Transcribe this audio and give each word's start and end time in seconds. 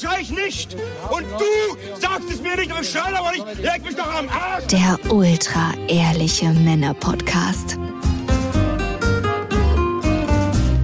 oder 0.00 0.12
schrei 0.12 0.20
ich 0.20 0.30
nicht? 0.30 0.74
Und 1.10 1.24
du 1.24 2.00
sagst 2.00 2.30
es 2.30 2.40
mir 2.40 2.56
nicht, 2.56 2.70
aber 2.70 2.80
ich 2.80 2.90
schrei 2.90 3.14
aber 3.16 3.32
nicht. 3.32 3.62
Leg 3.62 3.84
mich 3.84 3.96
doch 3.96 4.14
am 4.14 4.28
Arsch. 4.28 4.66
Der 4.66 4.98
ultra 5.10 5.72
ehrliche 5.88 6.46
Männer-Podcast. 6.52 7.78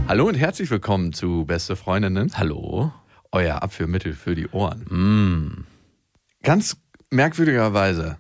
Hallo 0.08 0.28
und 0.28 0.34
herzlich 0.34 0.70
willkommen 0.70 1.12
zu 1.12 1.44
Beste 1.44 1.76
Freundinnen. 1.76 2.32
Hallo. 2.36 2.92
Euer 3.32 3.62
Abführmittel 3.62 4.12
für 4.12 4.34
die 4.34 4.48
Ohren. 4.48 4.84
Mm. 4.88 5.66
Ganz 6.42 6.76
merkwürdigerweise, 7.10 8.18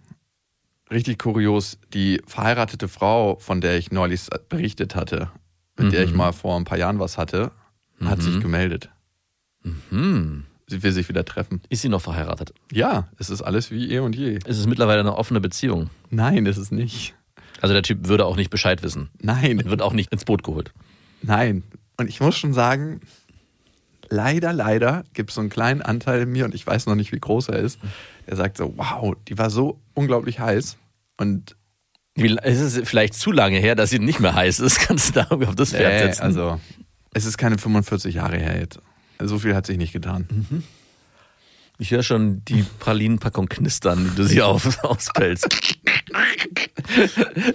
richtig 0.90 1.18
kurios, 1.18 1.78
die 1.94 2.20
verheiratete 2.26 2.88
Frau, 2.88 3.36
von 3.38 3.60
der 3.60 3.78
ich 3.78 3.92
neulich 3.92 4.26
berichtet 4.48 4.94
hatte, 4.94 5.30
mit 5.78 5.92
der 5.92 6.04
ich 6.04 6.12
mal 6.12 6.32
vor 6.32 6.56
ein 6.56 6.64
paar 6.64 6.78
Jahren 6.78 6.98
was 6.98 7.18
hatte, 7.18 7.52
hat 8.04 8.20
sich 8.20 8.40
gemeldet. 8.40 8.90
Hm. 9.90 10.44
Sie 10.68 10.82
will 10.82 10.90
sich 10.92 11.08
wieder 11.08 11.24
treffen. 11.24 11.60
Ist 11.68 11.82
sie 11.82 11.88
noch 11.88 12.00
verheiratet? 12.00 12.52
Ja, 12.72 13.08
es 13.18 13.30
ist 13.30 13.40
alles 13.42 13.70
wie 13.70 13.90
eh 13.92 14.00
und 14.00 14.16
je. 14.16 14.38
Ist 14.44 14.58
es 14.58 14.66
mittlerweile 14.66 15.00
eine 15.00 15.16
offene 15.16 15.40
Beziehung? 15.40 15.90
Nein, 16.10 16.44
ist 16.46 16.56
es 16.56 16.70
nicht. 16.72 17.14
Also 17.60 17.72
der 17.72 17.82
Typ 17.82 18.08
würde 18.08 18.24
auch 18.26 18.36
nicht 18.36 18.50
Bescheid 18.50 18.82
wissen. 18.82 19.08
Nein, 19.20 19.62
Wird 19.64 19.80
auch 19.80 19.92
nicht 19.92 20.12
ins 20.12 20.24
Boot 20.24 20.42
geholt. 20.42 20.72
nein. 21.22 21.62
Und 21.98 22.08
ich 22.08 22.20
muss 22.20 22.36
schon 22.36 22.52
sagen, 22.52 23.00
leider, 24.10 24.52
leider 24.52 25.04
gibt 25.14 25.30
es 25.30 25.36
so 25.36 25.40
einen 25.40 25.48
kleinen 25.50 25.80
Anteil 25.80 26.20
in 26.22 26.30
mir 26.30 26.44
und 26.44 26.54
ich 26.54 26.66
weiß 26.66 26.84
noch 26.86 26.94
nicht, 26.94 27.10
wie 27.12 27.18
groß 27.20 27.48
er 27.48 27.58
ist, 27.60 27.78
der 28.26 28.36
sagt 28.36 28.58
so, 28.58 28.74
wow, 28.76 29.14
die 29.28 29.38
war 29.38 29.48
so 29.48 29.80
unglaublich 29.94 30.38
heiß. 30.38 30.76
Und 31.16 31.56
Wie, 32.14 32.36
es 32.42 32.60
ist 32.60 32.86
vielleicht 32.86 33.14
zu 33.14 33.32
lange 33.32 33.58
her, 33.58 33.74
dass 33.74 33.88
sie 33.90 33.98
nicht 33.98 34.20
mehr 34.20 34.34
heiß 34.34 34.60
ist. 34.60 34.78
Kannst 34.86 35.08
du 35.16 35.20
da 35.20 35.26
auf 35.28 35.54
das 35.54 35.70
Pferd 35.70 35.92
äh, 35.92 36.06
setzen? 36.08 36.22
also, 36.22 36.60
es 37.14 37.24
ist 37.24 37.38
keine 37.38 37.56
45 37.56 38.14
Jahre 38.16 38.36
her 38.36 38.58
jetzt. 38.58 38.78
So 39.22 39.38
viel 39.38 39.54
hat 39.54 39.66
sich 39.66 39.78
nicht 39.78 39.92
getan. 39.92 40.26
ich 41.78 41.90
höre 41.90 42.02
schon 42.02 42.42
die 42.46 42.64
Pralinenpackung 42.78 43.48
knistern, 43.48 44.10
die 44.10 44.16
du 44.16 44.24
sie 44.24 44.42
auf, 44.42 44.82
auspellst. 44.84 45.48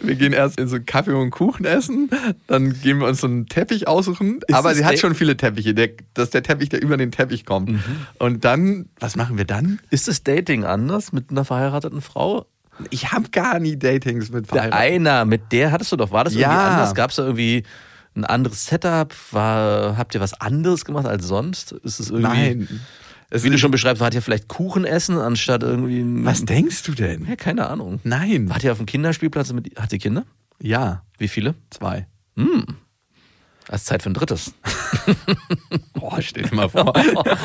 Wir 0.01 0.15
gehen 0.15 0.33
erst 0.33 0.59
in 0.59 0.67
so 0.67 0.75
einen 0.75 0.85
Kaffee 0.85 1.13
und 1.13 1.31
Kuchen 1.31 1.65
essen, 1.65 2.09
dann 2.47 2.79
gehen 2.81 2.99
wir 2.99 3.07
uns 3.07 3.21
so 3.21 3.27
einen 3.27 3.47
Teppich 3.47 3.87
aussuchen. 3.87 4.39
Aber 4.51 4.69
das 4.69 4.77
sie 4.79 4.85
hat 4.85 4.99
schon 4.99 5.15
viele 5.15 5.37
Teppiche. 5.37 5.73
Der, 5.73 5.89
das 6.13 6.25
ist 6.25 6.33
der 6.33 6.43
Teppich, 6.43 6.69
der 6.69 6.81
über 6.81 6.97
den 6.97 7.11
Teppich 7.11 7.45
kommt. 7.45 7.69
Mhm. 7.69 7.83
Und 8.19 8.45
dann, 8.45 8.89
was 8.99 9.15
machen 9.15 9.37
wir 9.37 9.45
dann? 9.45 9.79
Ist 9.89 10.07
das 10.07 10.23
Dating 10.23 10.63
anders 10.65 11.11
mit 11.13 11.31
einer 11.31 11.45
verheirateten 11.45 12.01
Frau? 12.01 12.45
Ich 12.89 13.11
habe 13.11 13.29
gar 13.29 13.59
nie 13.59 13.77
Datings 13.77 14.31
mit 14.31 14.51
Der 14.51 14.63
Verheirateten. 14.63 15.07
einer, 15.07 15.25
mit 15.25 15.51
der 15.51 15.71
hattest 15.71 15.91
du 15.91 15.95
doch, 15.95 16.11
war 16.11 16.23
das 16.23 16.33
irgendwie 16.33 16.43
Ja. 16.43 16.69
anders? 16.71 16.95
Gab 16.95 17.11
es 17.11 17.17
da 17.17 17.23
irgendwie 17.23 17.63
ein 18.15 18.25
anderes 18.25 18.65
Setup? 18.65 19.13
War, 19.31 19.97
habt 19.97 20.13
ihr 20.15 20.21
was 20.21 20.33
anderes 20.33 20.85
gemacht 20.85 21.05
als 21.05 21.25
sonst? 21.25 21.71
Ist 21.71 21.99
es 21.99 22.09
irgendwie. 22.09 22.27
Nein. 22.27 22.81
Es 23.33 23.43
Wie 23.43 23.49
du 23.49 23.57
schon 23.57 23.71
beschreibst, 23.71 24.01
wart 24.01 24.13
ihr 24.13 24.21
vielleicht 24.21 24.49
Kuchen 24.49 24.83
essen 24.83 25.17
anstatt 25.17 25.63
irgendwie. 25.63 26.01
ein- 26.01 26.25
was 26.25 26.43
denkst 26.43 26.83
du 26.83 26.91
denn? 26.93 27.25
Ja, 27.25 27.37
keine 27.37 27.67
Ahnung. 27.69 28.01
Nein. 28.03 28.49
Wart 28.49 28.63
ihr 28.65 28.71
auf 28.73 28.77
dem 28.79 28.85
Kinderspielplatz 28.87 29.53
mit. 29.53 29.79
Hat 29.79 29.89
sie 29.89 29.99
Kinder? 29.99 30.25
Ja, 30.61 31.03
Wie 31.17 31.29
viele? 31.29 31.55
zwei. 31.69 32.07
Als 33.69 33.85
Zeit 33.85 34.03
für 34.03 34.09
ein 34.09 34.13
drittes. 34.13 34.53
Oh, 35.99 36.17
stell 36.19 36.43
dir 36.43 36.55
mal 36.55 36.67
vor. 36.69 36.93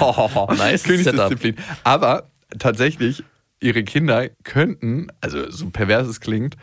oh, 0.00 0.52
Nice 0.56 0.82
Königsdisziplin. 0.84 1.56
Aber 1.84 2.30
tatsächlich, 2.58 3.22
ihre 3.60 3.84
Kinder 3.84 4.28
könnten, 4.44 5.08
also 5.20 5.50
so 5.50 5.68
pervers 5.70 6.08
es 6.08 6.20
klingt, 6.20 6.56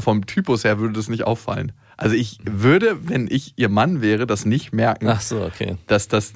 vom 0.00 0.26
Typus 0.26 0.64
her 0.64 0.78
würde 0.78 0.94
das 0.94 1.08
nicht 1.08 1.24
auffallen. 1.24 1.72
Also 1.96 2.16
ich 2.16 2.38
würde, 2.44 3.08
wenn 3.08 3.28
ich 3.30 3.54
ihr 3.56 3.68
Mann 3.68 4.02
wäre, 4.02 4.26
das 4.26 4.44
nicht 4.44 4.72
merken, 4.72 5.08
Ach 5.08 5.20
so, 5.20 5.42
okay. 5.42 5.76
dass 5.86 6.08
das 6.08 6.32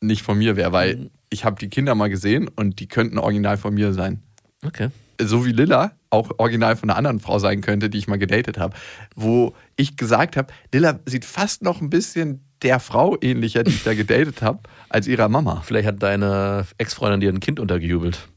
nicht 0.00 0.22
von 0.22 0.38
mir 0.38 0.56
wäre, 0.56 0.72
weil 0.72 1.10
ich 1.30 1.44
habe 1.44 1.56
die 1.60 1.68
Kinder 1.68 1.94
mal 1.94 2.08
gesehen 2.08 2.48
und 2.48 2.80
die 2.80 2.88
könnten 2.88 3.18
original 3.18 3.56
von 3.56 3.74
mir 3.74 3.92
sein. 3.92 4.22
Okay. 4.66 4.88
so 5.22 5.46
wie 5.46 5.52
Lilla 5.52 5.92
auch 6.10 6.30
original 6.38 6.76
von 6.76 6.90
einer 6.90 6.96
anderen 6.98 7.20
Frau 7.20 7.38
sein 7.38 7.60
könnte, 7.60 7.88
die 7.88 7.98
ich 7.98 8.08
mal 8.08 8.18
gedatet 8.18 8.58
habe, 8.58 8.74
wo 9.14 9.54
ich 9.76 9.96
gesagt 9.96 10.36
habe, 10.36 10.52
Lilla 10.72 10.98
sieht 11.06 11.24
fast 11.24 11.62
noch 11.62 11.80
ein 11.80 11.88
bisschen 11.88 12.44
der 12.62 12.80
Frau 12.80 13.16
ähnlicher, 13.20 13.62
die 13.62 13.70
ich 13.70 13.84
da 13.84 13.94
gedatet 13.94 14.42
habe, 14.42 14.60
als 14.88 15.06
ihrer 15.06 15.28
Mama. 15.28 15.62
Vielleicht 15.64 15.86
hat 15.86 16.02
deine 16.02 16.66
Ex-Freundin 16.78 17.20
dir 17.20 17.30
ein 17.30 17.40
Kind 17.40 17.60
untergejubelt. 17.60 18.28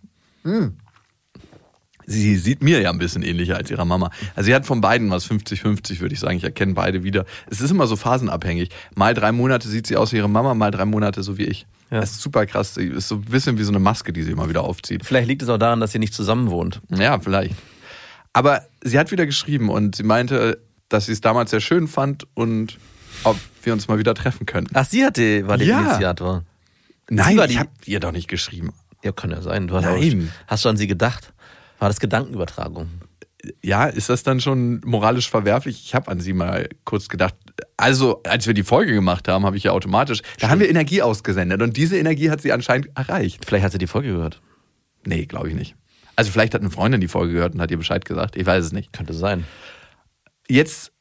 Sie 2.05 2.35
sieht 2.37 2.61
mir 2.63 2.81
ja 2.81 2.89
ein 2.89 2.97
bisschen 2.97 3.23
ähnlicher 3.23 3.55
als 3.57 3.71
ihrer 3.71 3.85
Mama. 3.85 4.09
Also 4.35 4.47
sie 4.47 4.55
hat 4.55 4.65
von 4.65 4.81
beiden 4.81 5.09
was 5.11 5.29
50-50, 5.29 5.99
würde 5.99 6.13
ich 6.13 6.19
sagen. 6.19 6.37
Ich 6.37 6.43
erkenne 6.43 6.73
beide 6.73 7.03
wieder. 7.03 7.25
Es 7.49 7.61
ist 7.61 7.71
immer 7.71 7.87
so 7.87 7.95
phasenabhängig. 7.95 8.69
Mal 8.95 9.13
drei 9.13 9.31
Monate 9.31 9.67
sieht 9.67 9.87
sie 9.87 9.95
aus 9.97 10.11
wie 10.11 10.17
ihre 10.17 10.29
Mama, 10.29 10.53
mal 10.53 10.71
drei 10.71 10.85
Monate 10.85 11.23
so 11.23 11.37
wie 11.37 11.43
ich. 11.45 11.65
Ja. 11.91 11.99
Das 12.01 12.11
ist 12.11 12.21
super 12.21 12.45
krass. 12.45 12.73
Sie 12.75 12.87
ist 12.87 13.07
so 13.07 13.15
ein 13.15 13.21
bisschen 13.21 13.57
wie 13.57 13.63
so 13.63 13.71
eine 13.71 13.79
Maske, 13.79 14.11
die 14.13 14.23
sie 14.23 14.31
immer 14.31 14.49
wieder 14.49 14.63
aufzieht. 14.63 15.05
Vielleicht 15.05 15.27
liegt 15.27 15.41
es 15.43 15.49
auch 15.49 15.57
daran, 15.59 15.79
dass 15.79 15.93
ihr 15.93 15.99
nicht 15.99 16.13
zusammen 16.13 16.49
wohnt. 16.49 16.81
Ja, 16.89 17.19
vielleicht. 17.19 17.53
Aber 18.33 18.63
sie 18.83 18.97
hat 18.97 19.11
wieder 19.11 19.25
geschrieben 19.25 19.69
und 19.69 19.95
sie 19.95 20.03
meinte, 20.03 20.59
dass 20.89 21.05
sie 21.05 21.11
es 21.11 21.21
damals 21.21 21.51
sehr 21.51 21.61
schön 21.61 21.87
fand 21.87 22.25
und 22.33 22.77
ob 23.23 23.37
wir 23.61 23.73
uns 23.73 23.87
mal 23.87 23.99
wieder 23.99 24.15
treffen 24.15 24.45
könnten. 24.45 24.75
Ach, 24.75 24.85
sie 24.85 25.05
hatte, 25.05 25.47
war 25.47 25.57
der 25.57 25.67
Ja. 25.67 25.79
Initiator. 25.81 26.43
Nein, 27.09 27.37
war 27.37 27.45
ich 27.45 27.51
die- 27.51 27.59
habe 27.59 27.69
ihr 27.85 27.99
doch 27.99 28.11
nicht 28.11 28.27
geschrieben. 28.27 28.73
Ja, 29.03 29.11
kann 29.11 29.31
ja 29.31 29.41
sein. 29.41 29.67
Du 29.67 29.75
hast, 29.75 29.83
Nein. 29.83 30.31
Auch, 30.47 30.51
hast 30.51 30.65
du 30.65 30.69
an 30.69 30.77
sie 30.77 30.87
gedacht? 30.87 31.32
War 31.83 31.89
das 31.89 31.99
Gedankenübertragung? 31.99 32.87
Ja, 33.61 33.87
ist 33.87 34.07
das 34.07 34.23
dann 34.23 34.39
schon 34.39 34.79
moralisch 34.85 35.29
verwerflich? 35.29 35.83
Ich 35.83 35.93
habe 35.93 36.09
an 36.09 36.21
sie 36.21 36.31
mal 36.31 36.69
kurz 36.85 37.09
gedacht. 37.09 37.35
Also, 37.75 38.23
als 38.23 38.47
wir 38.47 38.53
die 38.53 38.63
Folge 38.63 38.93
gemacht 38.93 39.27
haben, 39.27 39.45
habe 39.45 39.57
ich 39.57 39.63
ja 39.63 39.73
automatisch, 39.73 40.21
da 40.39 40.47
haben 40.47 40.61
wir 40.61 40.69
Energie 40.69 41.01
ausgesendet 41.01 41.61
und 41.61 41.75
diese 41.75 41.97
Energie 41.97 42.29
hat 42.29 42.39
sie 42.39 42.53
anscheinend 42.53 42.87
erreicht. 42.95 43.43
Vielleicht 43.45 43.65
hat 43.65 43.73
sie 43.73 43.79
die 43.79 43.87
Folge 43.87 44.13
gehört. 44.13 44.41
Nee, 45.05 45.25
glaube 45.25 45.49
ich 45.49 45.55
nicht. 45.55 45.75
Also 46.15 46.31
vielleicht 46.31 46.53
hat 46.53 46.61
eine 46.61 46.69
Freundin 46.69 47.01
die 47.01 47.09
Folge 47.09 47.33
gehört 47.33 47.53
und 47.53 47.59
hat 47.59 47.69
ihr 47.69 47.77
Bescheid 47.77 48.05
gesagt. 48.05 48.37
Ich 48.37 48.45
weiß 48.45 48.63
es 48.63 48.71
nicht. 48.71 48.93
Könnte 48.93 49.13
sein. 49.13 49.43
Jetzt 50.47 50.93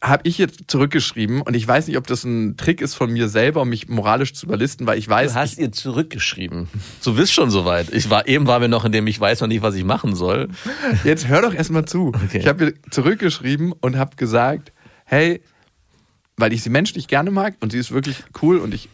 habe 0.00 0.28
ich 0.28 0.38
jetzt 0.38 0.64
zurückgeschrieben 0.68 1.42
und 1.42 1.54
ich 1.54 1.66
weiß 1.66 1.88
nicht, 1.88 1.96
ob 1.96 2.06
das 2.06 2.22
ein 2.22 2.56
Trick 2.56 2.80
ist 2.80 2.94
von 2.94 3.12
mir 3.12 3.28
selber, 3.28 3.62
um 3.62 3.68
mich 3.68 3.88
moralisch 3.88 4.32
zu 4.32 4.46
überlisten, 4.46 4.86
weil 4.86 4.96
ich 4.98 5.08
weiß, 5.08 5.32
Du 5.32 5.38
hast 5.38 5.58
ihr 5.58 5.72
zurückgeschrieben. 5.72 6.68
Du 7.02 7.14
bist 7.16 7.32
schon 7.32 7.50
soweit. 7.50 7.92
Ich 7.92 8.08
war, 8.08 8.28
eben 8.28 8.46
waren 8.46 8.60
wir 8.60 8.68
noch 8.68 8.84
in 8.84 8.92
dem, 8.92 9.06
ich 9.08 9.18
weiß 9.18 9.40
noch 9.40 9.48
nicht, 9.48 9.62
was 9.62 9.74
ich 9.74 9.84
machen 9.84 10.14
soll. 10.14 10.48
Jetzt 11.04 11.26
hör 11.26 11.42
doch 11.42 11.52
erstmal 11.52 11.84
zu. 11.84 12.08
Okay. 12.08 12.38
Ich 12.38 12.46
habe 12.46 12.66
ihr 12.66 12.74
zurückgeschrieben 12.90 13.72
und 13.72 13.96
habe 13.96 14.14
gesagt, 14.14 14.72
hey, 15.04 15.42
weil 16.36 16.52
ich 16.52 16.62
sie 16.62 16.70
menschlich 16.70 17.08
gerne 17.08 17.32
mag 17.32 17.56
und 17.60 17.72
sie 17.72 17.78
ist 17.78 17.90
wirklich 17.90 18.22
cool 18.40 18.58
und 18.58 18.72
ich, 18.74 18.88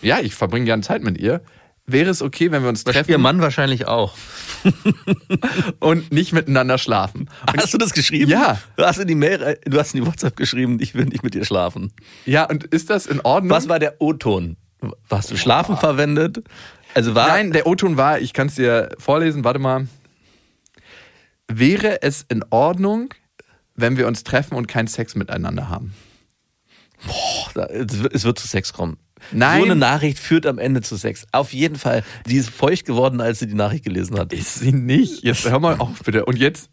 ja, 0.00 0.18
ich 0.18 0.34
verbringe 0.34 0.64
gerne 0.64 0.82
Zeit 0.82 1.04
mit 1.04 1.18
ihr. 1.18 1.42
Wäre 1.86 2.10
es 2.10 2.22
okay, 2.22 2.52
wenn 2.52 2.62
wir 2.62 2.68
uns 2.68 2.84
treffen 2.84 3.10
Ihr 3.10 3.18
Mann 3.18 3.40
wahrscheinlich 3.40 3.88
auch. 3.88 4.14
und 5.80 6.12
nicht 6.12 6.32
miteinander 6.32 6.78
schlafen? 6.78 7.28
Und 7.48 7.60
Hast 7.60 7.74
du 7.74 7.78
das 7.78 7.92
geschrieben? 7.92 8.30
Ja. 8.30 8.60
Du 8.76 8.84
hast 8.84 8.98
in 8.98 9.08
die 9.08 9.16
Mail, 9.16 9.58
du 9.64 9.78
hast 9.78 9.94
in 9.94 10.02
die 10.02 10.06
WhatsApp 10.06 10.36
geschrieben, 10.36 10.78
ich 10.80 10.94
will 10.94 11.06
nicht 11.06 11.24
mit 11.24 11.34
dir 11.34 11.44
schlafen. 11.44 11.92
ja, 12.24 12.44
und 12.44 12.64
ist 12.64 12.88
das 12.88 13.06
in 13.06 13.20
Ordnung? 13.20 13.50
Was 13.50 13.68
war 13.68 13.80
der 13.80 14.00
O-Ton? 14.00 14.56
Hast 15.10 15.30
du 15.30 15.36
schlafen 15.36 15.76
verwendet? 15.76 16.44
Also 16.94 17.14
war. 17.14 17.28
Nein, 17.28 17.52
der 17.52 17.66
O-Ton 17.66 17.96
war, 17.96 18.20
ich 18.20 18.32
kann 18.32 18.46
es 18.46 18.54
dir 18.54 18.90
vorlesen, 18.98 19.42
warte 19.44 19.58
mal. 19.58 19.88
Wäre 21.48 22.02
es 22.02 22.24
in 22.28 22.44
Ordnung, 22.50 23.12
wenn 23.74 23.96
wir 23.96 24.06
uns 24.06 24.22
treffen 24.24 24.54
und 24.54 24.68
keinen 24.68 24.86
Sex 24.86 25.14
miteinander 25.14 25.68
haben? 25.68 25.94
Boah, 27.06 27.68
es 27.70 28.24
wird 28.24 28.38
zu 28.38 28.46
Sex 28.46 28.72
kommen. 28.72 28.98
Nein. 29.30 29.60
So 29.60 29.64
eine 29.66 29.76
Nachricht 29.76 30.18
führt 30.18 30.46
am 30.46 30.58
Ende 30.58 30.80
zu 30.82 30.96
Sex. 30.96 31.26
Auf 31.32 31.52
jeden 31.52 31.76
Fall. 31.76 32.02
Die 32.26 32.36
ist 32.36 32.50
feucht 32.50 32.84
geworden, 32.86 33.20
als 33.20 33.38
sie 33.38 33.46
die 33.46 33.54
Nachricht 33.54 33.84
gelesen 33.84 34.18
hat. 34.18 34.32
Ist 34.32 34.56
sie 34.56 34.72
nicht. 34.72 35.22
Jetzt 35.22 35.48
hör 35.48 35.60
mal 35.60 35.76
auf, 35.78 36.00
bitte. 36.04 36.24
Und 36.24 36.38
jetzt, 36.38 36.70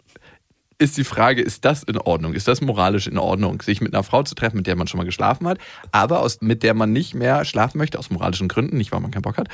ist 0.81 0.98
die 0.98 1.04
Frage, 1.04 1.42
ist 1.42 1.66
das 1.66 1.84
in 1.84 1.98
Ordnung? 1.98 2.34
Ist 2.34 2.48
das 2.48 2.62
moralisch 2.62 3.06
in 3.07 3.18
Ordnung, 3.18 3.62
sich 3.62 3.81
mit 3.81 3.94
einer 3.94 4.04
Frau 4.04 4.24
zu 4.24 4.34
treffen, 4.34 4.56
mit 4.56 4.66
der 4.66 4.78
man 4.78 4.88
schon 4.88 4.98
mal 4.98 5.04
geschlafen 5.04 5.46
hat, 5.46 5.60
aber 5.92 6.22
aus, 6.22 6.40
mit 6.40 6.63
der 6.63 6.74
man 6.74 6.94
nicht 6.94 7.13
mehr 7.13 7.44
schlafen 7.44 7.78
möchte, 7.78 8.00
aus 8.00 8.10
moralischen 8.10 8.48
Gründen, 8.48 8.78
nicht 8.78 8.94
weil 8.94 9.02
man 9.02 9.12
keinen 9.12 9.24
Bock 9.24 9.38
hat? 9.38 9.50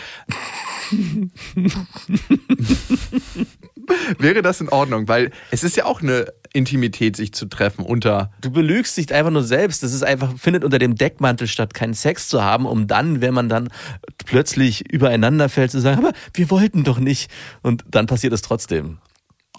Wäre 4.20 4.44
das 4.44 4.62
in 4.62 4.70
Ordnung? 4.70 5.08
Weil 5.08 5.32
es 5.50 5.64
ist 5.64 5.76
ja 5.76 5.86
auch 5.86 6.04
eine 6.04 6.32
Intimität, 6.56 7.16
sich 7.16 7.34
zu 7.34 7.46
treffen 7.48 7.84
unter. 7.84 8.32
Du 8.42 8.50
belügst 8.50 8.96
dich 8.98 9.14
einfach 9.14 9.32
nur 9.32 9.44
selbst. 9.44 9.84
Das 9.84 9.94
ist 9.94 10.04
einfach, 10.04 10.38
findet 10.38 10.64
unter 10.64 10.80
dem 10.80 10.96
Deckmantel 10.96 11.48
statt, 11.48 11.74
keinen 11.74 11.94
Sex 11.94 12.30
zu 12.30 12.44
haben, 12.44 12.66
um 12.66 12.88
dann, 12.88 13.22
wenn 13.22 13.34
man 13.34 13.50
dann 13.50 13.70
plötzlich 14.26 14.92
übereinander 14.92 15.50
fällt, 15.50 15.72
zu 15.72 15.82
sagen, 15.82 16.00
aber 16.00 16.14
wir 16.34 16.50
wollten 16.50 16.84
doch 16.84 17.00
nicht. 17.00 17.30
Und 17.62 17.84
dann 17.90 18.08
passiert 18.08 18.34
es 18.34 18.42
trotzdem. 18.42 19.00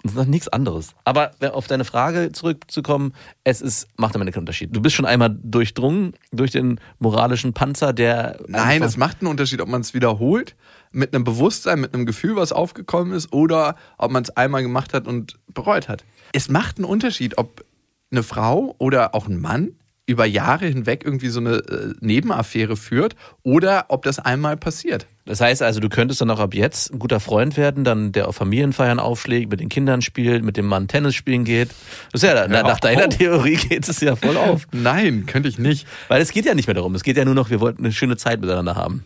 Das 0.03 0.13
ist 0.13 0.17
noch 0.17 0.25
nichts 0.25 0.47
anderes. 0.47 0.95
Aber 1.03 1.31
auf 1.51 1.67
deine 1.67 1.83
Frage 1.83 2.31
zurückzukommen, 2.31 3.13
es 3.43 3.61
ist, 3.61 3.87
macht 3.97 4.15
am 4.15 4.21
Ende 4.21 4.31
keinen 4.31 4.43
Unterschied. 4.43 4.75
Du 4.75 4.81
bist 4.81 4.95
schon 4.95 5.05
einmal 5.05 5.37
durchdrungen 5.41 6.13
durch 6.31 6.51
den 6.51 6.79
moralischen 6.99 7.53
Panzer, 7.53 7.93
der. 7.93 8.39
Nein, 8.47 8.81
es 8.83 8.97
macht 8.97 9.21
einen 9.21 9.29
Unterschied, 9.29 9.59
ob 9.61 9.69
man 9.69 9.81
es 9.81 9.93
wiederholt, 9.93 10.55
mit 10.91 11.13
einem 11.13 11.23
Bewusstsein, 11.23 11.81
mit 11.81 11.93
einem 11.93 12.05
Gefühl, 12.05 12.35
was 12.35 12.51
aufgekommen 12.51 13.13
ist, 13.13 13.33
oder 13.33 13.75
ob 13.97 14.11
man 14.11 14.23
es 14.23 14.29
einmal 14.31 14.61
gemacht 14.61 14.93
hat 14.93 15.07
und 15.07 15.39
bereut 15.53 15.89
hat. 15.89 16.05
Es 16.33 16.49
macht 16.49 16.77
einen 16.77 16.85
Unterschied, 16.85 17.37
ob 17.37 17.63
eine 18.11 18.23
Frau 18.23 18.75
oder 18.77 19.13
auch 19.15 19.27
ein 19.27 19.39
Mann 19.39 19.73
über 20.07 20.25
Jahre 20.25 20.65
hinweg 20.65 21.03
irgendwie 21.03 21.27
so 21.27 21.41
eine 21.41 21.57
äh, 21.57 21.93
Nebenaffäre 21.99 22.77
führt 22.77 23.15
oder 23.43 23.85
ob 23.89 24.03
das 24.03 24.19
einmal 24.19 24.55
passiert. 24.55 25.05
Das 25.25 25.41
heißt 25.41 25.61
also, 25.61 25.81
du 25.81 25.89
könntest 25.89 26.21
dann 26.21 26.31
auch 26.31 26.39
ab 26.39 26.53
jetzt 26.53 26.93
ein 26.93 26.99
guter 26.99 27.19
Freund 27.19 27.57
werden, 27.57 27.83
dann 27.83 28.13
der 28.13 28.29
auf 28.29 28.37
Familienfeiern 28.37 28.99
aufschlägt, 28.99 29.51
mit 29.51 29.59
den 29.59 29.67
Kindern 29.67 30.01
spielt, 30.01 30.45
mit 30.45 30.55
dem 30.55 30.65
Mann 30.65 30.87
Tennis 30.87 31.13
spielen 31.13 31.43
geht. 31.43 31.71
Das 32.13 32.23
ist 32.23 32.29
ja, 32.29 32.35
ja 32.35 32.47
nach 32.47 32.79
deiner 32.79 33.07
auf. 33.07 33.17
Theorie 33.17 33.55
geht 33.55 33.87
es 33.89 33.99
ja 33.99 34.15
voll 34.15 34.37
auf. 34.37 34.65
Nein, 34.71 35.25
könnte 35.25 35.49
ich 35.49 35.59
nicht. 35.59 35.85
Weil 36.07 36.21
es 36.21 36.31
geht 36.31 36.45
ja 36.45 36.55
nicht 36.55 36.67
mehr 36.67 36.75
darum. 36.75 36.95
Es 36.95 37.03
geht 37.03 37.17
ja 37.17 37.25
nur 37.25 37.35
noch, 37.35 37.49
wir 37.49 37.59
wollten 37.59 37.83
eine 37.83 37.91
schöne 37.91 38.15
Zeit 38.15 38.39
miteinander 38.39 38.75
haben. 38.75 39.03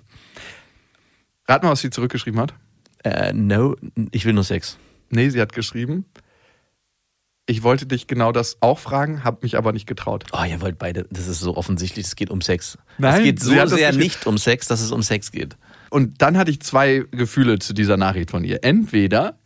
Rat 1.47 1.63
mal, 1.63 1.71
was 1.71 1.79
sie 1.79 1.89
zurückgeschrieben 1.89 2.39
hat. 2.39 2.53
Äh, 3.03 3.33
no, 3.33 3.75
ich 4.12 4.25
will 4.25 4.33
nur 4.33 4.44
Sex. 4.44 4.77
Nee, 5.09 5.29
sie 5.29 5.41
hat 5.41 5.51
geschrieben, 5.51 6.06
ich 7.51 7.63
wollte 7.63 7.86
dich 7.86 8.07
genau 8.07 8.31
das 8.31 8.57
auch 8.62 8.80
fragen, 8.80 9.25
habe 9.25 9.39
mich 9.42 9.57
aber 9.57 9.74
nicht 9.74 9.86
getraut. 9.86 10.24
Oh, 10.31 10.44
ihr 10.44 10.62
wollt 10.62 10.80
beide, 10.80 11.06
das 11.12 11.27
ist 11.27 11.42
so 11.42 11.57
offensichtlich, 11.57 12.06
es 12.06 12.15
geht 12.15 12.30
um 12.30 12.39
Sex. 12.39 12.77
Nein, 12.98 13.15
es 13.15 13.24
geht 13.24 13.39
so 13.42 13.68
sehr 13.68 13.92
nicht 13.92 14.25
um 14.25 14.38
Sex, 14.38 14.68
dass 14.68 14.80
es 14.80 14.92
um 14.92 15.03
Sex 15.03 15.31
geht. 15.31 15.57
Und 15.89 16.21
dann 16.21 16.38
hatte 16.38 16.50
ich 16.50 16.62
zwei 16.62 17.03
Gefühle 17.12 17.59
zu 17.59 17.74
dieser 17.74 17.98
Nachricht 17.98 18.31
von 18.31 18.45
ihr. 18.45 18.63
Entweder 18.63 19.38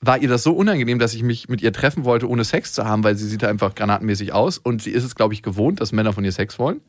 war 0.00 0.18
ihr 0.18 0.28
das 0.28 0.44
so 0.44 0.52
unangenehm, 0.52 1.00
dass 1.00 1.12
ich 1.12 1.24
mich 1.24 1.48
mit 1.48 1.60
ihr 1.60 1.72
treffen 1.72 2.04
wollte, 2.04 2.28
ohne 2.28 2.44
Sex 2.44 2.72
zu 2.72 2.84
haben, 2.84 3.02
weil 3.02 3.16
sie 3.16 3.26
sieht 3.26 3.42
einfach 3.42 3.74
granatenmäßig 3.74 4.32
aus 4.32 4.58
und 4.58 4.80
sie 4.80 4.90
ist 4.90 5.02
es, 5.02 5.16
glaube 5.16 5.34
ich, 5.34 5.42
gewohnt, 5.42 5.80
dass 5.80 5.90
Männer 5.90 6.12
von 6.12 6.24
ihr 6.24 6.32
Sex 6.32 6.60
wollen. 6.60 6.82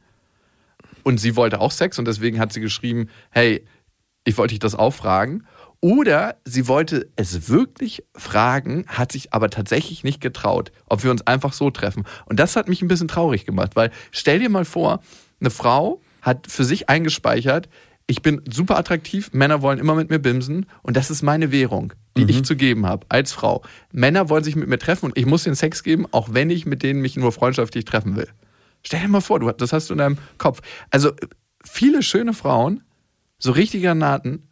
Und 1.02 1.20
sie 1.20 1.36
wollte 1.36 1.60
auch 1.60 1.72
Sex 1.72 1.98
und 1.98 2.06
deswegen 2.06 2.40
hat 2.40 2.54
sie 2.54 2.62
geschrieben, 2.62 3.10
hey, 3.32 3.66
ich 4.26 4.38
wollte 4.38 4.52
dich 4.52 4.60
das 4.60 4.76
auch 4.76 4.94
fragen. 4.94 5.46
Oder 5.82 6.38
sie 6.46 6.68
wollte 6.68 7.10
es 7.16 7.50
wirklich 7.50 8.04
fragen, 8.16 8.86
hat 8.88 9.12
sich 9.12 9.34
aber 9.34 9.50
tatsächlich 9.50 10.04
nicht 10.04 10.22
getraut, 10.22 10.72
ob 10.88 11.04
wir 11.04 11.12
uns 11.12 11.26
einfach 11.28 11.54
so 11.54 11.70
treffen. 11.70 12.04
Und 12.26 12.40
das 12.40 12.56
hat 12.56 12.68
mich 12.68 12.82
ein 12.82 12.88
bisschen 12.88 13.08
traurig 13.08 13.46
gemacht, 13.46 13.76
weil 13.76 13.92
stell 14.12 14.40
dir 14.40 14.50
mal 14.50 14.66
vor, 14.66 15.02
eine 15.40 15.50
Frau 15.50 16.02
hat 16.22 16.48
für 16.48 16.64
sich 16.64 16.90
eingespeichert, 16.90 17.70
ich 18.08 18.22
bin 18.22 18.42
super 18.52 18.78
attraktiv, 18.78 19.32
Männer 19.34 19.62
wollen 19.62 19.80
immer 19.80 19.96
mit 19.96 20.10
mir 20.10 20.20
bimsen 20.20 20.68
und 20.84 20.96
das 20.96 21.10
ist 21.10 21.24
meine 21.24 21.52
Währung, 21.52 21.94
die 22.16 22.24
mhm. 22.24 22.30
ich 22.30 22.44
zu 22.44 22.56
geben 22.56 22.86
habe 22.86 23.06
als 23.10 23.32
Frau. 23.32 23.64
Männer 23.92 24.30
wollen 24.30 24.44
sich 24.44 24.56
mit 24.56 24.70
mir 24.70 24.78
treffen 24.78 25.06
und 25.06 25.18
ich 25.18 25.26
muss 25.26 25.44
den 25.44 25.56
Sex 25.56 25.82
geben, 25.82 26.06
auch 26.12 26.30
wenn 26.32 26.52
ich 26.52 26.66
mit 26.66 26.84
denen 26.84 27.02
mich 27.02 27.18
nur 27.18 27.32
freundschaftlich 27.32 27.86
treffen 27.86 28.16
will. 28.16 28.28
Stell 28.84 29.02
dir 29.02 29.08
mal 29.08 29.22
vor, 29.22 29.40
du, 29.40 29.52
das 29.52 29.74
hast 29.74 29.90
du 29.90 29.96
in 29.96 29.98
deinem 29.98 30.18
Kopf. 30.38 30.62
Also 30.92 31.14
viele 31.64 32.04
schöne 32.04 32.34
Frauen, 32.34 32.84
so 33.40 33.52
richtige 33.52 33.88
Granaten, 33.88 34.48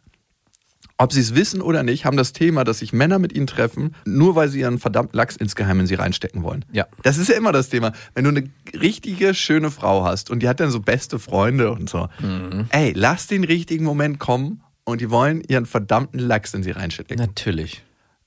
ob 0.96 1.12
sie 1.12 1.20
es 1.20 1.34
wissen 1.34 1.60
oder 1.60 1.82
nicht, 1.82 2.04
haben 2.04 2.16
das 2.16 2.32
Thema, 2.32 2.62
dass 2.62 2.78
sich 2.78 2.92
Männer 2.92 3.18
mit 3.18 3.32
ihnen 3.32 3.46
treffen, 3.46 3.94
nur 4.04 4.36
weil 4.36 4.48
sie 4.48 4.60
ihren 4.60 4.78
verdammten 4.78 5.16
Lachs 5.16 5.36
insgeheim 5.36 5.80
in 5.80 5.86
sie 5.86 5.96
reinstecken 5.96 6.42
wollen. 6.42 6.64
Ja. 6.72 6.86
Das 7.02 7.18
ist 7.18 7.28
ja 7.28 7.36
immer 7.36 7.52
das 7.52 7.68
Thema. 7.68 7.92
Wenn 8.14 8.24
du 8.24 8.30
eine 8.30 8.44
richtige, 8.80 9.34
schöne 9.34 9.70
Frau 9.70 10.04
hast 10.04 10.30
und 10.30 10.40
die 10.40 10.48
hat 10.48 10.60
dann 10.60 10.70
so 10.70 10.80
beste 10.80 11.18
Freunde 11.18 11.72
und 11.72 11.90
so, 11.90 12.08
mhm. 12.20 12.66
ey, 12.70 12.92
lass 12.94 13.26
den 13.26 13.42
richtigen 13.42 13.84
Moment 13.84 14.20
kommen 14.20 14.62
und 14.84 15.00
die 15.00 15.10
wollen 15.10 15.42
ihren 15.48 15.66
verdammten 15.66 16.20
Lachs 16.20 16.54
in 16.54 16.62
sie 16.62 16.70
reinstecken. 16.70 17.16
Natürlich. 17.16 17.82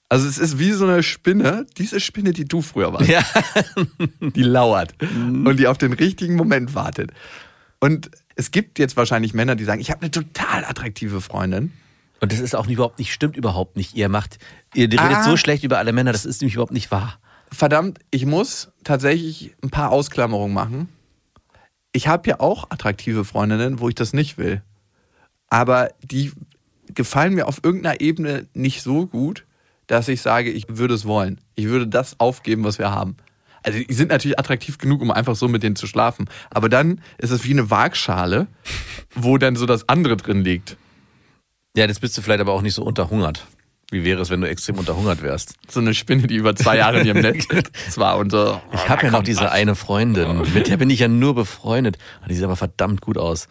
Also 0.10 0.28
es 0.28 0.38
ist 0.38 0.60
wie 0.60 0.72
so 0.72 0.86
eine 0.86 1.04
Spinne, 1.04 1.66
diese 1.78 2.00
Spinne, 2.00 2.32
die 2.32 2.46
du 2.46 2.62
früher 2.62 2.94
warst. 2.94 3.10
Ja. 3.10 3.24
die 4.20 4.44
lauert 4.44 4.94
mhm. 5.02 5.48
und 5.48 5.58
die 5.58 5.68
auf 5.68 5.78
den 5.78 5.94
richtigen 5.94 6.36
Moment 6.36 6.76
wartet. 6.76 7.12
Und 7.80 8.12
es 8.36 8.52
gibt 8.52 8.78
jetzt 8.80 8.98
wahrscheinlich 8.98 9.34
Männer, 9.34 9.56
die 9.56 9.64
sagen, 9.64 9.80
ich 9.80 9.90
habe 9.90 10.02
eine 10.02 10.12
total 10.12 10.66
attraktive 10.66 11.22
Freundin 11.22 11.72
und 12.20 12.32
das 12.32 12.40
ist 12.40 12.56
auch 12.56 12.68
überhaupt 12.68 13.00
nicht, 13.00 13.14
stimmt 13.14 13.38
überhaupt 13.38 13.76
nicht. 13.76 13.96
Ihr 13.96 14.10
macht, 14.10 14.40
ihr 14.74 14.86
redet 14.86 15.00
ah. 15.00 15.24
so 15.24 15.38
schlecht 15.38 15.64
über 15.64 15.78
alle 15.78 15.94
Männer, 15.94 16.12
das 16.12 16.26
ist 16.26 16.42
nämlich 16.42 16.56
überhaupt 16.56 16.74
nicht 16.74 16.92
wahr. 16.92 17.20
Verdammt, 17.52 18.00
ich 18.12 18.26
muss 18.26 18.72
tatsächlich 18.84 19.56
ein 19.64 19.70
paar 19.70 19.92
Ausklammerungen 19.92 20.54
machen. 20.54 20.90
Ich 21.94 22.08
habe 22.08 22.30
ja 22.30 22.40
auch 22.40 22.70
attraktive 22.70 23.24
Freundinnen, 23.24 23.80
wo 23.80 23.90
ich 23.90 23.96
das 23.96 24.14
nicht 24.14 24.38
will. 24.38 24.62
Aber 25.50 25.90
die 26.04 26.32
gefallen 26.94 27.34
mir 27.34 27.48
auf 27.48 27.64
irgendeiner 27.64 28.02
Ebene 28.02 28.48
nicht 28.54 28.82
so 28.82 29.08
gut, 29.08 29.46
dass 29.88 30.08
ich 30.08 30.22
sage, 30.22 30.52
ich 30.52 30.66
würde 30.68 30.94
es 30.94 31.06
wollen. 31.06 31.40
Ich 31.56 31.66
würde 31.68 31.88
das 31.88 32.20
aufgeben, 32.20 32.64
was 32.64 32.78
wir 32.78 32.92
haben. 32.92 33.16
Also 33.64 33.80
die 33.80 33.94
sind 33.94 34.10
natürlich 34.10 34.38
attraktiv 34.38 34.78
genug, 34.78 35.02
um 35.02 35.12
einfach 35.12 35.36
so 35.36 35.48
mit 35.48 35.64
denen 35.64 35.76
zu 35.76 35.88
schlafen. 35.88 36.30
Aber 36.50 36.70
dann 36.70 37.02
ist 37.18 37.32
es 37.32 37.44
wie 37.46 37.52
eine 37.52 37.70
Waagschale, 37.70 38.48
wo 39.16 39.38
dann 39.38 39.56
so 39.56 39.66
das 39.66 39.88
andere 39.90 40.18
drin 40.18 40.44
liegt. 40.44 40.78
Ja, 41.78 41.86
jetzt 41.86 42.02
bist 42.02 42.18
du 42.18 42.24
vielleicht 42.24 42.42
aber 42.42 42.54
auch 42.54 42.64
nicht 42.64 42.74
so 42.74 42.84
unterhungert. 42.84 43.46
Wie 43.92 44.04
wäre 44.04 44.20
es, 44.20 44.32
wenn 44.32 44.42
du 44.42 44.50
extrem 44.50 44.80
unterhungert 44.80 45.22
wärst? 45.22 45.54
So 45.70 45.80
eine 45.80 45.94
Spinne, 45.94 46.26
die 46.26 46.34
über 46.34 46.56
zwei 46.56 46.76
Jahre 46.78 47.02
in 47.02 47.06
ihrem 47.06 47.22
Netz 47.22 47.48
war 47.98 48.18
und 48.18 48.32
so. 48.32 48.60
Ich 48.74 48.90
habe 48.90 49.06
ja 49.06 49.12
noch 49.12 49.22
diese 49.22 49.42
was. 49.42 49.52
eine 49.52 49.76
Freundin, 49.76 50.42
mit 50.56 50.68
der 50.70 50.78
bin 50.78 50.90
ich 50.90 51.02
ja 51.02 51.08
nur 51.08 51.36
befreundet. 51.36 52.00
Die 52.28 52.34
sieht 52.34 52.44
aber 52.44 52.56
verdammt 52.56 53.02
gut 53.02 53.20
aus. 53.20 53.48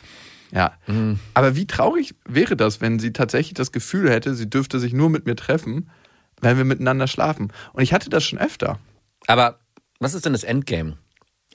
Ja. 0.50 0.72
Mhm. 0.88 1.20
Aber 1.34 1.54
wie 1.54 1.68
traurig 1.68 2.16
wäre 2.24 2.56
das, 2.56 2.80
wenn 2.80 2.98
sie 2.98 3.12
tatsächlich 3.12 3.54
das 3.54 3.70
Gefühl 3.70 4.10
hätte, 4.10 4.34
sie 4.34 4.50
dürfte 4.50 4.80
sich 4.80 4.92
nur 4.92 5.08
mit 5.08 5.24
mir 5.24 5.36
treffen, 5.36 5.88
wenn 6.40 6.56
wir 6.56 6.64
miteinander 6.64 7.06
schlafen. 7.06 7.52
Und 7.74 7.84
ich 7.84 7.92
hatte 7.92 8.10
das 8.10 8.24
schon 8.24 8.40
öfter. 8.40 8.80
Aber 9.28 9.60
was 10.00 10.14
ist 10.14 10.26
denn 10.26 10.32
das 10.32 10.42
Endgame? 10.42 10.96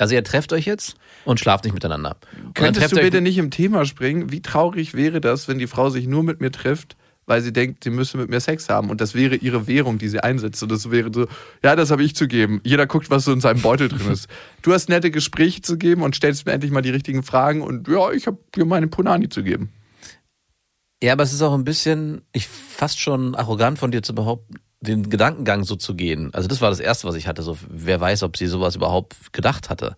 Also 0.02 0.16
ihr 0.16 0.24
trefft 0.24 0.52
euch 0.52 0.66
jetzt 0.66 0.96
und 1.26 1.40
schlaft 1.40 1.64
nicht 1.64 1.76
miteinander. 1.76 2.18
Könntest 2.56 2.92
du 2.92 2.96
bitte 2.96 3.22
nicht 3.22 3.38
im 3.38 3.52
Thema 3.52 3.86
springen? 3.86 4.32
Wie 4.32 4.42
traurig 4.42 4.96
wäre 4.96 5.22
das, 5.22 5.48
wenn 5.48 5.60
die 5.60 5.68
Frau 5.68 5.92
sich 5.92 6.08
nur 6.08 6.24
mit 6.24 6.42
mir 6.42 6.52
trifft, 6.52 6.98
weil 7.28 7.44
sie 7.44 7.54
denkt, 7.54 7.84
sie 7.84 7.92
müsse 7.92 8.18
mit 8.18 8.28
mir 8.28 8.40
Sex 8.40 8.68
haben 8.68 8.90
und 8.90 9.00
das 9.00 9.14
wäre 9.14 9.36
ihre 9.36 9.68
Währung, 9.68 10.00
die 10.00 10.08
sie 10.08 10.20
einsetzt. 10.20 10.64
Und 10.64 10.72
das 10.72 10.90
wäre 10.90 11.12
so, 11.14 11.28
ja, 11.64 11.76
das 11.76 11.92
habe 11.92 12.02
ich 12.02 12.16
zu 12.16 12.28
geben. 12.28 12.62
Jeder 12.64 12.88
guckt, 12.88 13.12
was 13.12 13.26
so 13.26 13.32
in 13.32 13.42
seinem 13.42 13.62
Beutel 13.62 13.90
drin 13.90 14.12
ist. 14.12 14.28
Du 14.64 14.74
hast 14.74 14.90
nette 14.90 15.12
Gespräche 15.12 15.62
zu 15.62 15.78
geben 15.78 16.02
und 16.02 16.16
stellst 16.16 16.48
mir 16.48 16.54
endlich 16.54 16.72
mal 16.72 16.82
die 16.82 16.90
richtigen 16.90 17.22
Fragen 17.22 17.62
und 17.62 17.88
ja, 17.88 18.12
ich 18.12 18.26
habe 18.26 18.40
dir 18.56 18.66
meine 18.66 18.88
Punani 18.88 19.30
zu 19.30 19.44
geben. 19.44 19.72
Ja, 21.04 21.14
aber 21.14 21.22
es 21.22 21.32
ist 21.32 21.44
auch 21.44 21.54
ein 21.54 21.64
bisschen, 21.64 22.24
ich 22.34 22.48
fast 22.48 23.00
schon 23.00 23.36
arrogant 23.36 23.78
von 23.78 23.92
dir 23.92 24.02
zu 24.02 24.16
behaupten, 24.16 24.56
den 24.82 25.10
Gedankengang 25.10 25.64
so 25.64 25.76
zu 25.76 25.96
gehen. 25.96 26.34
Also 26.34 26.48
das 26.48 26.60
war 26.60 26.70
das 26.70 26.80
Erste, 26.80 27.08
was 27.08 27.16
ich 27.16 27.28
hatte. 27.28 27.44
So, 27.44 27.58
wer 27.70 28.02
weiß, 28.02 28.24
ob 28.24 28.36
sie 28.36 28.48
sowas 28.48 28.76
überhaupt 28.76 29.32
gedacht 29.32 29.70
hatte. 29.70 29.96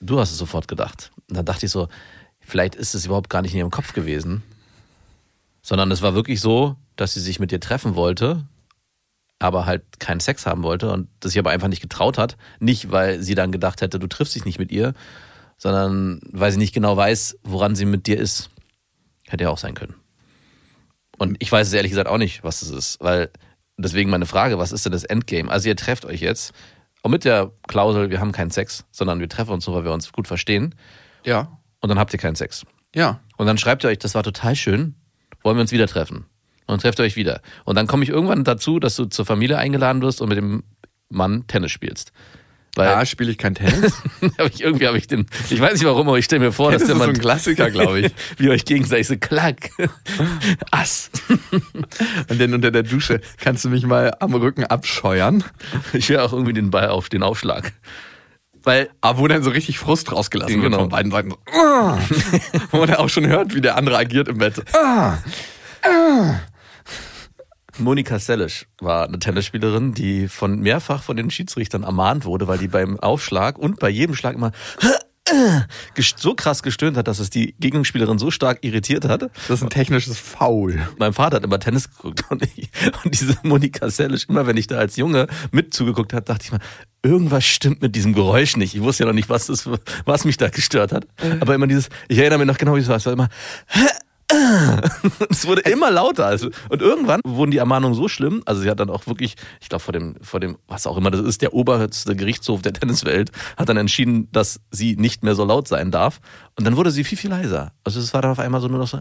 Du 0.00 0.20
hast 0.20 0.30
es 0.30 0.38
sofort 0.38 0.68
gedacht. 0.68 1.10
Und 1.28 1.36
dann 1.36 1.46
dachte 1.46 1.66
ich 1.66 1.72
so, 1.72 1.88
vielleicht 2.40 2.74
ist 2.74 2.94
es 2.94 3.06
überhaupt 3.06 3.30
gar 3.30 3.42
nicht 3.42 3.52
in 3.52 3.58
ihrem 3.58 3.70
Kopf 3.70 3.94
gewesen, 3.94 4.42
sondern 5.62 5.90
es 5.90 6.02
war 6.02 6.14
wirklich 6.14 6.40
so, 6.40 6.76
dass 6.96 7.14
sie 7.14 7.20
sich 7.20 7.40
mit 7.40 7.50
dir 7.50 7.60
treffen 7.60 7.94
wollte, 7.94 8.46
aber 9.38 9.64
halt 9.64 9.98
keinen 9.98 10.20
Sex 10.20 10.44
haben 10.44 10.62
wollte 10.62 10.92
und 10.92 11.08
das 11.20 11.32
sich 11.32 11.38
aber 11.38 11.50
einfach 11.50 11.68
nicht 11.68 11.82
getraut 11.82 12.18
hat. 12.18 12.36
Nicht, 12.60 12.90
weil 12.90 13.22
sie 13.22 13.34
dann 13.34 13.50
gedacht 13.50 13.80
hätte, 13.80 13.98
du 13.98 14.08
triffst 14.08 14.34
dich 14.34 14.44
nicht 14.44 14.58
mit 14.58 14.70
ihr, 14.70 14.92
sondern 15.56 16.20
weil 16.30 16.52
sie 16.52 16.58
nicht 16.58 16.74
genau 16.74 16.96
weiß, 16.96 17.38
woran 17.44 17.74
sie 17.74 17.86
mit 17.86 18.06
dir 18.06 18.18
ist. 18.18 18.50
Hätte 19.26 19.44
ja 19.44 19.50
auch 19.50 19.58
sein 19.58 19.74
können. 19.74 19.94
Und 21.16 21.36
ich 21.38 21.50
weiß 21.50 21.68
es 21.68 21.72
ehrlich 21.72 21.92
gesagt 21.92 22.08
auch 22.08 22.18
nicht, 22.18 22.44
was 22.44 22.62
es 22.62 22.70
ist, 22.70 23.00
weil 23.00 23.30
deswegen 23.82 24.10
meine 24.10 24.26
Frage, 24.26 24.58
was 24.58 24.72
ist 24.72 24.84
denn 24.84 24.92
das 24.92 25.04
Endgame? 25.04 25.50
Also 25.50 25.68
ihr 25.68 25.76
trefft 25.76 26.04
euch 26.04 26.20
jetzt, 26.20 26.52
und 27.02 27.10
mit 27.10 27.24
der 27.24 27.50
Klausel, 27.66 28.10
wir 28.10 28.20
haben 28.20 28.32
keinen 28.32 28.50
Sex, 28.50 28.84
sondern 28.92 29.18
wir 29.18 29.28
treffen 29.28 29.50
uns 29.50 29.64
so, 29.64 29.74
weil 29.74 29.84
wir 29.84 29.92
uns 29.92 30.12
gut 30.12 30.28
verstehen. 30.28 30.74
Ja. 31.24 31.58
Und 31.80 31.88
dann 31.88 31.98
habt 31.98 32.12
ihr 32.12 32.18
keinen 32.18 32.36
Sex. 32.36 32.64
Ja. 32.94 33.20
Und 33.36 33.46
dann 33.46 33.58
schreibt 33.58 33.84
ihr 33.84 33.90
euch, 33.90 33.98
das 33.98 34.14
war 34.14 34.22
total 34.22 34.54
schön, 34.54 34.94
wollen 35.42 35.56
wir 35.56 35.62
uns 35.62 35.72
wieder 35.72 35.88
treffen. 35.88 36.18
Und 36.18 36.68
dann 36.68 36.78
trefft 36.78 37.00
ihr 37.00 37.04
euch 37.04 37.16
wieder. 37.16 37.42
Und 37.64 37.74
dann 37.76 37.88
komme 37.88 38.04
ich 38.04 38.08
irgendwann 38.08 38.44
dazu, 38.44 38.78
dass 38.78 38.94
du 38.94 39.06
zur 39.06 39.26
Familie 39.26 39.58
eingeladen 39.58 40.00
wirst 40.00 40.22
und 40.22 40.28
mit 40.28 40.38
dem 40.38 40.62
Mann 41.08 41.44
Tennis 41.48 41.72
spielst. 41.72 42.12
Weil 42.74 42.88
A, 42.88 43.04
spiele 43.04 43.30
ich 43.30 43.36
kein 43.36 43.54
Tennis. 43.54 43.92
hab 44.38 44.46
ich, 44.48 44.62
irgendwie 44.62 44.86
habe 44.86 44.96
ich 44.96 45.06
den, 45.06 45.26
ich 45.50 45.60
weiß 45.60 45.74
nicht 45.74 45.84
warum, 45.84 46.08
aber 46.08 46.18
ich 46.18 46.24
stelle 46.24 46.40
mir 46.46 46.52
vor, 46.52 46.70
Tennis 46.70 46.82
dass 46.82 46.86
der 46.88 46.96
ist 46.96 47.00
so 47.02 47.06
Mann 47.06 47.14
ein 47.16 47.20
Klassiker, 47.20 47.70
glaube 47.70 48.00
ich. 48.00 48.12
wie 48.38 48.48
euch 48.48 48.64
gegenseitig 48.64 49.08
so 49.08 49.16
klack, 49.18 49.70
Ass. 50.70 51.10
Und 52.30 52.40
dann 52.40 52.54
unter 52.54 52.70
der 52.70 52.82
Dusche 52.82 53.20
kannst 53.38 53.64
du 53.66 53.68
mich 53.68 53.84
mal 53.84 54.14
am 54.20 54.32
Rücken 54.34 54.64
abscheuern. 54.64 55.44
Ich 55.92 56.08
will 56.08 56.18
auch 56.18 56.32
irgendwie 56.32 56.54
den 56.54 56.70
Ball 56.70 56.88
auf 56.88 57.10
den 57.10 57.22
Aufschlag. 57.22 57.72
Weil 58.64 58.88
Aber 59.00 59.18
wo 59.18 59.28
dann 59.28 59.42
so 59.42 59.50
richtig 59.50 59.78
Frust 59.78 60.10
rausgelassen 60.12 60.54
wird 60.54 60.64
Genau. 60.64 60.78
von 60.78 60.88
beiden 60.88 61.10
Seiten. 61.12 61.34
Ah. 61.52 61.98
wo 62.70 62.78
man 62.78 62.86
dann 62.88 62.96
auch 62.98 63.08
schon 63.10 63.26
hört, 63.26 63.54
wie 63.54 63.60
der 63.60 63.76
andere 63.76 63.98
agiert 63.98 64.28
im 64.28 64.38
Bett. 64.38 64.62
Ah. 64.74 65.18
Monika 67.78 68.18
Seles 68.18 68.66
war 68.80 69.06
eine 69.06 69.18
Tennisspielerin, 69.18 69.94
die 69.94 70.28
von 70.28 70.60
mehrfach 70.60 71.02
von 71.02 71.16
den 71.16 71.30
Schiedsrichtern 71.30 71.84
ermahnt 71.84 72.24
wurde, 72.24 72.46
weil 72.48 72.58
die 72.58 72.68
beim 72.68 72.98
Aufschlag 73.00 73.58
und 73.58 73.78
bei 73.78 73.88
jedem 73.88 74.14
Schlag 74.14 74.34
immer 74.34 74.52
so 76.16 76.34
krass 76.34 76.62
gestöhnt 76.62 76.96
hat, 76.96 77.08
dass 77.08 77.18
es 77.18 77.30
die 77.30 77.54
Gegenspielerin 77.58 78.18
so 78.18 78.30
stark 78.30 78.58
irritiert 78.62 79.06
hat. 79.06 79.22
Das 79.22 79.50
ist 79.50 79.62
ein 79.62 79.70
technisches 79.70 80.18
Foul. 80.18 80.86
Mein 80.98 81.12
Vater 81.12 81.36
hat 81.36 81.44
immer 81.44 81.58
Tennis 81.58 81.90
geguckt 81.90 82.24
und, 82.28 82.42
ich, 82.42 82.68
und 83.04 83.18
diese 83.18 83.36
Monika 83.42 83.88
Seles, 83.90 84.24
immer 84.24 84.46
wenn 84.46 84.56
ich 84.56 84.66
da 84.66 84.76
als 84.76 84.96
Junge 84.96 85.26
mit 85.50 85.72
zugeguckt 85.72 86.12
habe, 86.12 86.24
dachte 86.24 86.44
ich 86.44 86.52
mal, 86.52 86.60
irgendwas 87.02 87.44
stimmt 87.44 87.82
mit 87.82 87.96
diesem 87.96 88.14
Geräusch 88.14 88.56
nicht. 88.56 88.74
Ich 88.74 88.82
wusste 88.82 89.04
ja 89.04 89.06
noch 89.06 89.14
nicht, 89.14 89.28
was 89.28 89.46
das, 89.46 89.68
was 90.04 90.24
mich 90.24 90.36
da 90.36 90.48
gestört 90.48 90.92
hat. 90.92 91.06
Aber 91.40 91.54
immer 91.54 91.66
dieses, 91.66 91.88
ich 92.08 92.18
erinnere 92.18 92.38
mich 92.38 92.48
noch 92.48 92.58
genau, 92.58 92.76
wie 92.76 92.80
es 92.80 92.88
war. 92.88 92.96
Es 92.96 93.06
war 93.06 93.12
immer, 93.12 93.28
es 95.30 95.46
wurde 95.46 95.62
immer 95.62 95.90
lauter. 95.90 96.26
Also, 96.26 96.50
und 96.68 96.82
irgendwann 96.82 97.20
wurden 97.24 97.50
die 97.50 97.58
Ermahnungen 97.58 97.94
so 97.94 98.08
schlimm, 98.08 98.42
also 98.46 98.62
sie 98.62 98.70
hat 98.70 98.80
dann 98.80 98.90
auch 98.90 99.06
wirklich, 99.06 99.36
ich 99.60 99.68
glaube 99.68 99.82
vor 99.82 99.92
dem, 99.92 100.16
vor 100.22 100.40
dem, 100.40 100.56
was 100.68 100.86
auch 100.86 100.96
immer 100.96 101.10
das 101.10 101.20
ist, 101.20 101.42
der 101.42 101.54
oberhöchste 101.54 102.16
Gerichtshof 102.16 102.62
der 102.62 102.72
Tenniswelt, 102.72 103.30
hat 103.56 103.68
dann 103.68 103.76
entschieden, 103.76 104.28
dass 104.32 104.60
sie 104.70 104.96
nicht 104.96 105.22
mehr 105.22 105.34
so 105.34 105.44
laut 105.44 105.68
sein 105.68 105.90
darf. 105.90 106.20
Und 106.58 106.66
dann 106.66 106.76
wurde 106.76 106.90
sie 106.90 107.04
viel, 107.04 107.18
viel 107.18 107.30
leiser. 107.30 107.72
Also 107.84 108.00
es 108.00 108.14
war 108.14 108.22
dann 108.22 108.32
auf 108.32 108.38
einmal 108.38 108.60
so 108.60 108.68
nur 108.68 108.78
noch 108.78 108.88
so, 108.88 108.98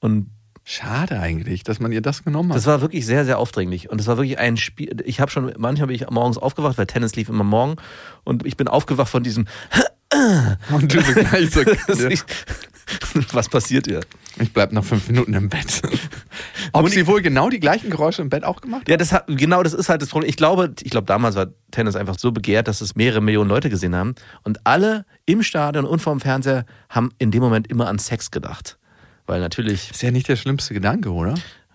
und 0.00 0.30
Schade 0.64 1.18
eigentlich, 1.18 1.64
dass 1.64 1.80
man 1.80 1.90
ihr 1.90 2.02
das 2.02 2.22
genommen 2.22 2.50
hat. 2.50 2.56
das 2.56 2.66
war 2.66 2.80
wirklich 2.80 3.04
sehr, 3.04 3.24
sehr 3.24 3.38
aufdringlich. 3.38 3.90
Und 3.90 4.00
es 4.00 4.06
war 4.06 4.16
wirklich 4.16 4.38
ein 4.38 4.56
Spiel. 4.56 4.96
Ich 5.04 5.20
habe 5.20 5.28
schon, 5.28 5.52
manchmal 5.58 5.88
bin 5.88 5.96
ich 5.96 6.08
morgens 6.08 6.38
aufgewacht, 6.38 6.78
weil 6.78 6.86
Tennis 6.86 7.16
lief 7.16 7.28
immer 7.28 7.42
morgen. 7.42 7.76
Und 8.22 8.46
ich 8.46 8.56
bin 8.56 8.68
aufgewacht 8.68 9.10
von 9.10 9.24
diesem. 9.24 9.46
Und 10.70 10.94
du 10.94 11.00
so 11.00 11.12
gleich 11.14 11.50
so, 11.50 11.62
Was 13.32 13.48
passiert 13.48 13.86
hier? 13.86 14.00
ich 14.40 14.52
bleib 14.52 14.72
noch 14.72 14.84
fünf 14.84 15.08
Minuten 15.08 15.34
im 15.34 15.48
Bett. 15.50 15.82
Ob 16.72 16.88
sie 16.88 17.06
wohl 17.06 17.20
genau 17.20 17.50
die 17.50 17.60
gleichen 17.60 17.90
Geräusche 17.90 18.22
im 18.22 18.30
Bett 18.30 18.44
auch 18.44 18.60
gemacht? 18.62 18.88
Ja, 18.88 18.96
das 18.96 19.12
hat, 19.12 19.26
genau 19.26 19.62
das 19.62 19.74
ist 19.74 19.88
halt 19.90 20.00
das 20.00 20.08
Problem. 20.08 20.28
Ich 20.30 20.36
glaube, 20.36 20.74
ich 20.82 20.90
glaube, 20.90 21.06
damals 21.06 21.36
war 21.36 21.48
Tennis 21.70 21.96
einfach 21.96 22.18
so 22.18 22.32
begehrt, 22.32 22.66
dass 22.66 22.80
es 22.80 22.94
mehrere 22.94 23.20
Millionen 23.20 23.50
Leute 23.50 23.68
gesehen 23.68 23.94
haben. 23.94 24.14
Und 24.42 24.66
alle 24.66 25.04
im 25.26 25.42
Stadion 25.42 25.84
und 25.84 26.00
vorm 26.00 26.20
Fernseher 26.20 26.64
haben 26.88 27.10
in 27.18 27.30
dem 27.30 27.42
Moment 27.42 27.66
immer 27.68 27.88
an 27.88 27.98
Sex 27.98 28.30
gedacht. 28.30 28.78
Weil 29.26 29.40
natürlich, 29.40 29.90
Ist 29.90 30.02
ja 30.02 30.10
nicht 30.10 30.28
der 30.28 30.36
schlimmste 30.36 30.74
Gedanke, 30.74 31.12
oder? 31.12 31.34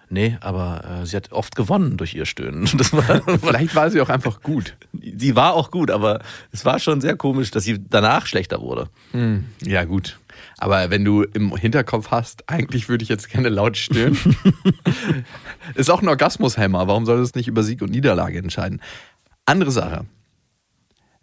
nee, 0.09 0.38
aber 0.39 1.01
äh, 1.01 1.05
sie 1.05 1.17
hat 1.17 1.31
oft 1.33 1.55
gewonnen 1.55 1.97
durch 1.97 2.13
ihr 2.15 2.25
Stöhnen. 2.25 2.65
War, 2.91 3.39
Vielleicht 3.39 3.75
war 3.75 3.91
sie 3.91 4.00
auch 4.01 4.09
einfach 4.09 4.41
gut. 4.41 4.75
sie 4.93 5.36
war 5.36 5.53
auch 5.53 5.69
gut, 5.69 5.91
aber 5.91 6.21
es 6.51 6.63
war 6.65 6.79
schon 6.79 7.01
sehr 7.01 7.17
komisch, 7.17 7.51
dass 7.51 7.65
sie 7.65 7.77
danach 7.89 8.25
schlechter 8.25 8.62
wurde. 8.62 8.89
Ja, 9.63 9.83
gut. 9.83 10.17
Aber 10.58 10.90
wenn 10.90 11.06
du 11.06 11.22
im 11.22 11.56
Hinterkopf 11.56 12.10
hast, 12.10 12.50
eigentlich 12.50 12.90
würde 12.90 13.04
ich 13.04 13.10
jetzt 13.10 13.30
gerne 13.30 13.50
laut 13.50 13.78
stöhnen. 13.78 14.18
ist 15.76 15.90
auch 15.92 16.02
ein 16.02 16.08
Orgasmushemmer. 16.08 16.88
Warum 16.88 17.06
soll 17.06 17.20
das 17.20 17.36
nicht 17.36 17.48
über 17.48 17.62
Sieg 17.64 17.82
und 17.82 17.92
Niederlage 17.92 18.40
entscheiden? 18.40 18.82
Andere 19.46 19.72
Sache. 19.72 20.06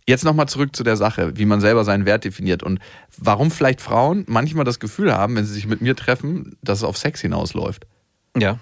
Jetzt 0.06 0.24
nochmal 0.24 0.48
zurück 0.48 0.76
zu 0.76 0.84
der 0.84 0.96
Sache, 0.96 1.36
wie 1.36 1.46
man 1.46 1.60
selber 1.60 1.84
seinen 1.84 2.04
Wert 2.04 2.24
definiert 2.24 2.62
und 2.62 2.78
warum 3.16 3.50
vielleicht 3.50 3.80
Frauen 3.80 4.24
manchmal 4.28 4.64
das 4.64 4.78
Gefühl 4.78 5.12
haben, 5.12 5.34
wenn 5.34 5.46
sie 5.46 5.54
sich 5.54 5.66
mit 5.66 5.80
mir 5.80 5.96
treffen, 5.96 6.56
dass 6.62 6.78
es 6.78 6.84
auf 6.84 6.98
Sex 6.98 7.22
hinausläuft. 7.22 7.86
Ja. 8.36 8.58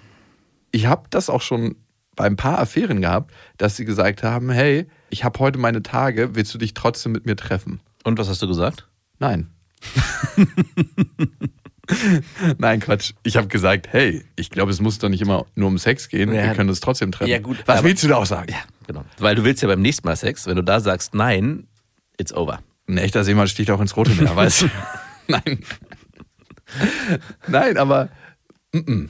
Ich 0.71 0.87
habe 0.87 1.03
das 1.11 1.29
auch 1.29 1.43
schon 1.43 1.75
bei 2.15 2.25
ein 2.25 2.37
paar 2.37 2.59
Affären 2.59 3.01
gehabt, 3.01 3.33
dass 3.59 3.77
sie 3.77 3.85
gesagt 3.85 4.23
haben, 4.23 4.51
hey, 4.51 4.87
ich 5.11 5.25
habe 5.25 5.39
heute 5.41 5.59
meine 5.59 5.83
Tage, 5.83 6.35
willst 6.35 6.55
du 6.55 6.59
dich 6.59 6.75
trotzdem 6.75 7.13
mit 7.13 7.27
mir 7.27 7.37
treffen? 7.37 7.81
Und 8.05 8.19
was 8.19 8.29
hast 8.29 8.41
du 8.41 8.47
gesagt? 8.47 8.89
Nein. 9.19 9.51
Nein, 12.59 12.81
Quatsch. 12.81 13.13
Ich 13.23 13.37
habe 13.37 13.49
gesagt, 13.49 13.89
hey, 13.93 14.25
ich 14.37 14.51
glaube, 14.51 14.71
es 14.71 14.81
muss 14.81 14.99
doch 14.99 15.09
nicht 15.09 15.21
immer 15.21 15.47
nur 15.55 15.69
um 15.69 15.79
Sex 15.79 16.09
gehen. 16.09 16.33
Ja. 16.33 16.45
Wir 16.45 16.55
können 16.55 16.71
uns 16.71 16.81
trotzdem 16.81 17.13
treffen. 17.13 17.31
Ja, 17.31 17.39
gut, 17.39 17.59
Was 17.67 17.79
aber- 17.79 17.89
willst 17.89 18.03
du 18.05 18.09
da 18.09 18.17
auch 18.17 18.27
sagen? 18.27 18.53
Ja, 18.53 18.59
genau. 18.87 19.05
Weil 19.19 19.35
du 19.35 19.45
willst 19.45 19.63
ja 19.63 19.69
beim 19.69 19.83
nächsten 19.83 20.07
Mal 20.07 20.17
Sex, 20.17 20.47
wenn 20.47 20.57
du 20.57 20.63
da 20.63 20.81
sagst 20.81 21.15
nein, 21.15 21.67
it's 22.19 22.33
over. 22.33 22.61
Ein 22.89 22.99
echter 22.99 23.25
Seemann 23.25 23.49
sticht 23.49 23.71
auch 23.71 23.81
ins 23.81 23.97
rote 23.97 24.13
Meer, 24.15 24.35
weißt 24.37 24.63
du? 24.63 24.67
Nein. 25.29 25.59
Nein, 27.49 27.77
aber 27.77 28.09
mm 28.73 28.79
-mm. 28.79 29.09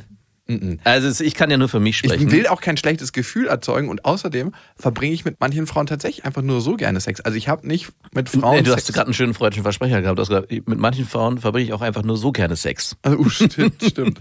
Mm-mm. 0.52 0.78
Also 0.84 1.22
ich 1.24 1.34
kann 1.34 1.50
ja 1.50 1.56
nur 1.56 1.68
für 1.68 1.80
mich 1.80 1.98
sprechen. 1.98 2.28
Ich 2.28 2.32
will 2.32 2.46
auch 2.46 2.60
kein 2.60 2.76
schlechtes 2.76 3.12
Gefühl 3.12 3.46
erzeugen 3.46 3.88
und 3.88 4.04
außerdem 4.04 4.52
verbringe 4.76 5.14
ich 5.14 5.24
mit 5.24 5.40
manchen 5.40 5.66
Frauen 5.66 5.86
tatsächlich 5.86 6.24
einfach 6.24 6.42
nur 6.42 6.60
so 6.60 6.76
gerne 6.76 7.00
Sex. 7.00 7.20
Also 7.20 7.36
ich 7.36 7.48
habe 7.48 7.66
nicht 7.66 7.88
mit 8.12 8.28
Frauen 8.28 8.56
Nee, 8.56 8.62
du 8.62 8.70
Sex. 8.70 8.88
hast 8.88 8.92
gerade 8.92 9.06
einen 9.06 9.14
schönen 9.14 9.34
freudischen 9.34 9.62
Versprecher 9.62 10.02
gehabt. 10.02 10.18
Gesagt, 10.18 10.50
mit 10.50 10.78
manchen 10.78 11.06
Frauen 11.06 11.38
verbringe 11.38 11.64
ich 11.66 11.72
auch 11.72 11.80
einfach 11.80 12.02
nur 12.02 12.16
so 12.16 12.32
gerne 12.32 12.56
Sex. 12.56 12.96
Also, 13.02 13.18
uh, 13.18 13.28
stimmt, 13.28 13.82
stimmt. 13.82 14.20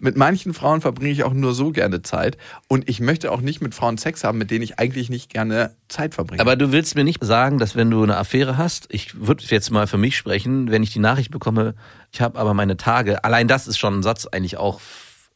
Mit 0.00 0.16
manchen 0.16 0.54
Frauen 0.54 0.80
verbringe 0.80 1.10
ich 1.10 1.24
auch 1.24 1.32
nur 1.32 1.54
so 1.54 1.70
gerne 1.70 2.02
Zeit 2.02 2.36
und 2.68 2.88
ich 2.88 3.00
möchte 3.00 3.32
auch 3.32 3.40
nicht 3.40 3.60
mit 3.60 3.74
Frauen 3.74 3.98
Sex 3.98 4.24
haben, 4.24 4.38
mit 4.38 4.50
denen 4.50 4.62
ich 4.62 4.78
eigentlich 4.78 5.10
nicht 5.10 5.30
gerne 5.30 5.74
Zeit 5.88 6.14
verbringe. 6.14 6.40
Aber 6.40 6.56
du 6.56 6.72
willst 6.72 6.94
mir 6.94 7.04
nicht 7.04 7.22
sagen, 7.24 7.58
dass 7.58 7.76
wenn 7.76 7.90
du 7.90 8.02
eine 8.02 8.16
Affäre 8.16 8.58
hast, 8.58 8.86
ich 8.90 9.26
würde 9.26 9.44
jetzt 9.46 9.70
mal 9.70 9.86
für 9.86 9.98
mich 9.98 10.16
sprechen, 10.16 10.70
wenn 10.70 10.82
ich 10.82 10.92
die 10.92 10.98
Nachricht 10.98 11.30
bekomme, 11.30 11.74
ich 12.12 12.20
habe 12.20 12.38
aber 12.38 12.54
meine 12.54 12.76
Tage, 12.76 13.24
allein 13.24 13.48
das 13.48 13.66
ist 13.66 13.78
schon 13.78 13.98
ein 13.98 14.02
Satz 14.02 14.26
eigentlich 14.26 14.56
auch, 14.56 14.80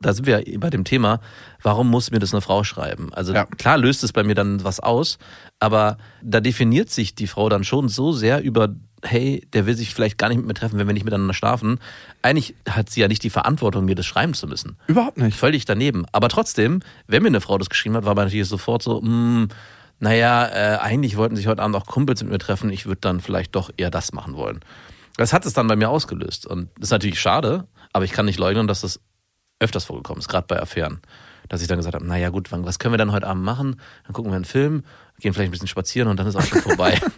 da 0.00 0.12
sind 0.12 0.26
wir 0.26 0.42
bei 0.60 0.70
dem 0.70 0.84
Thema, 0.84 1.20
warum 1.62 1.88
muss 1.90 2.10
mir 2.10 2.20
das 2.20 2.32
eine 2.32 2.40
Frau 2.40 2.62
schreiben? 2.64 3.12
Also 3.14 3.34
Ja. 3.34 3.46
klar 3.46 3.78
löst 3.78 4.04
es 4.04 4.12
bei 4.12 4.22
mir 4.22 4.34
dann 4.34 4.62
was 4.62 4.78
aus, 4.80 5.18
aber 5.58 5.98
da 6.22 6.40
definiert 6.40 6.90
sich 6.90 7.14
die 7.14 7.26
Frau 7.26 7.48
dann 7.48 7.64
schon 7.64 7.88
so 7.88 8.12
sehr 8.12 8.40
über, 8.42 8.68
hey, 9.02 9.46
der 9.52 9.66
will 9.66 9.74
sich 9.76 9.92
vielleicht 9.92 10.16
gar 10.16 10.28
nicht 10.28 10.38
mit 10.38 10.46
mir 10.46 10.54
treffen, 10.54 10.78
wenn 10.78 10.86
wir 10.86 10.94
nicht 10.94 11.04
miteinander 11.04 11.34
schlafen. 11.34 11.80
Eigentlich 12.22 12.54
hat 12.68 12.90
sie 12.90 13.00
ja 13.00 13.08
nicht 13.08 13.24
die 13.24 13.30
Verantwortung, 13.30 13.84
mir 13.86 13.96
das 13.96 14.06
schreiben 14.06 14.34
zu 14.34 14.46
müssen. 14.46 14.76
Überhaupt 14.86 15.18
nicht. 15.18 15.36
Völlig 15.36 15.64
daneben. 15.64 16.06
Aber 16.12 16.28
trotzdem, 16.28 16.80
wenn 17.08 17.22
mir 17.22 17.28
eine 17.28 17.40
Frau 17.40 17.58
das 17.58 17.68
geschrieben 17.68 17.96
hat, 17.96 18.04
war 18.04 18.14
man 18.14 18.26
natürlich 18.26 18.48
sofort 18.48 18.82
so, 18.82 19.00
mm, 19.00 19.48
naja, 19.98 20.46
äh, 20.46 20.78
eigentlich 20.78 21.16
wollten 21.16 21.34
sich 21.34 21.48
heute 21.48 21.60
Abend 21.62 21.74
auch 21.74 21.86
Kumpels 21.86 22.22
mit 22.22 22.30
mir 22.30 22.38
treffen, 22.38 22.70
ich 22.70 22.86
würde 22.86 23.00
dann 23.00 23.20
vielleicht 23.20 23.56
doch 23.56 23.70
eher 23.76 23.90
das 23.90 24.12
machen 24.12 24.36
wollen. 24.36 24.60
Das 25.16 25.32
hat 25.32 25.44
es 25.44 25.54
dann 25.54 25.66
bei 25.66 25.74
mir 25.74 25.90
ausgelöst. 25.90 26.46
Und 26.46 26.68
das 26.76 26.84
ist 26.84 26.90
natürlich 26.92 27.18
schade, 27.20 27.66
aber 27.92 28.04
ich 28.04 28.12
kann 28.12 28.26
nicht 28.26 28.38
leugnen, 28.38 28.68
dass 28.68 28.82
das 28.82 29.00
öfters 29.60 29.84
vorgekommen 29.84 30.20
ist, 30.20 30.28
gerade 30.28 30.46
bei 30.46 30.60
Affären. 30.60 31.00
Dass 31.48 31.62
ich 31.62 31.68
dann 31.68 31.78
gesagt 31.78 31.94
habe, 31.94 32.06
naja 32.06 32.28
gut, 32.28 32.52
was 32.52 32.78
können 32.78 32.92
wir 32.92 32.98
dann 32.98 33.12
heute 33.12 33.26
Abend 33.26 33.42
machen? 33.42 33.80
Dann 34.04 34.12
gucken 34.12 34.30
wir 34.30 34.36
einen 34.36 34.44
Film, 34.44 34.84
gehen 35.20 35.32
vielleicht 35.32 35.48
ein 35.48 35.52
bisschen 35.52 35.68
spazieren 35.68 36.08
und 36.08 36.18
dann 36.18 36.26
ist 36.26 36.36
auch 36.36 36.42
schon 36.42 36.60
vorbei. 36.60 37.00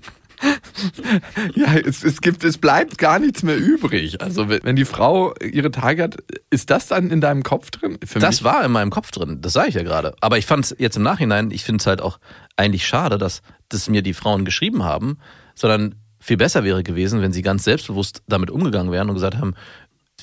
Ja, 1.55 1.75
es, 1.75 2.03
es 2.03 2.21
gibt, 2.21 2.45
es 2.45 2.59
bleibt 2.59 2.99
gar 2.99 3.19
nichts 3.19 3.43
mehr 3.43 3.57
übrig. 3.57 4.21
Also 4.21 4.49
wenn 4.49 4.77
die 4.77 4.85
Frau 4.85 5.35
ihre 5.37 5.71
Tage 5.71 6.03
hat, 6.03 6.17
ist 6.51 6.71
das 6.71 6.87
dann 6.87 7.11
in 7.11 7.21
deinem 7.21 7.43
Kopf 7.43 7.71
drin? 7.71 7.99
Für 8.05 8.19
Das 8.19 8.43
war 8.43 8.65
in 8.65 8.73
meinem 8.73 8.91
Kopf 8.91 9.11
drin, 9.11 9.41
das 9.41 9.53
sage 9.53 9.69
ich 9.69 9.75
ja 9.75 9.83
gerade. 9.83 10.15
Aber 10.21 10.39
ich 10.39 10.47
fand 10.47 10.65
es 10.65 10.77
jetzt 10.79 10.97
im 10.97 11.03
Nachhinein, 11.03 11.51
ich 11.51 11.65
finde 11.65 11.83
es 11.83 11.87
halt 11.87 12.01
auch 12.01 12.19
eigentlich 12.57 12.87
schade, 12.87 13.19
dass 13.19 13.43
das 13.69 13.89
mir 13.89 14.03
die 14.03 14.15
Frauen 14.15 14.45
geschrieben 14.45 14.85
haben, 14.85 15.19
sondern 15.55 15.97
viel 16.19 16.37
besser 16.37 16.65
wäre 16.65 16.83
gewesen, 16.83 17.23
wenn 17.23 17.33
sie 17.33 17.43
ganz 17.43 17.65
selbstbewusst 17.65 18.23
damit 18.29 18.51
umgegangen 18.51 18.93
wären 18.93 19.09
und 19.09 19.15
gesagt 19.15 19.39
haben, 19.39 19.55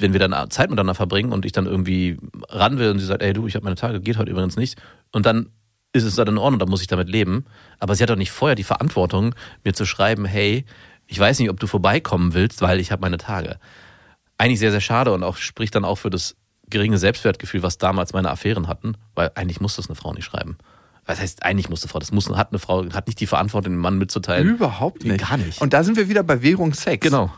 wenn 0.01 0.13
wir 0.13 0.19
dann 0.19 0.49
Zeit 0.49 0.69
miteinander 0.69 0.95
verbringen 0.95 1.31
und 1.31 1.45
ich 1.45 1.51
dann 1.51 1.65
irgendwie 1.65 2.17
ran 2.49 2.77
will 2.79 2.91
und 2.91 2.99
sie 2.99 3.05
sagt, 3.05 3.21
ey 3.21 3.33
du, 3.33 3.47
ich 3.47 3.55
habe 3.55 3.63
meine 3.63 3.75
Tage, 3.75 3.99
geht 3.99 4.17
heute 4.17 4.31
übrigens 4.31 4.57
nicht. 4.57 4.79
Und 5.11 5.25
dann 5.25 5.49
ist 5.93 6.03
es 6.03 6.15
dann 6.15 6.27
in 6.27 6.37
Ordnung, 6.37 6.59
dann 6.59 6.69
muss 6.69 6.81
ich 6.81 6.87
damit 6.87 7.09
leben. 7.09 7.45
Aber 7.79 7.95
sie 7.95 8.03
hat 8.03 8.09
doch 8.09 8.15
nicht 8.15 8.31
vorher 8.31 8.55
die 8.55 8.63
Verantwortung, 8.63 9.33
mir 9.63 9.73
zu 9.73 9.85
schreiben, 9.85 10.25
hey, 10.25 10.65
ich 11.07 11.19
weiß 11.19 11.39
nicht, 11.39 11.49
ob 11.49 11.59
du 11.59 11.67
vorbeikommen 11.67 12.33
willst, 12.33 12.61
weil 12.61 12.79
ich 12.79 12.91
habe 12.91 13.01
meine 13.01 13.17
Tage 13.17 13.57
eigentlich 14.37 14.59
sehr, 14.59 14.71
sehr 14.71 14.81
schade 14.81 15.13
und 15.13 15.23
auch 15.23 15.37
spricht 15.37 15.75
dann 15.75 15.85
auch 15.85 15.95
für 15.95 16.09
das 16.09 16.35
geringe 16.69 16.97
Selbstwertgefühl, 16.97 17.63
was 17.63 17.77
damals 17.77 18.13
meine 18.13 18.29
Affären 18.29 18.67
hatten, 18.67 18.95
weil 19.15 19.31
eigentlich 19.35 19.61
muss 19.61 19.75
das 19.75 19.87
eine 19.87 19.95
Frau 19.95 20.13
nicht 20.13 20.25
schreiben. 20.25 20.57
Was 21.05 21.21
heißt, 21.21 21.43
eigentlich 21.43 21.69
muss 21.69 21.81
eine 21.83 21.89
Frau, 21.89 21.99
das 21.99 22.11
muss, 22.11 22.29
hat 22.29 22.51
eine 22.51 22.59
Frau, 22.59 22.85
hat 22.91 23.07
nicht 23.07 23.19
die 23.21 23.27
Verantwortung, 23.27 23.73
den 23.73 23.79
Mann 23.79 23.97
mitzuteilen. 23.97 24.49
überhaupt 24.49 25.05
nicht. 25.05 25.25
Gar 25.25 25.37
nicht. 25.37 25.61
Und 25.61 25.73
da 25.73 25.83
sind 25.83 25.95
wir 25.95 26.09
wieder 26.09 26.23
bei 26.23 26.41
Währung 26.41 26.73
Sex. 26.73 27.01
Genau. 27.01 27.31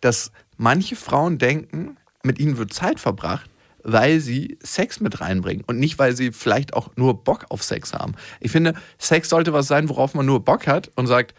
Dass 0.00 0.32
manche 0.56 0.96
Frauen 0.96 1.36
denken, 1.36 1.98
mit 2.22 2.38
ihnen 2.38 2.58
wird 2.58 2.72
Zeit 2.72 3.00
verbracht, 3.00 3.50
weil 3.82 4.20
sie 4.20 4.58
Sex 4.62 5.00
mit 5.00 5.20
reinbringen 5.20 5.64
und 5.66 5.78
nicht, 5.78 5.98
weil 5.98 6.14
sie 6.14 6.32
vielleicht 6.32 6.74
auch 6.74 6.90
nur 6.96 7.24
Bock 7.24 7.46
auf 7.48 7.62
Sex 7.62 7.94
haben. 7.94 8.14
Ich 8.40 8.50
finde, 8.50 8.74
Sex 8.98 9.28
sollte 9.28 9.52
was 9.52 9.66
sein, 9.66 9.88
worauf 9.88 10.14
man 10.14 10.26
nur 10.26 10.44
Bock 10.44 10.66
hat 10.66 10.90
und 10.96 11.06
sagt, 11.06 11.34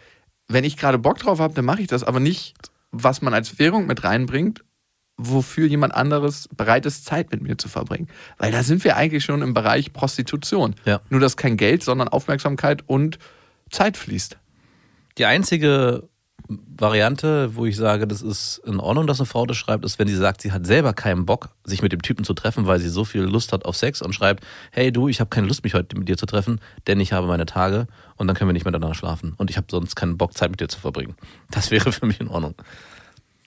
wenn 0.48 0.64
ich 0.64 0.76
gerade 0.76 0.98
Bock 0.98 1.18
drauf 1.18 1.38
habe, 1.38 1.54
dann 1.54 1.64
mache 1.64 1.82
ich 1.82 1.88
das, 1.88 2.02
aber 2.04 2.20
nicht, 2.20 2.54
was 2.90 3.22
man 3.22 3.32
als 3.32 3.58
Währung 3.58 3.86
mit 3.86 4.04
reinbringt, 4.04 4.64
wofür 5.16 5.66
jemand 5.66 5.94
anderes 5.94 6.48
bereit 6.56 6.84
ist, 6.86 7.04
Zeit 7.04 7.30
mit 7.30 7.42
mir 7.42 7.56
zu 7.58 7.68
verbringen. 7.68 8.08
Weil 8.38 8.50
da 8.50 8.62
sind 8.62 8.82
wir 8.84 8.96
eigentlich 8.96 9.24
schon 9.24 9.42
im 9.42 9.54
Bereich 9.54 9.92
Prostitution. 9.92 10.74
Ja. 10.84 11.00
Nur, 11.10 11.20
dass 11.20 11.36
kein 11.36 11.56
Geld, 11.56 11.82
sondern 11.82 12.08
Aufmerksamkeit 12.08 12.82
und 12.86 13.18
Zeit 13.70 13.96
fließt. 13.96 14.38
Die 15.18 15.26
einzige 15.26 16.08
Variante, 16.76 17.54
wo 17.56 17.66
ich 17.66 17.76
sage, 17.76 18.06
das 18.06 18.22
ist 18.22 18.58
in 18.66 18.80
Ordnung, 18.80 19.06
dass 19.06 19.20
eine 19.20 19.26
Frau 19.26 19.46
das 19.46 19.56
schreibt, 19.56 19.84
ist, 19.84 19.98
wenn 19.98 20.08
sie 20.08 20.16
sagt, 20.16 20.40
sie 20.40 20.52
hat 20.52 20.66
selber 20.66 20.92
keinen 20.92 21.26
Bock, 21.26 21.50
sich 21.64 21.82
mit 21.82 21.92
dem 21.92 22.02
Typen 22.02 22.24
zu 22.24 22.34
treffen, 22.34 22.66
weil 22.66 22.80
sie 22.80 22.88
so 22.88 23.04
viel 23.04 23.22
Lust 23.22 23.52
hat 23.52 23.64
auf 23.64 23.76
Sex 23.76 24.02
und 24.02 24.14
schreibt, 24.14 24.44
hey 24.70 24.92
du, 24.92 25.08
ich 25.08 25.20
habe 25.20 25.30
keine 25.30 25.46
Lust, 25.46 25.64
mich 25.64 25.74
heute 25.74 25.98
mit 25.98 26.08
dir 26.08 26.16
zu 26.16 26.26
treffen, 26.26 26.60
denn 26.86 27.00
ich 27.00 27.12
habe 27.12 27.26
meine 27.26 27.46
Tage 27.46 27.86
und 28.16 28.26
dann 28.26 28.36
können 28.36 28.48
wir 28.48 28.54
nicht 28.54 28.64
miteinander 28.64 28.94
schlafen 28.94 29.34
und 29.36 29.50
ich 29.50 29.56
habe 29.56 29.66
sonst 29.70 29.94
keinen 29.96 30.16
Bock, 30.16 30.36
Zeit 30.36 30.50
mit 30.50 30.60
dir 30.60 30.68
zu 30.68 30.80
verbringen. 30.80 31.14
Das 31.50 31.70
wäre 31.70 31.92
für 31.92 32.06
mich 32.06 32.20
in 32.20 32.28
Ordnung. 32.28 32.54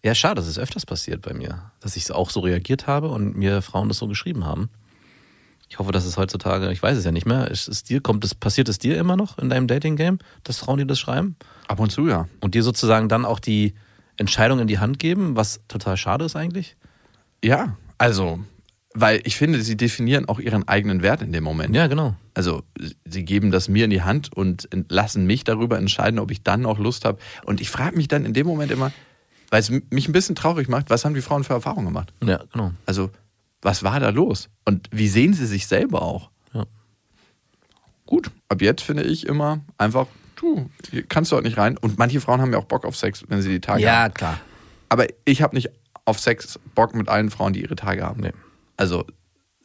Ja, 0.04 0.14
schade, 0.14 0.36
das 0.36 0.48
ist 0.48 0.60
öfters 0.60 0.86
passiert 0.86 1.22
bei 1.22 1.34
mir, 1.34 1.72
dass 1.80 1.96
ich 1.96 2.12
auch 2.12 2.30
so 2.30 2.42
reagiert 2.42 2.86
habe 2.86 3.10
und 3.10 3.36
mir 3.36 3.62
Frauen 3.64 3.88
das 3.88 3.98
so 3.98 4.08
geschrieben 4.08 4.46
haben. 4.46 4.70
Ich 5.70 5.80
hoffe, 5.80 5.92
dass 5.92 6.06
es 6.06 6.18
heutzutage, 6.18 6.72
ich 6.72 6.82
weiß 6.82 6.98
es 6.98 7.06
ja 7.06 7.12
nicht 7.12 7.26
mehr, 7.26 7.50
ist 7.50 7.68
es 7.68 7.84
dir, 7.84 8.02
kommt 8.02 8.24
es, 8.24 8.36
passiert 8.36 8.70
es 8.70 8.78
dir 8.78 8.98
immer 8.98 9.16
noch 9.16 9.40
in 9.40 9.50
deinem 9.50 9.68
Dating-Game, 9.68 10.20
dass 10.44 10.58
Frauen 10.58 10.78
dir 10.78 10.86
das 10.86 11.00
schreiben? 11.00 11.36
Ab 11.68 11.80
und 11.80 11.92
zu, 11.92 12.08
ja. 12.08 12.28
Und 12.42 12.54
dir 12.54 12.64
sozusagen 12.64 13.10
dann 13.10 13.26
auch 13.26 13.40
die 13.40 13.74
Entscheidung 14.18 14.60
in 14.60 14.68
die 14.68 14.80
Hand 14.80 15.00
geben, 15.00 15.36
was 15.36 15.62
total 15.68 15.98
schade 15.98 16.26
ist 16.26 16.36
eigentlich? 16.36 16.78
Ja, 17.44 17.78
also, 17.98 18.40
weil 18.94 19.22
ich 19.26 19.36
finde, 19.36 19.62
sie 19.62 19.76
definieren 19.76 20.30
auch 20.30 20.40
ihren 20.40 20.68
eigenen 20.68 21.02
Wert 21.02 21.22
in 21.22 21.32
dem 21.32 21.44
Moment. 21.44 21.76
Ja, 21.76 21.88
genau. 21.88 22.16
Also, 22.34 22.64
sie 23.06 23.26
geben 23.26 23.52
das 23.52 23.68
mir 23.68 23.86
in 23.86 23.92
die 23.92 24.04
Hand 24.04 24.32
und 24.34 24.70
lassen 24.90 25.26
mich 25.26 25.44
darüber 25.44 25.78
entscheiden, 25.78 26.20
ob 26.20 26.32
ich 26.32 26.44
dann 26.44 26.62
noch 26.62 26.80
Lust 26.80 27.06
habe. 27.06 27.20
Und 27.46 27.60
ich 27.60 27.70
frage 27.70 27.98
mich 27.98 28.08
dann 28.08 28.26
in 28.26 28.34
dem 28.34 28.48
Moment 28.48 28.72
immer, 28.72 28.92
weil 29.50 29.60
es 29.60 29.70
mich 29.70 30.08
ein 30.08 30.12
bisschen 30.14 30.36
traurig 30.36 30.70
macht, 30.70 30.90
was 30.90 31.06
haben 31.06 31.14
die 31.14 31.22
Frauen 31.22 31.44
für 31.44 31.54
Erfahrungen 31.54 31.88
gemacht? 31.88 32.14
Ja, 32.24 32.44
genau. 32.52 32.72
Also, 32.86 33.10
was 33.66 33.84
war 33.84 34.00
da 34.00 34.10
los? 34.10 34.50
Und 34.64 34.88
wie 34.92 35.08
sehen 35.08 35.34
sie 35.34 35.48
sich 35.48 35.66
selber 35.66 36.04
auch? 36.04 36.30
Ja. 36.54 36.66
Gut, 38.06 38.30
ab 38.48 38.62
jetzt 38.62 38.84
finde 38.84 39.04
ich 39.04 39.26
immer 39.26 39.62
einfach, 39.80 40.06
du, 40.36 40.70
kannst 41.10 41.32
du 41.32 41.36
halt 41.36 41.46
nicht 41.46 41.58
rein. 41.58 41.76
Und 41.78 41.98
manche 41.98 42.22
Frauen 42.22 42.42
haben 42.42 42.54
ja 42.54 42.60
auch 42.60 42.66
Bock 42.66 42.86
auf 42.86 42.96
Sex, 42.96 43.24
wenn 43.28 43.42
sie 43.42 43.50
die 43.50 43.60
Tage 43.60 43.80
haben. 43.80 44.04
Ja, 44.04 44.10
klar. 44.10 44.40
Aber 44.88 45.08
ich 45.26 45.42
habe 45.42 45.56
nicht 45.56 45.72
auf 46.06 46.20
Sex 46.20 46.60
Bock 46.76 46.94
mit 46.94 47.10
allen 47.10 47.32
Frauen, 47.32 47.54
die 47.54 47.64
ihre 47.64 47.76
Tage 47.76 48.04
haben. 48.04 48.22
Nee. 48.22 48.34
Also 48.78 49.04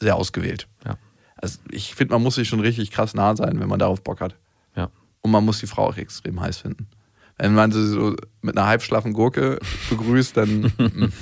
sehr 0.00 0.16
ausgewählt. 0.16 0.66
Ja. 0.86 0.96
Also 1.36 1.58
ich 1.70 1.94
finde, 1.94 2.14
man 2.14 2.22
muss 2.22 2.36
sich 2.36 2.48
schon 2.48 2.60
richtig 2.60 2.90
krass 2.90 3.12
nah 3.12 3.36
sein, 3.36 3.60
wenn 3.60 3.68
man 3.68 3.78
darauf 3.78 4.02
Bock 4.02 4.22
hat. 4.22 4.34
Ja. 4.74 4.88
Und 5.20 5.30
man 5.30 5.44
muss 5.44 5.60
die 5.60 5.66
Frau 5.66 5.88
auch 5.88 5.96
extrem 5.98 6.40
heiß 6.40 6.56
finden. 6.56 6.88
Wenn 7.36 7.52
man 7.54 7.70
sie 7.70 7.86
so 7.86 8.16
mit 8.40 8.56
einer 8.56 8.66
halbschlaffen 8.66 9.12
Gurke 9.12 9.58
begrüßt, 9.90 10.38
dann. 10.38 10.72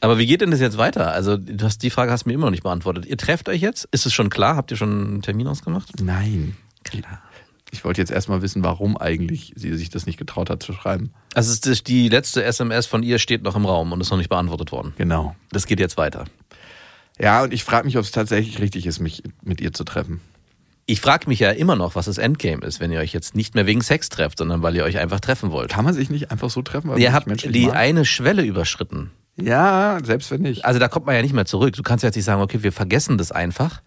Aber 0.00 0.18
wie 0.18 0.26
geht 0.26 0.40
denn 0.40 0.50
das 0.50 0.60
jetzt 0.60 0.78
weiter? 0.78 1.12
Also, 1.12 1.36
du 1.36 1.64
hast 1.64 1.82
die 1.82 1.90
Frage 1.90 2.10
hast 2.10 2.24
du 2.24 2.30
mir 2.30 2.34
immer 2.34 2.46
noch 2.46 2.52
nicht 2.52 2.62
beantwortet. 2.62 3.04
Ihr 3.06 3.18
trefft 3.18 3.48
euch 3.48 3.60
jetzt? 3.60 3.86
Ist 3.92 4.06
es 4.06 4.14
schon 4.14 4.30
klar? 4.30 4.56
Habt 4.56 4.70
ihr 4.70 4.76
schon 4.76 4.90
einen 4.90 5.22
Termin 5.22 5.46
ausgemacht? 5.46 6.00
Nein. 6.02 6.56
Ich 7.70 7.84
wollte 7.84 8.00
jetzt 8.00 8.10
erstmal 8.10 8.42
wissen, 8.42 8.64
warum 8.64 8.96
eigentlich 8.96 9.52
sie 9.56 9.76
sich 9.76 9.90
das 9.90 10.06
nicht 10.06 10.18
getraut 10.18 10.50
hat 10.50 10.62
zu 10.62 10.72
schreiben. 10.72 11.12
Also, 11.34 11.52
es 11.52 11.60
ist 11.60 11.86
die 11.86 12.08
letzte 12.08 12.42
SMS 12.42 12.86
von 12.86 13.02
ihr 13.02 13.18
steht 13.18 13.42
noch 13.42 13.56
im 13.56 13.66
Raum 13.66 13.92
und 13.92 14.00
ist 14.00 14.10
noch 14.10 14.18
nicht 14.18 14.30
beantwortet 14.30 14.72
worden. 14.72 14.94
Genau. 14.96 15.36
Das 15.50 15.66
geht 15.66 15.78
jetzt 15.78 15.98
weiter. 15.98 16.24
Ja, 17.18 17.42
und 17.42 17.52
ich 17.52 17.64
frage 17.64 17.84
mich, 17.84 17.98
ob 17.98 18.04
es 18.04 18.10
tatsächlich 18.10 18.58
richtig 18.60 18.86
ist, 18.86 18.98
mich 18.98 19.22
mit 19.42 19.60
ihr 19.60 19.72
zu 19.74 19.84
treffen. 19.84 20.20
Ich 20.86 21.00
frage 21.00 21.28
mich 21.28 21.38
ja 21.38 21.50
immer 21.50 21.76
noch, 21.76 21.94
was 21.94 22.06
das 22.06 22.18
Endgame 22.18 22.64
ist, 22.64 22.80
wenn 22.80 22.90
ihr 22.90 22.98
euch 22.98 23.12
jetzt 23.12 23.36
nicht 23.36 23.54
mehr 23.54 23.66
wegen 23.66 23.82
Sex 23.82 24.08
trefft, 24.08 24.38
sondern 24.38 24.62
weil 24.62 24.74
ihr 24.74 24.82
euch 24.82 24.98
einfach 24.98 25.20
treffen 25.20 25.52
wollt. 25.52 25.70
Kann 25.70 25.84
man 25.84 25.94
sich 25.94 26.10
nicht 26.10 26.32
einfach 26.32 26.50
so 26.50 26.62
treffen? 26.62 26.88
Weil 26.88 26.94
man 26.96 27.02
Ihr 27.02 27.12
habt 27.12 27.54
die 27.54 27.66
mag? 27.66 27.76
eine 27.76 28.04
Schwelle 28.04 28.42
überschritten. 28.42 29.10
Ja, 29.40 29.98
selbst 30.02 30.30
wenn 30.30 30.42
nicht. 30.42 30.64
Also 30.64 30.78
da 30.78 30.88
kommt 30.88 31.06
man 31.06 31.14
ja 31.14 31.22
nicht 31.22 31.32
mehr 31.34 31.46
zurück. 31.46 31.74
Du 31.74 31.82
kannst 31.82 32.02
ja 32.02 32.08
jetzt 32.08 32.16
nicht 32.16 32.24
sagen, 32.24 32.42
okay, 32.42 32.62
wir 32.62 32.72
vergessen 32.72 33.18
das 33.18 33.32
einfach. 33.32 33.82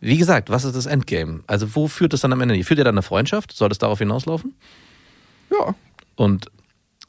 Wie 0.00 0.16
gesagt, 0.16 0.50
was 0.50 0.64
ist 0.64 0.76
das 0.76 0.86
Endgame? 0.86 1.40
Also 1.46 1.74
wo 1.74 1.88
führt 1.88 2.14
es 2.14 2.20
dann 2.20 2.32
am 2.32 2.40
Ende? 2.40 2.62
Führt 2.62 2.78
ihr 2.78 2.84
dann 2.84 2.94
eine 2.94 3.02
Freundschaft? 3.02 3.52
Soll 3.52 3.70
es 3.70 3.78
darauf 3.78 3.98
hinauslaufen? 3.98 4.54
Ja. 5.50 5.74
Und 6.14 6.46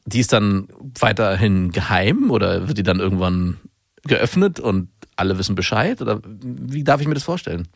die 0.06 0.20
ist 0.20 0.32
dann 0.32 0.68
weiterhin 0.98 1.70
geheim 1.70 2.30
oder 2.30 2.66
wird 2.66 2.78
die 2.78 2.82
dann 2.82 2.98
irgendwann 2.98 3.58
geöffnet 4.04 4.58
und 4.58 4.88
alle 5.16 5.38
wissen 5.38 5.54
Bescheid? 5.54 6.00
Oder 6.02 6.20
wie 6.24 6.82
darf 6.82 7.00
ich 7.00 7.06
mir 7.06 7.14
das 7.14 7.22
vorstellen? 7.22 7.68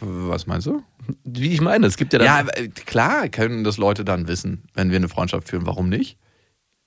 Was 0.00 0.46
meinst 0.46 0.66
du? 0.66 0.82
Wie 1.24 1.52
ich 1.52 1.60
meine, 1.60 1.86
es 1.86 1.96
gibt 1.96 2.12
ja 2.12 2.18
dann, 2.18 2.46
Ja, 2.46 2.66
klar 2.86 3.28
können 3.28 3.64
das 3.64 3.76
Leute 3.76 4.04
dann 4.04 4.28
wissen, 4.28 4.62
wenn 4.74 4.90
wir 4.90 4.96
eine 4.96 5.08
Freundschaft 5.08 5.48
führen. 5.48 5.66
Warum 5.66 5.88
nicht? 5.88 6.16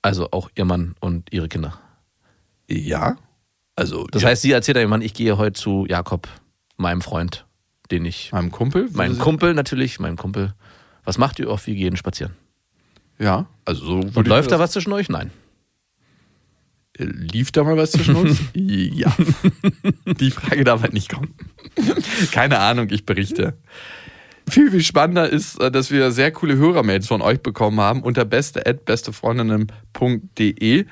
also 0.02 0.28
auch 0.30 0.48
ihr 0.54 0.64
Mann 0.64 0.94
und 1.00 1.32
ihre 1.32 1.48
Kinder. 1.48 1.78
Ja. 2.68 3.16
Also, 3.76 4.06
Das 4.10 4.22
ja, 4.22 4.28
heißt, 4.28 4.42
sie 4.42 4.52
erzählt 4.52 4.76
ihrem 4.76 4.90
Mann, 4.90 5.02
ich 5.02 5.14
gehe 5.14 5.38
heute 5.38 5.54
zu 5.54 5.86
Jakob, 5.88 6.28
meinem 6.76 7.00
Freund, 7.00 7.46
den 7.90 8.04
ich, 8.04 8.32
meinem 8.32 8.50
Kumpel. 8.50 8.90
meinem 8.92 9.18
Kumpel 9.18 9.54
natürlich, 9.54 9.98
meinem 10.00 10.16
Kumpel. 10.16 10.52
Was 11.04 11.16
macht 11.16 11.38
ihr? 11.38 11.50
Oh, 11.50 11.58
wir 11.64 11.74
gehen 11.74 11.96
spazieren. 11.96 12.34
Ja, 13.18 13.46
also 13.64 13.84
so. 13.84 14.00
Und 14.14 14.28
läuft 14.28 14.52
da 14.52 14.58
was 14.58 14.72
zwischen 14.72 14.92
euch? 14.92 15.08
Nein. 15.08 15.30
Lief 16.98 17.52
da 17.52 17.62
mal 17.62 17.76
was 17.76 17.92
zwischen 17.92 18.16
uns? 18.16 18.40
ja. 18.54 19.14
Die 20.20 20.32
Frage 20.32 20.64
darf 20.64 20.82
halt 20.82 20.92
nicht 20.92 21.08
kommen. 21.08 21.32
Keine 22.32 22.58
Ahnung, 22.58 22.88
ich 22.90 23.06
berichte. 23.06 23.56
Viel, 24.48 24.72
viel 24.72 24.82
spannender 24.82 25.28
ist, 25.28 25.60
äh, 25.60 25.70
dass 25.70 25.92
wir 25.92 26.10
sehr 26.10 26.32
coole 26.32 26.56
Hörermails 26.56 27.06
von 27.06 27.22
euch 27.22 27.40
bekommen 27.40 27.80
haben 27.80 28.02
unter 28.02 28.24
beste.bestefreundinnen.de 28.24 30.86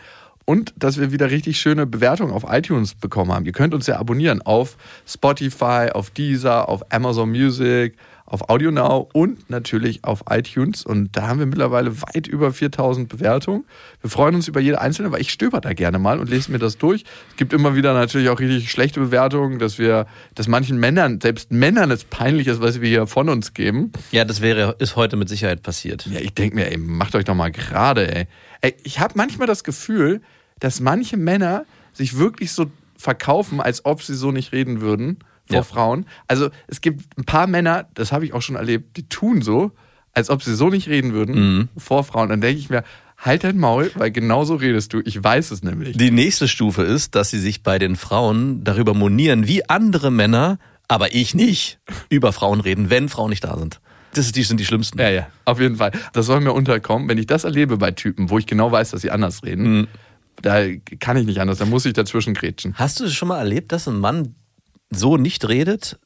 und 0.47 0.73
dass 0.77 0.99
wir 0.99 1.13
wieder 1.13 1.31
richtig 1.31 1.61
schöne 1.61 1.87
Bewertungen 1.87 2.33
auf 2.33 2.45
iTunes 2.49 2.95
bekommen 2.95 3.33
haben. 3.33 3.45
Ihr 3.45 3.53
könnt 3.53 3.75
uns 3.75 3.87
ja 3.87 3.99
abonnieren 3.99 4.41
auf 4.43 4.79
Spotify, 5.07 5.91
auf 5.93 6.11
Deezer, 6.11 6.69
auf 6.69 6.91
Amazon 6.91 7.31
Music, 7.31 7.97
auf 8.27 8.49
AudioNow 8.49 9.09
und 9.13 9.49
natürlich 9.49 10.05
auf 10.05 10.25
iTunes. 10.29 10.85
Und 10.85 11.17
da 11.17 11.29
haben 11.29 11.39
wir 11.39 11.47
mittlerweile 11.47 12.03
weit 12.03 12.27
über 12.27 12.53
4000 12.53 13.09
Bewertungen. 13.09 13.65
Wir 14.01 14.11
freuen 14.11 14.35
uns 14.35 14.49
über 14.49 14.61
jede 14.61 14.81
einzelne, 14.81 15.13
weil 15.13 15.21
ich 15.21 15.31
stöber 15.31 15.61
da 15.61 15.73
gerne 15.73 15.99
mal 15.99 16.19
und 16.19 16.29
lese 16.29 16.51
mir 16.51 16.59
das 16.59 16.77
durch. 16.77 17.05
Es 17.31 17.37
gibt 17.37 17.53
immer 17.53 17.75
wieder 17.75 17.95
natürlich 17.95 18.29
auch 18.29 18.41
richtig 18.41 18.71
schlechte 18.71 19.01
Bewertungen, 19.01 19.59
dass 19.59 19.79
wir, 19.79 20.07
dass 20.35 20.49
manchen 20.49 20.79
Männern, 20.79 21.21
selbst 21.21 21.53
Männern 21.53 21.91
es 21.91 22.05
peinlich 22.05 22.49
ist, 22.49 22.61
was 22.61 22.81
wir 22.81 22.89
hier 22.89 23.07
von 23.07 23.29
uns 23.29 23.55
geben. 23.55 23.93
Ja, 24.11 24.25
das 24.25 24.41
wäre, 24.41 24.75
ist 24.79 24.97
heute 24.97 25.17
mit 25.17 25.29
Sicherheit 25.29 25.63
passiert. 25.63 26.07
Ja, 26.07 26.21
ich 26.21 26.35
denke 26.35 26.57
mir, 26.57 26.71
ey, 26.71 26.79
macht 26.79 27.15
euch 27.15 27.25
doch 27.25 27.35
mal 27.35 27.53
gerade, 27.53 28.13
ey. 28.13 28.27
ey 28.61 28.75
ich 28.83 28.99
habe 28.99 29.15
manchmal 29.17 29.47
das 29.47 29.63
Gefühl, 29.63 30.21
dass 30.61 30.81
manche 30.81 31.17
Männer 31.17 31.65
sich 31.93 32.17
wirklich 32.19 32.53
so 32.53 32.67
verkaufen, 32.97 33.61
als 33.61 33.85
ob 33.85 34.03
sie 34.03 34.15
so 34.15 34.33
nicht 34.33 34.53
reden 34.53 34.81
würden 34.81 35.19
vor 35.47 35.57
Ja. 35.57 35.63
Frauen. 35.63 36.07
Also 36.29 36.51
es 36.67 36.81
gibt 36.81 37.05
ein 37.19 37.25
paar 37.25 37.47
Männer, 37.47 37.89
das 37.95 38.13
habe 38.13 38.25
ich 38.25 38.33
auch 38.33 38.43
schon 38.43 38.57
erlebt, 38.57 38.97
die 38.97 39.09
tun 39.09 39.43
so, 39.43 39.73
als 40.13 40.31
ob 40.31 40.43
sie 40.43 40.55
so 40.55 40.71
nicht 40.71 40.89
reden 40.89 41.13
würden 41.13 41.69
vor 41.77 42.03
Frauen. 42.05 42.31
Dann 42.31 42.41
denke 42.41 42.59
ich 42.59 42.71
mir, 42.71 42.85
halt 43.19 43.45
dein 43.45 43.59
Maul, 43.59 43.91
weil 43.95 44.11
genau 44.11 44.45
so 44.45 44.55
redest 44.57 44.93
du. 44.93 45.01
Ich 45.05 45.23
weiß 45.23 45.51
es 45.51 45.63
nämlich. 45.63 45.97
Die 45.97 46.11
nächste 46.11 46.49
Stufe 46.49 46.83
ist, 46.83 47.15
dass 47.15 47.31
sie 47.31 47.39
sich 47.39 47.63
bei 47.63 47.79
den 47.79 47.97
Frauen 47.97 48.65
darüber 48.65 48.95
monieren, 48.95 49.47
wie 49.47 49.69
andere 49.69 50.11
Männer, 50.11 50.59
aber 50.89 51.15
ich 51.15 51.35
nicht, 51.35 51.79
über 52.09 52.33
Frauen 52.33 52.61
reden, 52.61 52.91
wenn 52.91 53.09
Frauen 53.09 53.31
nicht 53.31 53.45
da 53.45 53.59
sind. 53.59 53.81
Das 54.15 54.33
die, 54.33 54.43
sind 54.43 54.59
die 54.59 54.65
schlimmsten. 54.65 54.99
Ja, 54.99 55.11
ja, 55.11 55.27
auf 55.45 55.61
jeden 55.61 55.77
Fall. 55.77 55.93
Das 56.15 56.25
soll 56.27 56.41
mir 56.41 56.53
unterkommen. 56.53 57.09
Wenn 57.09 57.19
ich 57.19 57.27
das 57.27 57.45
erlebe 57.45 57.77
bei 57.77 57.91
Typen, 57.91 58.31
wo 58.31 58.39
ich 58.39 58.47
genau 58.47 58.73
weiß, 58.73 58.93
dass 58.93 59.03
sie 59.03 59.11
anders 59.11 59.43
reden, 59.45 59.89
da 60.43 60.67
kann 61.01 61.17
ich 61.17 61.27
nicht 61.27 61.41
anders, 61.41 61.59
da 61.59 61.65
muss 61.65 61.87
ich 61.87 61.93
dazwischen 61.93 62.35
grätschen. 62.35 62.75
Hast 62.75 63.01
du 63.01 63.05
es 63.05 63.15
schon 63.15 63.29
mal 63.29 63.39
erlebt, 63.39 63.73
dass 63.73 63.89
ein 63.89 63.99
Mann 63.99 64.35
so 64.91 65.17
nicht 65.17 65.49
redet? 65.49 65.99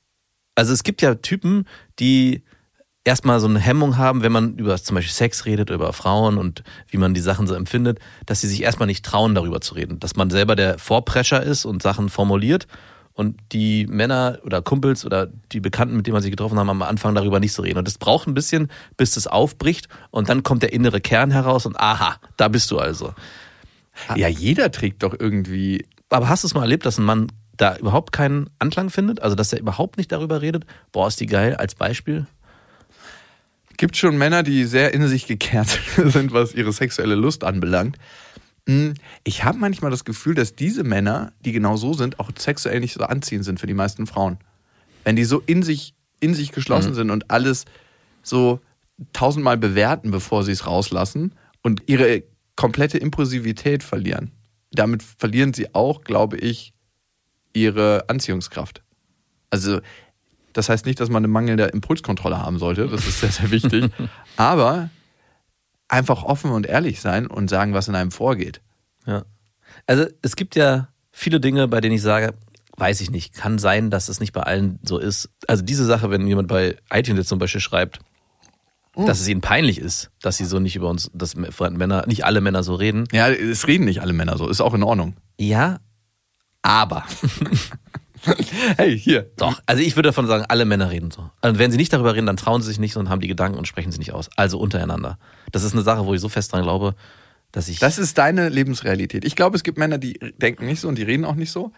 Also 0.54 0.72
es 0.72 0.82
gibt 0.82 1.02
ja 1.02 1.14
Typen, 1.16 1.66
die 1.98 2.44
erstmal 3.04 3.40
so 3.40 3.48
eine 3.48 3.58
Hemmung 3.58 3.96
haben, 3.96 4.22
wenn 4.22 4.32
man 4.32 4.56
über 4.56 4.76
zum 4.76 4.94
Beispiel 4.94 5.12
Sex 5.12 5.46
redet, 5.46 5.70
über 5.70 5.92
Frauen 5.92 6.38
und 6.38 6.62
wie 6.88 6.98
man 6.98 7.14
die 7.14 7.20
Sachen 7.20 7.46
so 7.46 7.54
empfindet, 7.54 7.98
dass 8.26 8.40
sie 8.40 8.48
sich 8.48 8.62
erstmal 8.62 8.86
nicht 8.86 9.04
trauen, 9.04 9.34
darüber 9.34 9.60
zu 9.60 9.74
reden. 9.74 9.98
Dass 10.00 10.16
man 10.16 10.30
selber 10.30 10.56
der 10.56 10.78
Vorprescher 10.78 11.42
ist 11.42 11.64
und 11.64 11.82
Sachen 11.82 12.08
formuliert 12.08 12.66
und 13.14 13.38
die 13.52 13.86
Männer 13.86 14.38
oder 14.44 14.62
Kumpels 14.62 15.04
oder 15.04 15.28
die 15.52 15.60
Bekannten, 15.60 15.96
mit 15.96 16.06
denen 16.06 16.14
man 16.14 16.22
sich 16.22 16.30
getroffen 16.30 16.58
haben, 16.58 16.70
am 16.70 16.82
Anfang 16.82 17.14
darüber 17.14 17.40
nicht 17.40 17.54
zu 17.54 17.62
reden. 17.62 17.78
Und 17.78 17.88
das 17.88 17.98
braucht 17.98 18.28
ein 18.28 18.34
bisschen, 18.34 18.68
bis 18.96 19.12
das 19.12 19.26
aufbricht 19.26 19.88
und 20.10 20.28
dann 20.28 20.42
kommt 20.42 20.62
der 20.62 20.72
innere 20.72 21.00
Kern 21.00 21.30
heraus 21.30 21.66
und 21.66 21.78
aha, 21.78 22.16
da 22.36 22.48
bist 22.48 22.70
du 22.70 22.78
also. 22.78 23.14
Ja, 24.16 24.28
jeder 24.28 24.70
trägt 24.70 25.02
doch 25.02 25.14
irgendwie 25.18 25.86
Aber 26.08 26.28
hast 26.28 26.44
du 26.44 26.46
es 26.48 26.54
mal 26.54 26.62
erlebt, 26.62 26.86
dass 26.86 26.98
ein 26.98 27.04
Mann 27.04 27.26
da 27.56 27.76
überhaupt 27.76 28.12
keinen 28.12 28.48
Anklang 28.58 28.88
findet? 28.90 29.20
Also, 29.20 29.36
dass 29.36 29.52
er 29.52 29.60
überhaupt 29.60 29.98
nicht 29.98 30.10
darüber 30.12 30.40
redet? 30.42 30.64
Boah, 30.92 31.08
ist 31.08 31.20
die 31.20 31.26
geil, 31.26 31.54
als 31.56 31.74
Beispiel. 31.74 32.26
gibt 33.76 33.96
schon 33.96 34.16
Männer, 34.18 34.42
die 34.42 34.64
sehr 34.64 34.92
in 34.94 35.06
sich 35.08 35.26
gekehrt 35.26 35.78
sind, 35.96 36.32
was 36.32 36.54
ihre 36.54 36.72
sexuelle 36.72 37.14
Lust 37.14 37.44
anbelangt. 37.44 37.96
Hm, 38.68 38.94
Ich 39.24 39.44
habe 39.44 39.58
manchmal 39.58 39.90
das 39.90 40.04
Gefühl, 40.04 40.34
dass 40.34 40.54
diese 40.54 40.84
Männer, 40.84 41.32
die 41.40 41.52
genau 41.52 41.76
so 41.76 41.92
sind, 41.94 42.20
auch 42.20 42.30
sexuell 42.36 42.80
nicht 42.80 42.92
so 42.94 43.00
anziehend 43.04 43.44
sind 43.44 43.60
für 43.60 43.66
die 43.66 43.74
meisten 43.74 44.06
Frauen. 44.06 44.38
Wenn 45.04 45.16
die 45.16 45.24
so 45.24 45.42
in 45.46 45.62
sich, 45.62 45.94
in 46.20 46.34
sich 46.34 46.52
geschlossen 46.52 46.92
sind 46.94 47.10
und 47.10 47.30
alles 47.30 47.64
so 48.22 48.60
tausendmal 49.14 49.56
bewerten, 49.56 50.10
bevor 50.10 50.44
sie 50.44 50.52
es 50.52 50.66
rauslassen 50.66 51.34
und 51.62 51.82
ihre 51.86 52.22
komplette 52.60 52.98
Impulsivität 52.98 53.82
verlieren. 53.82 54.32
Damit 54.70 55.02
verlieren 55.02 55.54
sie 55.54 55.74
auch, 55.74 56.04
glaube 56.04 56.36
ich, 56.36 56.74
ihre 57.54 58.04
Anziehungskraft. 58.10 58.82
Also, 59.48 59.80
das 60.52 60.68
heißt 60.68 60.84
nicht, 60.84 61.00
dass 61.00 61.08
man 61.08 61.24
eine 61.24 61.32
mangelnde 61.32 61.64
Impulskontrolle 61.64 62.36
haben 62.36 62.58
sollte. 62.58 62.86
Das 62.86 63.06
ist 63.06 63.20
sehr, 63.20 63.30
sehr 63.30 63.50
wichtig. 63.50 63.90
Aber 64.36 64.90
einfach 65.88 66.22
offen 66.22 66.50
und 66.50 66.66
ehrlich 66.66 67.00
sein 67.00 67.26
und 67.26 67.48
sagen, 67.48 67.72
was 67.72 67.88
in 67.88 67.94
einem 67.94 68.10
vorgeht. 68.10 68.60
Ja. 69.06 69.24
Also 69.86 70.04
es 70.20 70.36
gibt 70.36 70.54
ja 70.54 70.88
viele 71.12 71.40
Dinge, 71.40 71.66
bei 71.66 71.80
denen 71.80 71.94
ich 71.94 72.02
sage, 72.02 72.34
weiß 72.76 73.00
ich 73.00 73.10
nicht, 73.10 73.32
kann 73.32 73.58
sein, 73.58 73.88
dass 73.88 74.10
es 74.10 74.20
nicht 74.20 74.34
bei 74.34 74.42
allen 74.42 74.78
so 74.82 74.98
ist. 74.98 75.30
Also 75.48 75.64
diese 75.64 75.86
Sache, 75.86 76.10
wenn 76.10 76.26
jemand 76.26 76.48
bei 76.48 76.76
iTunes 76.92 77.20
jetzt 77.20 77.28
zum 77.28 77.38
Beispiel 77.38 77.62
schreibt, 77.62 78.00
dass 79.06 79.20
es 79.20 79.28
ihnen 79.28 79.40
peinlich 79.40 79.78
ist, 79.78 80.10
dass 80.20 80.36
sie 80.36 80.44
so 80.44 80.58
nicht 80.58 80.76
über 80.76 80.88
uns, 80.88 81.10
dass 81.14 81.34
Männer, 81.34 82.06
nicht 82.06 82.24
alle 82.24 82.40
Männer 82.40 82.62
so 82.62 82.74
reden. 82.74 83.04
Ja, 83.12 83.28
es 83.28 83.66
reden 83.66 83.84
nicht 83.84 84.00
alle 84.00 84.12
Männer 84.12 84.36
so, 84.36 84.48
ist 84.48 84.60
auch 84.60 84.74
in 84.74 84.82
Ordnung. 84.82 85.16
Ja, 85.38 85.78
Aber. 86.62 87.04
hey, 88.76 88.98
hier. 88.98 89.30
doch. 89.36 89.60
Also 89.66 89.82
ich 89.82 89.96
würde 89.96 90.08
davon 90.08 90.26
sagen, 90.26 90.44
alle 90.48 90.64
Männer 90.64 90.90
reden 90.90 91.10
so. 91.10 91.30
Und 91.40 91.58
wenn 91.58 91.70
sie 91.70 91.76
nicht 91.76 91.92
darüber 91.92 92.14
reden, 92.14 92.26
dann 92.26 92.36
trauen 92.36 92.62
sie 92.62 92.68
sich 92.68 92.78
nicht 92.78 92.96
und 92.96 93.08
haben 93.08 93.20
die 93.20 93.28
Gedanken 93.28 93.58
und 93.58 93.66
sprechen 93.66 93.92
sie 93.92 93.98
nicht 93.98 94.12
aus. 94.12 94.28
Also 94.36 94.58
untereinander. 94.58 95.18
Das 95.52 95.62
ist 95.62 95.72
eine 95.72 95.82
Sache, 95.82 96.06
wo 96.06 96.14
ich 96.14 96.20
so 96.20 96.28
fest 96.28 96.52
dran 96.52 96.62
glaube, 96.62 96.94
dass 97.52 97.68
ich. 97.68 97.78
Das 97.78 97.98
ist 97.98 98.18
deine 98.18 98.48
Lebensrealität. 98.48 99.24
Ich 99.24 99.36
glaube, 99.36 99.56
es 99.56 99.62
gibt 99.62 99.78
Männer, 99.78 99.98
die 99.98 100.18
denken 100.38 100.66
nicht 100.66 100.80
so 100.80 100.88
und 100.88 100.96
die 100.96 101.02
reden 101.02 101.24
auch 101.24 101.34
nicht 101.34 101.50
so. 101.50 101.72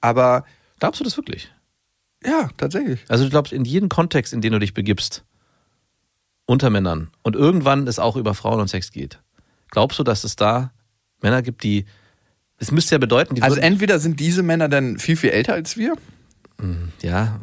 Aber 0.00 0.44
glaubst 0.78 1.00
du 1.00 1.04
das 1.04 1.16
wirklich? 1.16 1.50
ja, 2.24 2.48
tatsächlich. 2.56 3.00
Also 3.08 3.24
du 3.24 3.30
glaubst, 3.30 3.52
in 3.52 3.64
jedem 3.64 3.88
Kontext, 3.88 4.32
in 4.32 4.40
den 4.40 4.52
du 4.52 4.58
dich 4.58 4.74
begibst, 4.74 5.24
unter 6.48 6.70
Männern 6.70 7.10
und 7.22 7.36
irgendwann 7.36 7.86
es 7.86 7.98
auch 7.98 8.16
über 8.16 8.34
Frauen 8.34 8.60
und 8.60 8.68
Sex 8.68 8.90
geht, 8.90 9.20
glaubst 9.70 9.98
du, 9.98 10.02
dass 10.02 10.24
es 10.24 10.34
da 10.34 10.72
Männer 11.20 11.42
gibt, 11.42 11.62
die. 11.62 11.84
Es 12.56 12.72
müsste 12.72 12.94
ja 12.96 12.98
bedeuten, 12.98 13.36
die 13.36 13.42
Also 13.42 13.56
entweder 13.60 14.00
sind 14.00 14.18
diese 14.18 14.42
Männer 14.42 14.68
dann 14.68 14.98
viel, 14.98 15.16
viel 15.16 15.30
älter 15.30 15.52
als 15.52 15.76
wir. 15.76 15.94
Ja, 17.02 17.40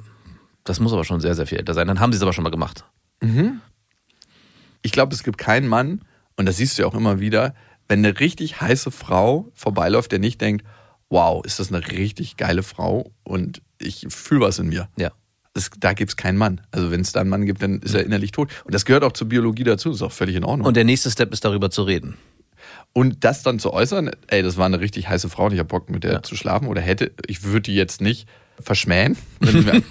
das 0.65 0.81
muss 0.81 0.91
aber 0.91 1.05
schon 1.05 1.21
sehr, 1.21 1.35
sehr 1.35 1.47
viel 1.47 1.57
älter 1.57 1.73
sein. 1.73 1.87
Dann 1.87 2.01
haben 2.01 2.11
sie 2.11 2.17
es 2.17 2.21
aber 2.21 2.33
schon 2.33 2.43
mal 2.43 2.49
gemacht. 2.49 2.83
Ich 4.81 4.91
glaube, 4.91 5.13
es 5.13 5.23
gibt 5.23 5.37
keinen 5.37 5.67
Mann, 5.67 6.01
und 6.35 6.45
das 6.47 6.57
siehst 6.57 6.77
du 6.77 6.81
ja 6.81 6.87
auch 6.87 6.95
immer 6.95 7.19
wieder, 7.19 7.55
wenn 7.87 7.99
eine 7.99 8.19
richtig 8.19 8.59
heiße 8.59 8.91
Frau 8.91 9.49
vorbeiläuft, 9.53 10.11
der 10.11 10.19
nicht 10.19 10.41
denkt, 10.41 10.65
wow, 11.09 11.45
ist 11.45 11.59
das 11.59 11.71
eine 11.71 11.91
richtig 11.91 12.35
geile 12.35 12.63
Frau 12.63 13.11
und 13.23 13.61
ich 13.79 14.05
fühle 14.09 14.41
was 14.41 14.59
in 14.59 14.67
mir. 14.67 14.89
Ja. 14.97 15.11
Es, 15.55 15.71
da 15.79 15.93
gibt 15.93 16.11
es 16.11 16.17
keinen 16.17 16.37
Mann. 16.37 16.61
Also 16.71 16.91
wenn 16.91 17.01
es 17.01 17.11
da 17.13 17.21
einen 17.21 17.29
Mann 17.29 17.45
gibt, 17.45 17.63
dann 17.63 17.79
ist 17.79 17.95
er 17.95 18.03
innerlich 18.05 18.31
tot. 18.31 18.51
Und 18.65 18.75
das 18.75 18.85
gehört 18.85 19.03
auch 19.03 19.13
zur 19.13 19.29
Biologie 19.29 19.63
dazu, 19.63 19.91
ist 19.91 20.01
auch 20.01 20.11
völlig 20.11 20.35
in 20.35 20.43
Ordnung. 20.43 20.67
Und 20.67 20.75
der 20.77 20.83
nächste 20.83 21.09
Step 21.09 21.31
ist 21.33 21.45
darüber 21.45 21.69
zu 21.71 21.83
reden. 21.83 22.15
Und 22.93 23.23
das 23.23 23.43
dann 23.43 23.59
zu 23.59 23.73
äußern, 23.73 24.11
ey, 24.27 24.41
das 24.43 24.57
war 24.57 24.65
eine 24.65 24.79
richtig 24.79 25.09
heiße 25.09 25.29
Frau 25.29 25.45
und 25.47 25.53
ich 25.53 25.59
hab 25.59 25.67
Bock 25.67 25.89
mit 25.89 26.03
der 26.03 26.13
Ja. 26.13 26.23
zu 26.23 26.35
schlafen 26.35 26.67
oder 26.67 26.81
hätte, 26.81 27.11
ich 27.27 27.43
würde 27.43 27.61
die 27.61 27.75
jetzt 27.75 27.99
nicht 28.01 28.27
verschmähen, 28.61 29.17
wenn 29.41 29.83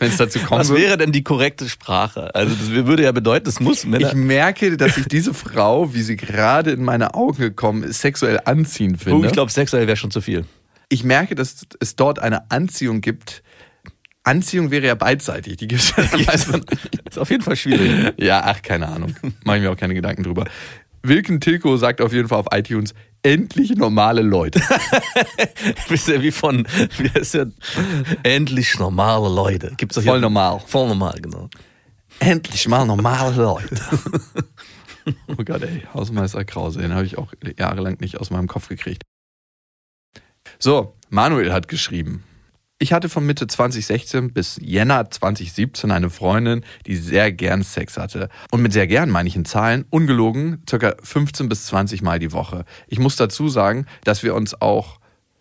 es 0.00 0.16
dazu 0.16 0.40
kommen 0.40 0.60
Was 0.60 0.74
wäre 0.74 0.96
denn 0.96 1.12
die 1.12 1.22
korrekte 1.22 1.68
Sprache? 1.68 2.34
Also 2.34 2.54
das 2.56 2.70
würde 2.70 3.04
ja 3.04 3.12
bedeuten, 3.12 3.48
es 3.48 3.60
muss 3.60 3.84
Männer. 3.86 4.08
Ich 4.08 4.14
merke, 4.14 4.76
dass 4.76 4.96
ich 4.96 5.06
diese 5.06 5.32
Frau, 5.32 5.94
wie 5.94 6.02
sie 6.02 6.16
gerade 6.16 6.72
in 6.72 6.82
meine 6.82 7.14
Augen 7.14 7.38
gekommen 7.38 7.84
ist, 7.84 8.00
sexuell 8.00 8.40
anziehend 8.44 8.96
oh, 9.00 9.04
finde. 9.04 9.26
ich 9.28 9.32
glaube, 9.32 9.52
sexuell 9.52 9.86
wäre 9.86 9.96
schon 9.96 10.10
zu 10.10 10.20
viel. 10.20 10.44
ich 10.88 11.04
merke, 11.04 11.36
dass 11.36 11.66
es 11.78 11.94
dort 11.94 12.18
eine 12.18 12.50
Anziehung 12.50 13.00
gibt. 13.00 13.44
Anziehung 14.30 14.70
wäre 14.70 14.86
ja 14.86 14.94
beidseitig. 14.94 15.56
Die 15.56 15.66
gibt 15.68 15.82
es 15.82 15.94
ja 15.96 16.04
dann 16.52 16.64
ist 17.08 17.18
auf 17.18 17.30
jeden 17.30 17.42
Fall 17.42 17.56
schwierig. 17.56 18.14
Ja, 18.18 18.42
ach, 18.44 18.62
keine 18.62 18.88
Ahnung. 18.88 19.14
Mache 19.44 19.56
ich 19.58 19.62
mir 19.64 19.70
auch 19.70 19.76
keine 19.76 19.94
Gedanken 19.94 20.22
drüber. 20.22 20.44
Wilken 21.02 21.40
Tilko 21.40 21.76
sagt 21.76 22.00
auf 22.00 22.12
jeden 22.12 22.28
Fall 22.28 22.38
auf 22.38 22.46
iTunes, 22.52 22.94
endlich 23.22 23.70
normale 23.76 24.22
Leute. 24.22 24.60
Wisst 25.88 26.08
ihr, 26.08 26.22
wie 26.22 26.30
von, 26.30 26.66
wie 26.98 27.08
heißt 27.10 27.34
der? 27.34 27.50
Endlich 28.22 28.78
normale 28.78 29.34
Leute. 29.34 29.72
Gibt's 29.76 29.94
doch 29.96 30.02
hier- 30.02 30.12
Voll 30.12 30.20
normal. 30.20 30.60
Voll 30.66 30.88
normal, 30.88 31.18
genau. 31.20 31.48
endlich 32.18 32.68
mal 32.68 32.84
normale 32.84 33.34
Leute. 33.42 33.80
oh 35.26 35.42
Gott, 35.44 35.62
ey, 35.62 35.82
Hausmeister 35.94 36.44
Krause, 36.44 36.80
den 36.80 36.92
habe 36.94 37.06
ich 37.06 37.16
auch 37.18 37.32
jahrelang 37.58 37.96
nicht 38.00 38.18
aus 38.20 38.30
meinem 38.30 38.46
Kopf 38.46 38.68
gekriegt. 38.68 39.02
So, 40.58 40.94
Manuel 41.08 41.52
hat 41.52 41.66
geschrieben. 41.68 42.24
Ich 42.82 42.94
hatte 42.94 43.10
von 43.10 43.26
Mitte 43.26 43.46
2016 43.46 44.32
bis 44.32 44.58
Jänner 44.58 45.10
2017 45.10 45.90
eine 45.90 46.08
Freundin, 46.08 46.64
die 46.86 46.96
sehr 46.96 47.30
gern 47.30 47.62
Sex 47.62 47.98
hatte. 47.98 48.30
Und 48.50 48.62
mit 48.62 48.72
sehr 48.72 48.86
gern 48.86 49.10
meine 49.10 49.28
ich 49.28 49.36
in 49.36 49.44
Zahlen, 49.44 49.84
ungelogen, 49.90 50.62
circa 50.68 50.94
15 51.02 51.50
bis 51.50 51.66
20 51.66 52.00
Mal 52.00 52.18
die 52.18 52.32
Woche. 52.32 52.64
Ich 52.88 52.98
muss 52.98 53.16
dazu 53.16 53.50
sagen, 53.50 53.84
dass 54.04 54.22
wir 54.22 54.34
uns 54.34 54.58
auch 54.62 54.98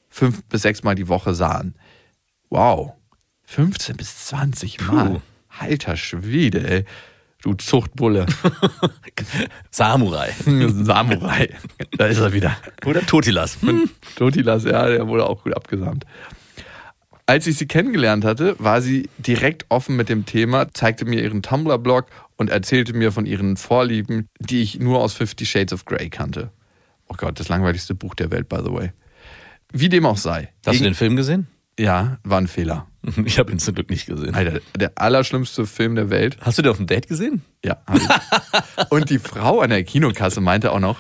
fünf 0.09 0.43
bis 0.43 0.63
sechs 0.63 0.83
Mal 0.83 0.95
die 0.95 1.07
Woche 1.07 1.33
sahen. 1.33 1.75
Wow. 2.49 2.91
15 3.45 3.95
bis 3.95 4.25
20 4.25 4.81
Mal. 4.87 5.21
Alter 5.59 5.95
Schwede, 5.95 6.69
ey. 6.69 6.85
Du 7.41 7.53
Zuchtbulle. 7.53 8.25
Samurai. 9.71 10.35
Samurai. 10.45 11.55
Da 11.97 12.07
ist 12.07 12.19
er 12.19 12.33
wieder. 12.33 12.57
Oder 12.85 13.05
Totilas. 13.05 13.61
Hm. 13.61 13.89
Totilas, 14.17 14.65
ja, 14.65 14.89
der 14.89 15.07
wurde 15.07 15.25
auch 15.25 15.41
gut 15.45 15.55
abgesamt. 15.55 16.05
Als 17.29 17.45
ich 17.45 17.57
sie 17.57 17.67
kennengelernt 17.67 18.25
hatte, 18.25 18.55
war 18.57 18.81
sie 18.81 19.07
direkt 19.19 19.67
offen 19.69 19.95
mit 19.95 20.09
dem 20.09 20.25
Thema, 20.25 20.73
zeigte 20.73 21.05
mir 21.05 21.21
ihren 21.21 21.43
Tumblr-Blog 21.43 22.07
und 22.37 22.49
erzählte 22.49 22.93
mir 22.93 23.11
von 23.11 23.27
ihren 23.27 23.55
Vorlieben, 23.55 24.27
die 24.39 24.63
ich 24.63 24.79
nur 24.79 24.99
aus 24.99 25.13
Fifty 25.13 25.45
Shades 25.45 25.71
of 25.73 25.85
Grey 25.85 26.09
kannte. 26.09 26.49
Oh 27.07 27.13
Gott, 27.15 27.39
das 27.39 27.47
langweiligste 27.47 27.93
Buch 27.93 28.15
der 28.15 28.31
Welt, 28.31 28.49
by 28.49 28.57
the 28.65 28.71
way. 28.73 28.93
Wie 29.71 29.89
dem 29.89 30.07
auch 30.07 30.17
sei. 30.17 30.49
Hast 30.65 30.65
du 30.65 30.71
Gegen- 30.71 30.83
den 30.85 30.95
Film 30.95 31.15
gesehen? 31.15 31.45
Ja, 31.79 32.17
war 32.23 32.39
ein 32.41 32.47
Fehler. 32.47 32.87
Ich 33.25 33.37
habe 33.37 33.51
ihn 33.51 33.59
zum 33.59 33.75
Glück 33.75 33.91
nicht 33.91 34.07
gesehen. 34.07 34.33
Alter, 34.33 34.59
der 34.75 34.93
allerschlimmste 34.95 35.67
Film 35.67 35.93
der 35.93 36.09
Welt. 36.09 36.35
Hast 36.41 36.57
du 36.57 36.63
den 36.63 36.71
auf 36.71 36.77
dem 36.77 36.87
Date 36.87 37.07
gesehen? 37.07 37.43
Ja. 37.63 37.77
Und 38.89 39.11
die 39.11 39.19
Frau 39.19 39.59
an 39.61 39.69
der 39.69 39.83
Kinokasse 39.83 40.41
meinte 40.41 40.71
auch 40.71 40.79
noch, 40.79 40.99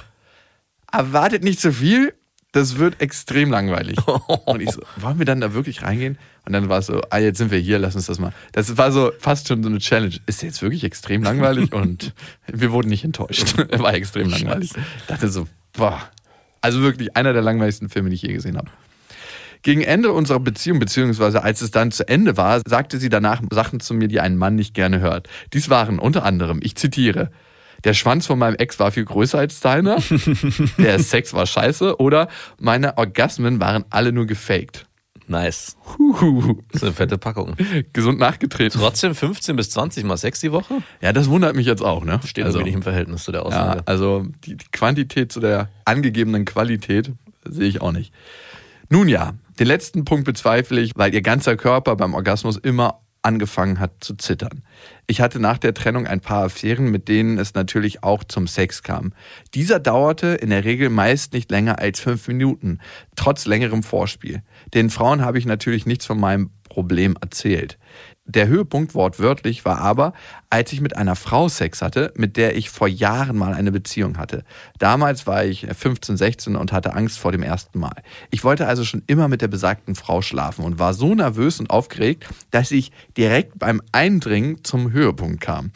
erwartet 0.91 1.43
nicht 1.43 1.59
zu 1.59 1.73
viel, 1.73 2.13
das 2.51 2.77
wird 2.77 3.01
extrem 3.01 3.51
langweilig. 3.51 3.97
Und 4.45 4.61
ich 4.61 4.71
so, 4.71 4.81
wollen 4.97 5.19
wir 5.19 5.25
dann 5.25 5.41
da 5.41 5.53
wirklich 5.53 5.83
reingehen? 5.83 6.17
Und 6.45 6.53
dann 6.53 6.69
war 6.69 6.79
es 6.79 6.87
so, 6.87 7.01
ah, 7.09 7.19
jetzt 7.19 7.37
sind 7.37 7.51
wir 7.51 7.59
hier, 7.59 7.77
lass 7.77 7.95
uns 7.95 8.07
das 8.07 8.19
mal. 8.19 8.33
Das 8.53 8.75
war 8.77 8.91
so 8.91 9.11
fast 9.19 9.47
schon 9.47 9.61
so 9.61 9.69
eine 9.69 9.77
Challenge. 9.77 10.15
Ist 10.25 10.41
jetzt 10.41 10.61
wirklich 10.61 10.83
extrem 10.83 11.21
langweilig? 11.21 11.73
Und 11.73 12.13
wir 12.47 12.71
wurden 12.71 12.89
nicht 12.89 13.03
enttäuscht. 13.03 13.55
War 13.79 13.93
extrem 13.93 14.29
langweilig. 14.29 14.71
Ich 14.71 15.05
dachte 15.05 15.29
so, 15.29 15.47
boah. 15.73 16.01
Also 16.61 16.81
wirklich 16.81 17.15
einer 17.15 17.33
der 17.33 17.41
langweiligsten 17.41 17.87
Filme, 17.87 18.09
die 18.09 18.15
ich 18.15 18.23
je 18.23 18.33
gesehen 18.33 18.57
habe. 18.57 18.69
Gegen 19.61 19.81
Ende 19.81 20.11
unserer 20.11 20.39
Beziehung, 20.39 20.79
beziehungsweise 20.79 21.43
als 21.43 21.61
es 21.61 21.71
dann 21.71 21.91
zu 21.91 22.07
Ende 22.07 22.37
war, 22.37 22.61
sagte 22.65 22.97
sie 22.97 23.09
danach 23.09 23.41
Sachen 23.51 23.79
zu 23.79 23.93
mir, 23.93 24.07
die 24.07 24.19
ein 24.19 24.37
Mann 24.37 24.55
nicht 24.55 24.73
gerne 24.73 24.99
hört. 24.99 25.27
Dies 25.53 25.69
waren 25.69 25.99
unter 25.99 26.23
anderem, 26.23 26.59
ich 26.63 26.75
zitiere, 26.75 27.29
der 27.83 27.93
Schwanz 27.93 28.27
von 28.27 28.39
meinem 28.39 28.55
Ex 28.55 28.79
war 28.79 28.91
viel 28.91 29.05
größer 29.05 29.39
als 29.39 29.59
deiner, 29.59 29.97
der 30.77 30.99
Sex 30.99 31.33
war 31.33 31.45
scheiße 31.45 31.99
oder 31.99 32.27
meine 32.59 32.97
Orgasmen 32.97 33.59
waren 33.59 33.85
alle 33.89 34.11
nur 34.11 34.25
gefaked. 34.25 34.85
Nice. 35.29 35.77
Huhu. 35.97 36.63
Das 36.71 36.81
ist 36.81 36.83
eine 36.83 36.93
fette 36.93 37.17
Packung. 37.19 37.55
Gesund 37.93 38.19
nachgetreten. 38.19 38.81
Trotzdem 38.81 39.13
15 39.13 39.55
bis 39.55 39.69
20 39.69 40.03
mal 40.03 40.17
Sex 40.17 40.39
die 40.39 40.51
Woche? 40.51 40.81
Ja, 41.01 41.13
das 41.13 41.29
wundert 41.29 41.55
mich 41.55 41.67
jetzt 41.67 41.83
auch, 41.83 42.03
ne? 42.03 42.19
Steht 42.25 42.45
also, 42.45 42.61
nicht 42.61 42.73
im 42.73 42.81
Verhältnis 42.81 43.25
zu 43.25 43.31
der 43.31 43.41
ja, 43.41 43.47
Aussage. 43.47 43.83
also 43.85 44.25
die, 44.43 44.57
die 44.57 44.65
Quantität 44.71 45.31
zu 45.31 45.39
der 45.39 45.69
angegebenen 45.85 46.45
Qualität 46.45 47.11
sehe 47.45 47.67
ich 47.67 47.79
auch 47.79 47.91
nicht. 47.91 48.11
Nun 48.89 49.07
ja, 49.07 49.33
den 49.59 49.67
letzten 49.67 50.03
Punkt 50.03 50.25
bezweifle 50.25 50.81
ich, 50.81 50.93
weil 50.95 51.13
ihr 51.13 51.21
ganzer 51.21 51.55
Körper 51.55 51.95
beim 51.95 52.15
Orgasmus 52.15 52.57
immer 52.57 53.01
angefangen 53.21 53.79
hat 53.79 53.91
zu 53.99 54.15
zittern. 54.15 54.63
Ich 55.07 55.21
hatte 55.21 55.39
nach 55.39 55.57
der 55.57 55.73
Trennung 55.73 56.07
ein 56.07 56.21
paar 56.21 56.45
Affären, 56.45 56.89
mit 56.91 57.07
denen 57.07 57.37
es 57.37 57.53
natürlich 57.53 58.03
auch 58.03 58.23
zum 58.23 58.47
Sex 58.47 58.83
kam. 58.83 59.13
Dieser 59.53 59.79
dauerte 59.79 60.27
in 60.27 60.49
der 60.49 60.65
Regel 60.65 60.89
meist 60.89 61.33
nicht 61.33 61.51
länger 61.51 61.79
als 61.79 61.99
fünf 61.99 62.27
Minuten, 62.27 62.79
trotz 63.15 63.45
längerem 63.45 63.83
Vorspiel. 63.83 64.41
Den 64.73 64.89
Frauen 64.89 65.21
habe 65.21 65.37
ich 65.37 65.45
natürlich 65.45 65.85
nichts 65.85 66.05
von 66.05 66.19
meinem 66.19 66.51
Problem 66.69 67.15
erzählt. 67.19 67.77
Der 68.29 68.47
Höhepunkt 68.47 68.93
wortwörtlich 68.93 69.65
war 69.65 69.79
aber, 69.79 70.13
als 70.51 70.71
ich 70.71 70.81
mit 70.81 70.95
einer 70.95 71.15
Frau 71.15 71.49
Sex 71.49 71.81
hatte, 71.81 72.13
mit 72.15 72.37
der 72.37 72.55
ich 72.55 72.69
vor 72.69 72.87
Jahren 72.87 73.35
mal 73.35 73.55
eine 73.55 73.71
Beziehung 73.71 74.19
hatte. 74.19 74.43
Damals 74.77 75.25
war 75.25 75.45
ich 75.45 75.65
15, 75.65 76.15
16 76.15 76.55
und 76.55 76.71
hatte 76.71 76.93
Angst 76.93 77.17
vor 77.17 77.31
dem 77.31 77.41
ersten 77.41 77.79
Mal. 77.79 78.03
Ich 78.29 78.43
wollte 78.43 78.67
also 78.67 78.85
schon 78.85 79.01
immer 79.07 79.29
mit 79.29 79.41
der 79.41 79.47
besagten 79.47 79.95
Frau 79.95 80.21
schlafen 80.21 80.63
und 80.63 80.77
war 80.77 80.93
so 80.93 81.15
nervös 81.15 81.59
und 81.59 81.71
aufgeregt, 81.71 82.27
dass 82.51 82.69
ich 82.69 82.91
direkt 83.17 83.57
beim 83.57 83.81
Eindringen 83.93 84.63
zum 84.63 84.91
Höhepunkt 84.91 85.41
kam. 85.41 85.71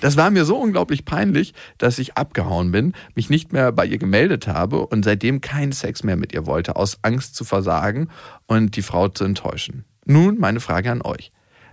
Das 0.00 0.16
war 0.16 0.30
mir 0.30 0.46
so 0.46 0.56
unglaublich 0.56 1.04
peinlich, 1.04 1.52
dass 1.76 1.98
ich 1.98 2.16
abgehauen 2.16 2.72
bin, 2.72 2.94
mich 3.14 3.28
nicht 3.28 3.52
mehr 3.52 3.72
bei 3.72 3.84
ihr 3.84 3.98
gemeldet 3.98 4.48
habe 4.48 4.86
und 4.86 5.04
seitdem 5.04 5.42
keinen 5.42 5.72
Sex 5.72 6.02
mehr 6.02 6.16
mit 6.16 6.32
ihr 6.32 6.46
wollte, 6.46 6.76
aus 6.76 7.00
Angst 7.02 7.36
zu 7.36 7.44
versagen 7.44 8.08
und 8.46 8.76
die 8.76 8.82
Frau 8.82 9.08
zu 9.08 9.24
enttäuschen. 9.24 9.84
Nun 10.06 10.38
meine 10.38 10.60
Frage 10.60 10.90
an 10.90 11.02
euch. 11.02 11.30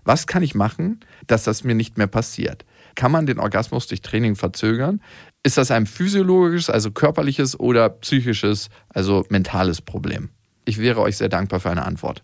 Was 0.08 0.26
kann 0.26 0.42
ich 0.42 0.56
machen, 0.56 1.02
dass 1.28 1.44
das 1.44 1.66
mir 1.66 1.76
nicht 1.76 1.98
mehr 1.98 2.08
passiert? 2.08 2.64
Kann 2.96 3.12
man 3.12 3.26
den 3.26 3.40
Orgasmus 3.40 3.88
durch 3.88 4.02
Training 4.02 4.38
verzögern? 4.38 5.02
Ist 5.44 5.58
das 5.58 5.70
ein 5.70 5.86
physiologisches, 5.86 6.70
also 6.70 6.92
körperliches 6.92 7.60
oder 7.60 7.90
psychisches, 7.90 8.70
also 8.88 9.26
mentales 9.28 9.82
Problem? 9.82 10.30
Ich 10.64 10.78
wäre 10.78 11.02
euch 11.02 11.18
sehr 11.18 11.28
dankbar 11.28 11.60
für 11.60 11.72
eine 11.72 11.86
Antwort. 11.86 12.24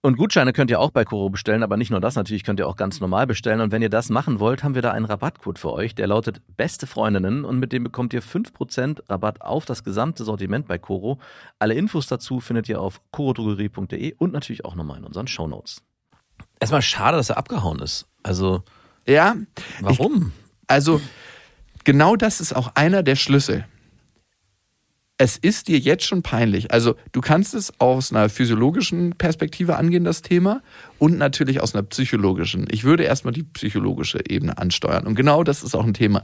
Und 0.00 0.16
Gutscheine 0.16 0.52
könnt 0.52 0.70
ihr 0.70 0.78
auch 0.78 0.92
bei 0.92 1.04
Koro 1.04 1.28
bestellen, 1.28 1.64
aber 1.64 1.76
nicht 1.76 1.90
nur 1.90 2.00
das, 2.00 2.14
natürlich 2.14 2.44
könnt 2.44 2.60
ihr 2.60 2.68
auch 2.68 2.76
ganz 2.76 3.00
normal 3.00 3.26
bestellen. 3.26 3.60
Und 3.60 3.72
wenn 3.72 3.82
ihr 3.82 3.90
das 3.90 4.10
machen 4.10 4.38
wollt, 4.38 4.62
haben 4.62 4.76
wir 4.76 4.82
da 4.82 4.92
einen 4.92 5.06
Rabattcode 5.06 5.58
für 5.58 5.72
euch, 5.72 5.96
der 5.96 6.06
lautet 6.06 6.40
Beste 6.56 6.86
Freundinnen 6.86 7.44
und 7.44 7.58
mit 7.58 7.72
dem 7.72 7.82
bekommt 7.82 8.12
ihr 8.14 8.22
5% 8.22 9.00
Rabatt 9.10 9.40
auf 9.40 9.64
das 9.64 9.82
gesamte 9.82 10.22
Sortiment 10.22 10.68
bei 10.68 10.78
Koro. 10.78 11.18
Alle 11.58 11.74
Infos 11.74 12.06
dazu 12.06 12.38
findet 12.38 12.68
ihr 12.68 12.80
auf 12.80 13.00
korodrogerie.de 13.10 14.14
und 14.18 14.32
natürlich 14.32 14.64
auch 14.64 14.76
nochmal 14.76 14.98
in 14.98 15.04
unseren 15.04 15.26
Shownotes. 15.26 15.82
Erstmal 16.60 16.82
schade, 16.82 17.16
dass 17.16 17.30
er 17.30 17.36
abgehauen 17.36 17.80
ist. 17.80 18.06
Also, 18.22 18.62
Ja, 19.04 19.34
warum? 19.80 20.30
also 20.68 21.00
genau 21.82 22.14
das 22.14 22.40
ist 22.40 22.54
auch 22.54 22.70
einer 22.76 23.02
der 23.02 23.16
Schlüssel. 23.16 23.64
Es 25.20 25.36
ist 25.36 25.66
dir 25.66 25.80
jetzt 25.80 26.04
schon 26.04 26.22
peinlich. 26.22 26.72
Also 26.72 26.94
du 27.10 27.20
kannst 27.20 27.52
es 27.52 27.72
aus 27.80 28.12
einer 28.12 28.28
physiologischen 28.28 29.14
Perspektive 29.14 29.76
angehen, 29.76 30.04
das 30.04 30.22
Thema, 30.22 30.62
und 30.98 31.18
natürlich 31.18 31.60
aus 31.60 31.74
einer 31.74 31.82
psychologischen. 31.82 32.68
Ich 32.70 32.84
würde 32.84 33.02
erstmal 33.02 33.32
die 33.32 33.42
psychologische 33.42 34.20
Ebene 34.28 34.58
ansteuern. 34.58 35.08
Und 35.08 35.16
genau 35.16 35.42
das 35.42 35.64
ist 35.64 35.74
auch 35.74 35.84
ein 35.84 35.92
Thema. 35.94 36.22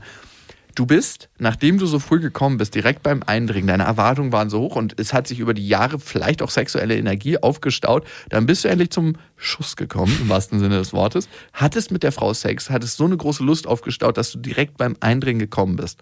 Du 0.77 0.87
bist, 0.87 1.29
nachdem 1.39 1.79
du 1.79 1.87
so 1.87 1.99
früh 1.99 2.21
gekommen 2.21 2.57
bist, 2.57 2.77
direkt 2.77 3.03
beim 3.03 3.25
Eindringen, 3.25 3.67
deine 3.67 3.83
Erwartungen 3.83 4.31
waren 4.31 4.49
so 4.49 4.61
hoch 4.61 4.77
und 4.77 4.99
es 5.01 5.13
hat 5.13 5.27
sich 5.27 5.41
über 5.41 5.55
die 5.55 5.67
Jahre 5.67 5.99
vielleicht 5.99 6.41
auch 6.41 6.51
sexuelle 6.51 6.97
Energie 6.97 7.39
aufgestaut, 7.39 8.07
dann 8.29 8.47
bist 8.47 8.65
du 8.65 8.69
endlich 8.69 8.91
zum 8.91 9.17
Schuss 9.37 9.75
gekommen, 9.75 10.17
im 10.21 10.29
wahrsten 10.29 10.59
Sinne 10.61 10.79
des 10.79 10.93
Wortes, 10.93 11.29
hattest 11.53 11.91
mit 11.91 12.05
der 12.05 12.11
Frau 12.13 12.33
Sex, 12.33 12.71
hattest 12.71 12.97
so 12.97 13.05
eine 13.05 13.17
große 13.17 13.45
Lust 13.45 13.67
aufgestaut, 13.69 14.17
dass 14.17 14.33
du 14.33 14.39
direkt 14.39 14.77
beim 14.77 14.97
Eindringen 15.01 15.41
gekommen 15.41 15.77
bist. 15.77 16.01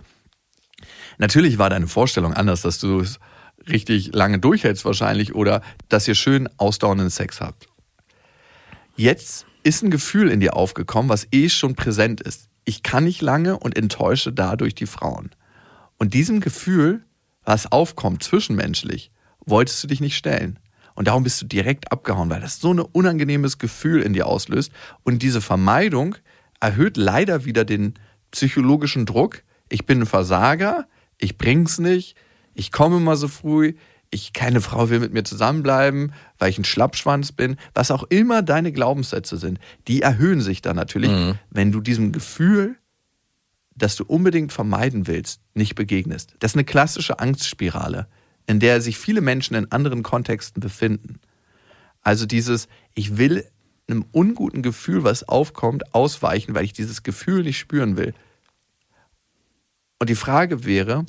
Natürlich 1.22 1.56
war 1.56 1.70
deine 1.70 1.86
Vorstellung 1.86 2.34
anders, 2.34 2.62
dass 2.62 2.80
du 2.80 2.98
es 2.98 3.20
richtig 3.68 4.12
lange 4.12 4.40
durchhältst 4.40 4.84
wahrscheinlich 4.84 5.36
oder 5.36 5.62
dass 5.88 6.08
ihr 6.08 6.16
schön 6.16 6.48
ausdauernden 6.56 7.10
Sex 7.10 7.40
habt. 7.40 7.68
Jetzt 8.96 9.46
ist 9.62 9.84
ein 9.84 9.92
Gefühl 9.92 10.32
in 10.32 10.40
dir 10.40 10.56
aufgekommen, 10.56 11.08
was 11.08 11.28
eh 11.30 11.48
schon 11.48 11.76
präsent 11.76 12.20
ist. 12.20 12.48
Ich 12.64 12.82
kann 12.82 13.04
nicht 13.04 13.22
lange 13.22 13.56
und 13.56 13.76
enttäusche 13.76 14.32
dadurch 14.32 14.74
die 14.74 14.86
Frauen. 14.86 15.30
Und 15.96 16.12
diesem 16.12 16.40
Gefühl, 16.40 17.04
was 17.44 17.70
aufkommt 17.70 18.24
zwischenmenschlich, 18.24 19.12
wolltest 19.46 19.80
du 19.84 19.86
dich 19.86 20.00
nicht 20.00 20.16
stellen. 20.16 20.58
Und 20.96 21.06
darum 21.06 21.22
bist 21.22 21.40
du 21.40 21.46
direkt 21.46 21.92
abgehauen, 21.92 22.30
weil 22.30 22.40
das 22.40 22.58
so 22.58 22.74
ein 22.74 22.80
unangenehmes 22.80 23.58
Gefühl 23.58 24.02
in 24.02 24.12
dir 24.12 24.26
auslöst. 24.26 24.72
Und 25.04 25.22
diese 25.22 25.40
Vermeidung 25.40 26.16
erhöht 26.58 26.96
leider 26.96 27.44
wieder 27.44 27.64
den 27.64 27.94
psychologischen 28.32 29.06
Druck. 29.06 29.44
Ich 29.68 29.86
bin 29.86 30.00
ein 30.00 30.06
Versager, 30.06 30.88
ich 31.22 31.38
bring's 31.38 31.78
nicht, 31.78 32.16
ich 32.54 32.72
komme 32.72 32.96
immer 32.96 33.16
so 33.16 33.28
früh, 33.28 33.74
ich 34.10 34.32
keine 34.34 34.60
Frau 34.60 34.90
will 34.90 35.00
mit 35.00 35.12
mir 35.12 35.24
zusammenbleiben, 35.24 36.12
weil 36.38 36.50
ich 36.50 36.58
ein 36.58 36.64
Schlappschwanz 36.64 37.32
bin, 37.32 37.56
was 37.72 37.90
auch 37.90 38.02
immer 38.04 38.42
deine 38.42 38.72
Glaubenssätze 38.72 39.38
sind, 39.38 39.58
die 39.88 40.02
erhöhen 40.02 40.40
sich 40.42 40.60
dann 40.60 40.76
natürlich, 40.76 41.10
Mhm. 41.10 41.38
wenn 41.50 41.72
du 41.72 41.80
diesem 41.80 42.12
Gefühl, 42.12 42.76
das 43.74 43.96
du 43.96 44.04
unbedingt 44.04 44.52
vermeiden 44.52 45.06
willst, 45.06 45.40
nicht 45.54 45.76
begegnest. 45.76 46.34
Das 46.40 46.52
ist 46.52 46.56
eine 46.56 46.64
klassische 46.64 47.20
Angstspirale, 47.20 48.06
in 48.46 48.60
der 48.60 48.82
sich 48.82 48.98
viele 48.98 49.22
Menschen 49.22 49.54
in 49.56 49.72
anderen 49.72 50.02
Kontexten 50.02 50.60
befinden. 50.60 51.20
Also 52.02 52.26
dieses, 52.26 52.68
ich 52.94 53.16
will 53.16 53.46
einem 53.88 54.04
unguten 54.12 54.62
Gefühl, 54.62 55.04
was 55.04 55.26
aufkommt, 55.26 55.94
ausweichen, 55.94 56.54
weil 56.54 56.64
ich 56.64 56.72
dieses 56.74 57.02
Gefühl 57.02 57.44
nicht 57.44 57.58
spüren 57.58 57.96
will. 57.96 58.12
Und 60.02 60.08
die 60.08 60.16
Frage 60.16 60.64
wäre, 60.64 61.06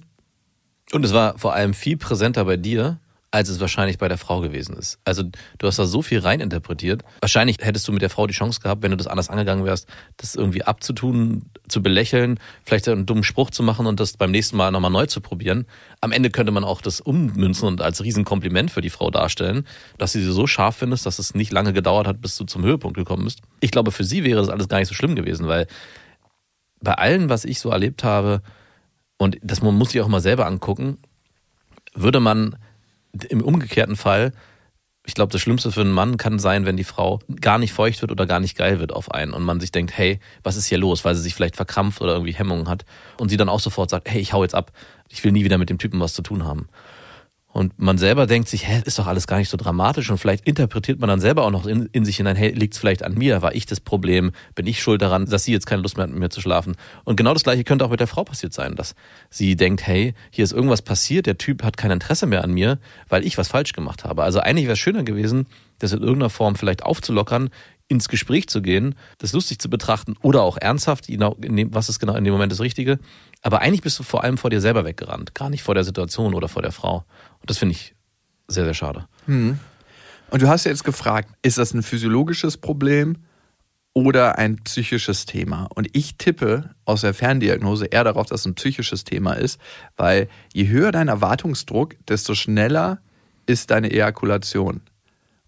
Und 0.92 1.04
es 1.04 1.14
war 1.14 1.36
vor 1.40 1.56
allem 1.56 1.74
viel 1.74 1.98
präsenter 1.98 2.46
bei 2.46 2.58
dir, 2.58 3.00
als 3.32 3.50
es 3.50 3.60
wahrscheinlich 3.60 3.98
bei 3.98 4.08
der 4.08 4.20
Frau 4.20 4.40
gewesen 4.40 4.76
ist. 4.76 5.00
Also 5.04 5.24
du 5.58 5.66
hast 5.66 5.80
da 5.80 5.88
so 5.88 6.04
viel 6.04 6.20
reininterpretiert. 6.20 7.02
Wahrscheinlich 7.20 7.58
hättest 7.60 7.88
du 7.88 7.92
mit 7.92 8.04
der 8.04 8.12
Frau 8.12 8.28
die 8.28 8.36
Chance 8.36 8.60
gehabt, 8.62 8.84
wenn 8.84 8.92
du 8.92 8.98
das 8.98 9.08
anders 9.08 9.32
angegangen 9.32 9.66
wärst, 9.66 9.88
das 10.18 10.36
irgendwie 10.36 10.62
abzutun, 10.62 11.50
zu 11.68 11.82
belächeln, 11.82 12.40
vielleicht 12.64 12.88
einen 12.88 13.08
dummen 13.08 13.24
Spruch 13.24 13.50
zu 13.50 13.64
machen 13.64 13.88
und 13.88 14.00
das 14.00 14.16
beim 14.16 14.30
nächsten 14.30 14.58
Mal 14.58 14.70
nochmal 14.70 14.92
neu 14.92 15.08
zu 15.08 15.22
probieren. 15.22 15.66
Am 16.00 16.12
Ende 16.12 16.30
könnte 16.30 16.52
man 16.52 16.64
auch 16.64 16.80
das 16.80 17.02
ummünzen 17.02 17.68
und 17.68 17.82
als 17.82 18.04
Riesenkompliment 18.04 18.70
für 18.70 18.82
die 18.82 18.92
Frau 18.92 19.10
darstellen, 19.10 19.66
dass 19.98 20.12
sie 20.12 20.22
sie 20.22 20.32
so 20.32 20.46
scharf 20.46 20.76
findest, 20.76 21.08
dass 21.08 21.18
es 21.18 21.34
nicht 21.34 21.52
lange 21.52 21.74
gedauert 21.74 22.06
hat, 22.06 22.22
bis 22.22 22.38
du 22.38 22.44
zum 22.44 22.64
Höhepunkt 22.64 22.96
gekommen 22.96 23.24
bist. 23.24 23.40
Ich 23.60 23.72
glaube, 23.72 23.92
für 23.92 24.04
sie 24.04 24.24
wäre 24.24 24.40
das 24.40 24.50
alles 24.50 24.68
gar 24.68 24.78
nicht 24.78 24.90
so 24.90 24.94
schlimm 24.94 25.16
gewesen, 25.16 25.48
weil 25.48 25.66
bei 26.80 26.94
allem, 26.94 27.30
was 27.30 27.44
ich 27.44 27.60
so 27.60 27.72
erlebt 27.72 28.04
habe, 28.04 28.44
und 29.18 29.38
das 29.42 29.62
muss 29.62 29.92
sich 29.92 30.02
auch 30.02 30.08
mal 30.08 30.22
selber 30.22 30.46
angucken, 30.46 30.98
würde 31.94 32.20
man 32.20 32.58
im 33.30 33.42
umgekehrten 33.42 33.96
Fall, 33.96 34.34
ich 35.06 35.14
glaube, 35.14 35.32
das 35.32 35.42
Schlimmste 35.42 35.72
für 35.72 35.82
einen 35.82 35.92
Mann 35.92 36.18
kann 36.18 36.40
sein, 36.40 36.66
wenn 36.66 36.78
die 36.78 36.86
Frau 36.86 37.20
gar 37.42 37.58
nicht 37.58 37.74
feucht 37.74 38.02
wird 38.02 38.12
oder 38.12 38.26
gar 38.26 38.40
nicht 38.40 38.58
geil 38.58 38.80
wird 38.80 38.94
auf 38.94 39.12
einen 39.12 39.34
und 39.34 39.44
man 39.44 39.60
sich 39.60 39.72
denkt, 39.72 39.96
hey, 39.98 40.20
was 40.44 40.56
ist 40.56 40.66
hier 40.66 40.78
los, 40.78 41.04
weil 41.04 41.14
sie 41.14 41.22
sich 41.22 41.36
vielleicht 41.36 41.58
verkrampft 41.58 42.02
oder 42.02 42.14
irgendwie 42.14 42.34
Hemmungen 42.34 42.70
hat 42.70 42.86
und 43.18 43.30
sie 43.30 43.38
dann 43.38 43.50
auch 43.50 43.60
sofort 43.60 43.90
sagt, 43.90 44.10
hey, 44.10 44.22
ich 44.22 44.32
hau 44.32 44.44
jetzt 44.44 44.56
ab, 44.56 44.72
ich 45.10 45.24
will 45.24 45.34
nie 45.34 45.44
wieder 45.44 45.58
mit 45.58 45.70
dem 45.70 45.78
Typen 45.78 46.00
was 46.00 46.14
zu 46.14 46.22
tun 46.22 46.46
haben. 46.46 46.70
Und 47.54 47.78
man 47.78 48.00
selber 48.00 48.26
denkt 48.26 48.50
sich, 48.50 48.68
hä, 48.68 48.82
ist 48.84 48.98
doch 48.98 49.06
alles 49.06 49.28
gar 49.28 49.38
nicht 49.38 49.50
so 49.50 49.58
dramatisch 49.58 50.10
und 50.10 50.18
vielleicht 50.18 50.48
interpretiert 50.48 51.00
man 51.00 51.08
dann 51.08 51.20
selber 51.20 51.46
auch 51.46 51.52
noch 51.52 51.68
in, 51.68 51.88
in 51.92 52.04
sich 52.04 52.18
hinein, 52.18 52.36
hey, 52.36 52.50
liegt 52.50 52.74
es 52.74 52.80
vielleicht 52.80 53.04
an 53.04 53.14
mir, 53.14 53.44
war 53.44 53.54
ich 53.54 53.68
das 53.68 53.80
Problem, 53.80 54.32
bin 54.56 54.66
ich 54.66 54.82
schuld 54.82 55.04
daran, 55.04 55.28
dass 55.28 55.44
sie 55.44 55.52
jetzt 55.52 55.68
keine 55.68 55.84
Lust 55.84 55.96
mehr 55.96 56.06
hat, 56.06 56.10
mit 56.10 56.20
mir 56.20 56.30
zu 56.32 56.42
schlafen. 56.42 56.76
Und 57.04 57.16
genau 57.16 57.32
das 57.34 57.44
gleiche 57.44 57.64
könnte 57.64 57.86
auch 57.86 57.92
mit 57.92 58.00
der 58.00 58.08
Frau 58.08 58.24
passiert 58.24 58.54
sein, 58.54 58.76
dass 58.76 58.96
sie 59.30 59.56
denkt, 59.56 59.86
hey, 59.86 60.16
hier 60.32 60.44
ist 60.44 60.52
irgendwas 60.52 60.82
passiert, 60.82 61.28
der 61.28 61.38
Typ 61.38 61.62
hat 61.62 61.78
kein 61.78 61.92
Interesse 61.92 62.26
mehr 62.26 62.44
an 62.44 62.52
mir, 62.52 62.80
weil 63.08 63.24
ich 63.24 63.38
was 63.38 63.50
falsch 63.50 63.74
gemacht 63.74 64.04
habe. 64.04 64.24
Also 64.24 64.40
eigentlich 64.40 64.66
wäre 64.66 64.74
es 64.74 64.80
schöner 64.80 65.04
gewesen, 65.04 65.46
das 65.78 65.94
in 65.94 66.00
irgendeiner 66.00 66.32
Form 66.32 66.56
vielleicht 66.56 66.82
aufzulockern, 66.82 67.52
ins 67.88 68.10
Gespräch 68.10 68.48
zu 68.48 68.62
gehen, 68.62 68.96
das 69.20 69.34
lustig 69.34 69.60
zu 69.60 69.70
betrachten 69.70 70.16
oder 70.22 70.42
auch 70.42 70.58
ernsthaft, 70.58 71.08
genau, 71.08 71.36
was 71.70 71.90
ist 71.90 72.00
genau 72.00 72.16
in 72.16 72.24
dem 72.24 72.34
Moment 72.34 72.52
das 72.52 72.62
Richtige. 72.62 72.98
Aber 73.42 73.60
eigentlich 73.62 73.82
bist 73.82 74.00
du 74.00 74.04
vor 74.04 74.24
allem 74.24 74.38
vor 74.38 74.50
dir 74.50 74.62
selber 74.62 74.86
weggerannt, 74.86 75.36
gar 75.36 75.50
nicht 75.50 75.64
vor 75.64 75.76
der 75.76 75.84
Situation 75.84 76.34
oder 76.34 76.48
vor 76.48 76.62
der 76.62 76.72
Frau. 76.72 77.04
Und 77.44 77.50
das 77.50 77.58
finde 77.58 77.76
ich 77.76 77.94
sehr, 78.48 78.64
sehr 78.64 78.74
schade. 78.74 79.06
Und 80.32 80.42
du 80.42 80.48
hast 80.48 80.64
ja 80.64 80.72
jetzt 80.72 80.86
gefragt, 80.86 81.30
ist 81.42 81.58
das 81.58 81.74
ein 81.74 81.84
physiologisches 81.84 82.56
Problem 82.58 83.18
oder 83.94 84.38
ein 84.40 84.56
psychisches 84.64 85.26
Thema? 85.26 85.68
Und 85.76 85.90
ich 85.92 86.16
tippe 86.18 86.72
aus 86.86 87.02
der 87.02 87.14
Ferndiagnose 87.14 87.86
eher 87.86 88.06
darauf, 88.06 88.28
dass 88.28 88.40
es 88.40 88.46
ein 88.46 88.56
psychisches 88.56 89.04
Thema 89.04 89.34
ist, 89.34 89.60
weil 89.98 90.30
je 90.54 90.70
höher 90.70 90.94
dein 90.94 91.10
Erwartungsdruck, 91.10 91.96
desto 92.08 92.34
schneller 92.34 93.00
ist 93.46 93.72
deine 93.72 93.92
Ejakulation. 93.92 94.82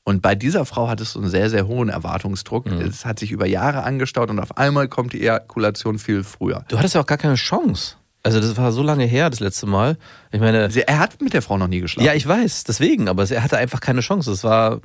Und 0.04 0.22
bei 0.22 0.36
dieser 0.36 0.66
Frau 0.66 0.90
hattest 0.90 1.16
du 1.16 1.20
einen 1.20 1.30
sehr, 1.30 1.50
sehr 1.50 1.66
hohen 1.66 1.90
Erwartungsdruck. 1.90 2.68
Es 2.68 3.06
hat 3.06 3.18
sich 3.18 3.32
über 3.32 3.48
Jahre 3.48 3.84
angestaut 3.84 4.30
und 4.30 4.40
auf 4.40 4.58
einmal 4.58 4.90
kommt 4.90 5.14
die 5.14 5.22
Ejakulation 5.22 5.98
viel 5.98 6.24
früher. 6.24 6.66
Du 6.68 6.78
hattest 6.78 6.94
ja 6.94 7.02
auch 7.02 7.08
gar 7.08 7.18
keine 7.18 7.36
Chance. 7.36 7.96
Also 8.26 8.40
das 8.42 8.58
war 8.58 8.72
so 8.72 8.82
lange 8.84 9.06
her, 9.06 9.30
das 9.30 9.40
letzte 9.40 9.68
Mal. 9.68 9.98
Ich 10.32 10.40
meine, 10.40 10.70
Er 10.88 11.00
hat 11.00 11.22
mit 11.22 11.34
der 11.34 11.42
Frau 11.42 11.58
noch 11.58 11.68
nie 11.68 11.80
geschlafen. 11.82 12.06
ja, 12.06 12.14
ich 12.14 12.28
weiß, 12.28 12.64
deswegen, 12.66 13.08
aber 13.08 13.30
er 13.30 13.44
hatte 13.44 13.58
einfach 13.58 13.80
keine 13.80 14.02
Chance. 14.02 14.32
Das 14.32 14.44
war, 14.44 14.82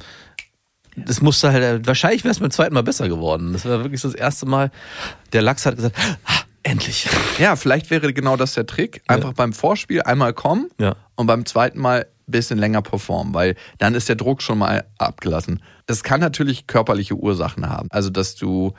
das 0.96 1.20
musste 1.22 1.50
halt, 1.53 1.87
wahrscheinlich 1.87 2.24
wäre 2.24 2.33
es 2.33 2.38
beim 2.40 2.50
zweiten 2.50 2.74
Mal 2.74 2.83
besser 2.83 3.09
geworden. 3.09 3.53
Das 3.53 3.64
war 3.64 3.83
wirklich 3.83 4.03
das 4.03 4.14
erste 4.14 4.46
Mal. 4.46 4.70
Der 5.33 5.42
Lachs 5.42 5.64
hat 5.66 5.76
gesagt, 5.76 5.96
"Ah, 6.26 6.40
Endlich. 6.62 7.09
Ja, 7.38 7.57
vielleicht 7.57 7.88
wäre 7.90 8.12
genau 8.12 8.37
das 8.37 8.53
der 8.53 8.66
Trick. 8.66 9.00
Einfach 9.07 9.33
beim 9.33 9.55
Vorspiel 9.55 10.03
einmal 10.03 10.35
kommen 10.35 10.68
Ja. 10.79 10.94
und 11.16 11.26
beim 11.26 11.46
zweiten 11.46 11.79
Mal 11.81 12.00
ein 12.00 12.31
bisschen 12.31 12.59
länger 12.59 12.83
performen, 12.83 13.33
weil 13.33 13.57
dann 13.79 13.94
ist 13.94 14.11
der 14.11 14.16
Druck 14.16 14.42
schon 14.42 14.59
mal 14.59 14.85
abgelassen. 14.98 15.62
Das 15.87 16.03
kann 16.05 16.20
natürlich 16.20 16.66
körperliche 16.66 17.14
Ursachen 17.14 17.66
haben. 17.70 17.88
Also, 17.90 18.11
dass 18.11 18.35
du 18.37 18.74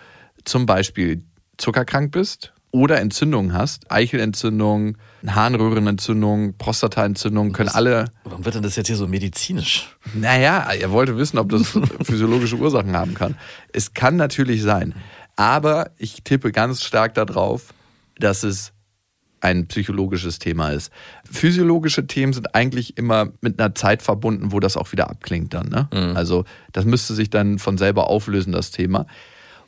zum 0.46 0.68
Beispiel 0.68 1.24
zuckerkrank 1.58 2.12
bist 2.12 2.54
oder 2.72 3.00
Entzündungen 3.00 3.54
hast. 3.54 3.92
Eichelentzündung, 3.92 4.98
Harnröhrenentzündung, 5.28 6.56
Prostataentzündung 6.58 7.52
können 7.52 7.70
alle 7.70 8.06
Warum 8.24 8.46
wird 8.46 8.56
denn 8.56 8.64
das 8.64 8.76
jetzt 8.76 8.88
hier 8.88 8.96
so 8.96 9.08
medizinisch? 9.08 9.98
naja, 10.14 10.60
er 10.72 10.92
wollte 10.92 11.18
wissen, 11.18 11.38
ob 11.38 11.50
das 11.50 11.78
physiologische 12.04 12.56
Ursachen 12.56 12.96
haben 12.96 13.14
kann. 13.14 13.36
Es 13.74 13.94
kann 13.94 14.16
natürlich 14.16 14.62
sein. 14.62 14.96
Aber 15.36 15.92
ich 15.98 16.24
tippe 16.24 16.52
ganz 16.52 16.84
stark 16.84 17.14
darauf, 17.14 17.74
dass 18.18 18.44
es 18.44 18.74
ein 19.40 19.68
psychologisches 19.68 20.38
Thema 20.40 20.70
ist. 20.70 20.92
Physiologische 21.30 22.06
Themen 22.06 22.32
sind 22.32 22.54
eigentlich 22.54 22.98
immer 22.98 23.30
mit 23.42 23.60
einer 23.60 23.74
Zeit 23.74 24.04
verbunden, 24.04 24.52
wo 24.52 24.60
das 24.60 24.78
auch 24.78 24.92
wieder 24.92 25.10
abklingt 25.10 25.54
dann. 25.54 25.68
Ne? 25.68 26.14
Also 26.16 26.46
das 26.74 26.86
müsste 26.86 27.16
sich 27.16 27.32
dann 27.32 27.58
von 27.58 27.80
selber 27.80 28.08
auflösen, 28.08 28.52
das 28.52 28.70
Thema. 28.70 29.08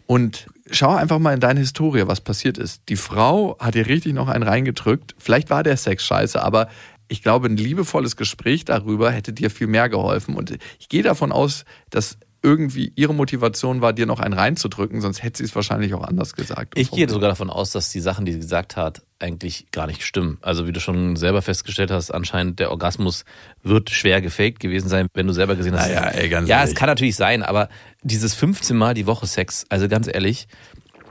Und 0.06 0.48
schau 0.70 0.96
einfach 0.96 1.20
mal 1.20 1.34
in 1.34 1.40
deine 1.40 1.60
Historie, 1.60 2.04
was 2.08 2.22
passiert 2.22 2.58
ist. 2.58 2.84
Die 2.90 2.96
Frau 2.96 3.58
hat 3.60 3.76
dir 3.76 3.88
richtig 3.88 4.14
noch 4.14 4.28
einen 4.28 4.44
reingedrückt. 4.44 5.16
Vielleicht 5.18 5.50
war 5.50 5.64
der 5.64 5.78
Sex 5.78 6.06
scheiße, 6.06 6.42
aber 6.42 6.70
ich 7.08 7.22
glaube, 7.22 7.48
ein 7.48 7.58
liebevolles 7.58 8.16
Gespräch 8.16 8.66
darüber 8.66 9.12
hätte 9.12 9.34
dir 9.34 9.50
viel 9.50 9.68
mehr 9.68 9.90
geholfen. 9.90 10.36
Und 10.36 10.58
ich 10.80 10.90
gehe 10.90 11.04
davon 11.04 11.32
aus, 11.32 11.66
dass 11.90 12.18
irgendwie 12.44 12.92
ihre 12.96 13.14
Motivation 13.14 13.82
war, 13.82 13.94
dir 13.94 14.06
noch 14.06 14.20
einen 14.20 14.34
reinzudrücken, 14.34 15.00
sonst 15.02 15.24
hätte 15.24 15.38
sie 15.38 15.46
es 15.46 15.56
wahrscheinlich 15.56 15.94
auch 15.94 16.04
anders 16.04 16.34
gesagt. 16.34 16.78
Ich 16.78 16.92
gehe 16.92 17.10
sogar 17.10 17.30
davon 17.30 17.50
aus, 17.50 17.72
dass 17.72 17.90
die 17.90 18.02
Sachen, 18.02 18.26
die 18.26 18.34
sie 18.34 18.40
gesagt 18.40 18.76
hat, 18.76 19.02
eigentlich 19.20 19.68
gar 19.72 19.88
nicht 19.88 20.04
stimmen. 20.04 20.38
Also 20.42 20.68
wie 20.68 20.74
du 20.74 20.82
schon 20.82 21.16
selber 21.16 21.42
festgestellt 21.42 21.90
hast, 21.90 22.12
anscheinend 22.12 22.60
der 22.60 22.72
Orgasmus 22.72 23.24
wird 23.64 23.90
schwer 23.90 24.22
gefaked 24.22 24.60
gewesen 24.60 24.90
sein, 24.90 25.08
wenn 25.14 25.26
du 25.28 25.34
selber 25.34 25.56
gesehen 25.56 25.74
hast. 25.80 25.88
Naja, 25.88 26.08
ey, 26.10 26.28
ganz 26.28 26.50
ja, 26.50 26.58
ehrlich. 26.58 26.74
es 26.74 26.78
kann 26.78 26.88
natürlich 26.90 27.16
sein, 27.16 27.44
aber 27.44 27.70
dieses 28.02 28.34
15 28.34 28.76
Mal 28.76 28.94
die 28.94 29.08
Woche 29.08 29.26
Sex, 29.26 29.66
also 29.70 29.88
ganz 29.88 30.08
ehrlich, 30.14 30.48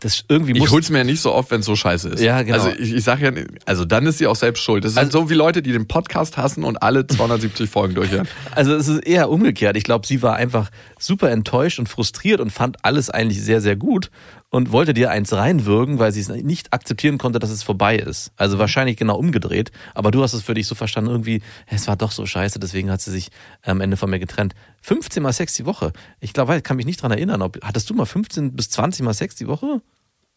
das 0.01 0.25
irgendwie 0.29 0.53
muss 0.55 0.67
Ich 0.67 0.73
hol's 0.73 0.91
mir 0.91 0.99
ja 0.99 1.05
nicht 1.05 1.21
so 1.21 1.33
oft, 1.33 1.53
wenn 1.53 1.61
es 1.61 1.67
so 1.67 1.77
scheiße 1.77 2.09
ist. 2.09 2.21
Ja, 2.21 2.43
genau. 2.43 2.57
Also 2.59 2.71
ich, 2.77 2.93
ich 2.93 3.05
sage 3.05 3.25
ja, 3.25 3.45
also 3.67 3.85
dann 3.85 4.05
ist 4.05 4.19
sie 4.19 4.27
auch 4.27 4.35
selbst 4.35 4.61
schuld. 4.65 4.85
Das 4.85 4.95
sind 4.95 4.99
Also- 5.05 5.21
so 5.21 5.31
wie 5.31 5.35
Leute, 5.35 5.63
die 5.63 5.71
den 5.71 5.87
Podcast 5.87 6.37
hassen 6.37 6.65
und 6.65 6.83
alle 6.83 7.07
270 7.07 7.71
Folgen 7.71 7.95
durchhören. 7.95 8.27
Also 8.51 8.75
es 8.75 8.89
ist 8.89 9.07
eher 9.07 9.31
umgekehrt. 9.31 9.77
Ich 9.77 9.85
glaube, 9.85 10.05
sie 10.05 10.21
war 10.21 10.35
einfach 10.35 10.71
super 11.05 11.31
enttäuscht 11.31 11.79
und 11.79 11.89
frustriert 11.89 12.41
und 12.41 12.51
fand 12.51 12.85
alles 12.85 13.11
eigentlich 13.11 13.43
sehr, 13.43 13.61
sehr 13.61 13.77
gut 13.77 14.11
und 14.51 14.71
wollte 14.73 14.95
dir 14.95 15.11
eins 15.11 15.33
reinwürgen, 15.33 15.99
weil 15.99 16.13
sie 16.13 16.21
es 16.21 16.29
nicht 16.29 16.73
akzeptieren 16.73 17.19
konnte, 17.19 17.39
dass 17.39 17.51
es 17.51 17.63
vorbei 17.63 17.97
ist. 17.97 18.33
Also 18.37 18.59
wahrscheinlich 18.59 18.97
genau 18.97 19.17
umgedreht. 19.17 19.73
Aber 19.95 20.11
du 20.11 20.23
hast 20.23 20.33
es 20.35 20.43
für 20.43 20.55
dich 20.55 20.67
so 20.67 20.75
verstanden, 20.75 21.11
irgendwie, 21.11 21.43
es 21.67 21.89
war 21.89 21.97
doch 21.97 22.13
so 22.13 22.25
scheiße, 22.27 22.59
deswegen 22.61 22.91
hat 22.91 23.01
sie 23.01 23.11
sich 23.11 23.31
am 23.63 23.81
Ende 23.81 23.97
von 23.97 24.11
mir 24.11 24.19
getrennt. 24.19 24.55
15 24.83 25.23
mal 25.23 25.33
Sex 25.33 25.55
die 25.55 25.67
Woche. 25.67 25.93
Ich 26.21 26.33
glaube, 26.33 26.57
ich 26.57 26.63
kann 26.63 26.77
mich 26.77 26.87
nicht 26.87 27.03
dran 27.03 27.11
erinnern. 27.13 27.43
Ob, 27.43 27.59
hattest 27.65 27.89
du 27.91 27.95
mal 27.95 28.07
15 28.07 28.55
bis 28.55 28.71
20 28.71 29.05
mal 29.05 29.15
Sex 29.15 29.35
die 29.37 29.49
Woche? 29.49 29.81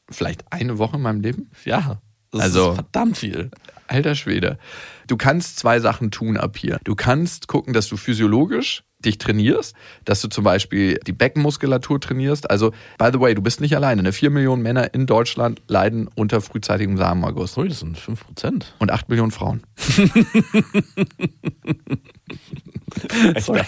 Vielleicht 0.09 0.43
eine 0.51 0.77
Woche 0.77 0.97
in 0.97 1.01
meinem 1.03 1.21
Leben? 1.21 1.49
Ja. 1.65 1.99
Das 2.31 2.41
Also- 2.41 2.69
ist 2.71 2.75
verdammt 2.75 3.17
viel. 3.17 3.49
Alter 3.87 4.15
Schwede. 4.15 4.57
Du 5.07 5.15
kannst 5.15 5.59
zwei 5.59 5.79
Sachen 5.79 6.09
tun 6.09 6.37
ab 6.37 6.57
hier. 6.57 6.79
Du 6.83 6.95
kannst 6.95 7.47
gucken, 7.47 7.71
dass 7.73 7.87
du 7.87 7.97
physiologisch 7.97 8.83
dich 9.05 9.17
trainierst, 9.17 9.75
dass 10.03 10.21
du 10.21 10.27
zum 10.27 10.43
Beispiel 10.43 10.99
die 11.05 11.13
Beckenmuskulatur 11.13 12.01
trainierst. 12.01 12.49
Also, 12.49 12.71
by 12.97 13.09
the 13.13 13.19
way, 13.19 13.35
du 13.35 13.41
bist 13.41 13.61
nicht 13.61 13.75
alleine. 13.75 14.03
Ne? 14.03 14.11
Vier 14.11 14.29
Millionen 14.29 14.61
Männer 14.61 14.93
in 14.93 15.05
Deutschland 15.05 15.61
leiden 15.67 16.09
unter 16.15 16.41
frühzeitigem 16.41 16.97
Samenerguss. 16.97 17.57
Ui, 17.57 17.67
das 17.67 17.79
sind 17.79 17.97
5 17.97 18.25
Prozent. 18.25 18.73
Und 18.79 18.91
acht 18.91 19.09
Millionen 19.09 19.31
Frauen. 19.31 19.63
Sorry. 23.39 23.61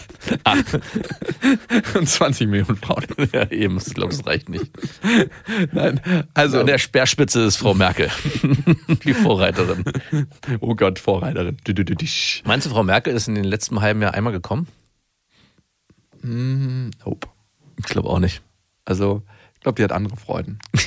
Und 1.96 2.10
20 2.10 2.48
Millionen 2.48 2.78
Frauen. 2.78 3.06
Ja, 3.34 3.50
eben. 3.52 3.78
Ich 3.78 3.94
glaube, 3.94 4.16
das 4.16 4.26
reicht 4.26 4.48
nicht. 4.50 4.72
Nein, 5.74 6.00
also, 6.34 6.62
An 6.62 6.66
der 6.66 6.78
Speerspitze 6.78 7.44
ist 7.44 7.58
Frau 7.58 7.74
Merkel. 7.74 8.10
Die 9.04 9.14
Vorreiterin. 9.14 9.84
oh 10.62 10.76
Gott, 10.76 10.98
Vorreiterin. 11.00 11.58
Meinst 12.46 12.66
du, 12.66 12.70
Frau 12.70 12.84
Merkel 12.84 13.14
ist 13.14 13.28
in 13.28 13.36
den 13.36 13.44
letzten 13.44 13.82
halben 13.82 14.02
Jahr 14.02 14.14
einmal 14.14 14.34
gekommen? 14.34 14.68
Nope. 16.24 17.28
Ich 17.78 17.86
glaube 17.86 18.10
auch 18.10 18.20
nicht. 18.20 18.42
Also, 18.86 19.24
ich 19.54 19.60
glaube, 19.62 19.76
die 19.76 19.84
hat 19.84 19.92
andere 19.92 20.18
Freuden. 20.18 20.60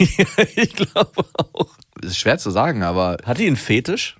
ich 0.57 0.75
glaube 0.75 1.25
auch. 1.37 1.77
Ist 2.03 2.19
schwer 2.19 2.39
zu 2.39 2.51
sagen, 2.51 2.83
aber 2.83 3.19
Hat 3.25 3.39
die 3.39 3.47
einen 3.47 3.57
Fetisch? 3.57 4.17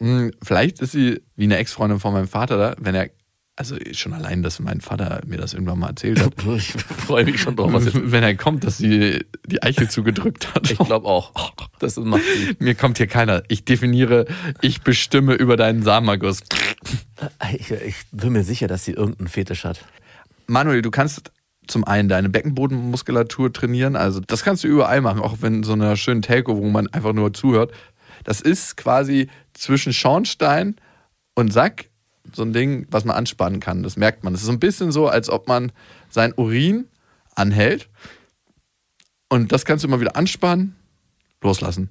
Hm, 0.00 0.32
Vielleicht 0.42 0.80
ist 0.80 0.92
sie 0.92 1.22
wie 1.36 1.44
eine 1.44 1.56
Ex-Freundin 1.56 2.00
von 2.00 2.12
meinem 2.12 2.28
Vater 2.28 2.56
da, 2.58 2.76
wenn 2.78 2.94
er, 2.94 3.10
also 3.58 3.76
schon 3.90 4.12
allein, 4.12 4.44
dass 4.44 4.60
mein 4.60 4.80
Vater 4.80 5.20
mir 5.26 5.36
das 5.36 5.52
irgendwann 5.52 5.80
mal 5.80 5.88
erzählt 5.88 6.20
hat, 6.20 6.32
Ich 6.56 6.72
freue 6.74 7.24
mich 7.24 7.40
schon 7.40 7.56
drauf, 7.56 7.72
was 7.72 7.86
jetzt. 7.86 8.12
wenn 8.12 8.22
er 8.22 8.36
kommt, 8.36 8.62
dass 8.62 8.78
sie 8.78 9.24
die 9.46 9.62
Eichel 9.64 9.90
zugedrückt 9.90 10.54
hat. 10.54 10.70
Ich 10.70 10.78
glaube 10.78 11.08
auch. 11.08 11.32
Das 11.80 11.96
macht 11.96 12.22
sie. 12.22 12.56
Mir 12.60 12.76
kommt 12.76 12.98
hier 12.98 13.08
keiner. 13.08 13.42
Ich 13.48 13.64
definiere, 13.64 14.26
ich 14.60 14.82
bestimme 14.82 15.34
über 15.34 15.56
deinen 15.56 15.82
Samenerguss. 15.82 16.44
Ich, 17.52 17.72
ich 17.72 17.96
bin 18.12 18.32
mir 18.32 18.44
sicher, 18.44 18.68
dass 18.68 18.84
sie 18.84 18.92
irgendeinen 18.92 19.26
Fetisch 19.26 19.64
hat. 19.64 19.84
Manuel, 20.46 20.80
du 20.80 20.92
kannst 20.92 21.32
zum 21.66 21.82
einen 21.82 22.08
deine 22.08 22.28
Beckenbodenmuskulatur 22.28 23.52
trainieren, 23.52 23.96
also 23.96 24.20
das 24.20 24.44
kannst 24.44 24.62
du 24.62 24.68
überall 24.68 25.00
machen, 25.00 25.20
auch 25.20 25.38
wenn 25.40 25.64
so 25.64 25.72
einer 25.72 25.96
schönen 25.96 26.22
Telco, 26.22 26.56
wo 26.56 26.68
man 26.68 26.86
einfach 26.88 27.12
nur 27.12 27.34
zuhört. 27.34 27.72
Das 28.22 28.40
ist 28.40 28.76
quasi 28.76 29.28
zwischen 29.52 29.92
Schornstein 29.92 30.76
und 31.34 31.52
Sack 31.52 31.86
so 32.34 32.42
ein 32.42 32.52
Ding, 32.52 32.86
was 32.90 33.04
man 33.04 33.16
anspannen 33.16 33.60
kann. 33.60 33.82
Das 33.82 33.96
merkt 33.96 34.24
man. 34.24 34.32
Das 34.32 34.42
ist 34.42 34.46
so 34.46 34.52
ein 34.52 34.60
bisschen 34.60 34.92
so, 34.92 35.08
als 35.08 35.28
ob 35.28 35.48
man 35.48 35.72
sein 36.10 36.32
Urin 36.36 36.86
anhält 37.34 37.88
und 39.28 39.52
das 39.52 39.64
kannst 39.64 39.84
du 39.84 39.88
immer 39.88 40.00
wieder 40.00 40.16
anspannen, 40.16 40.76
loslassen. 41.42 41.90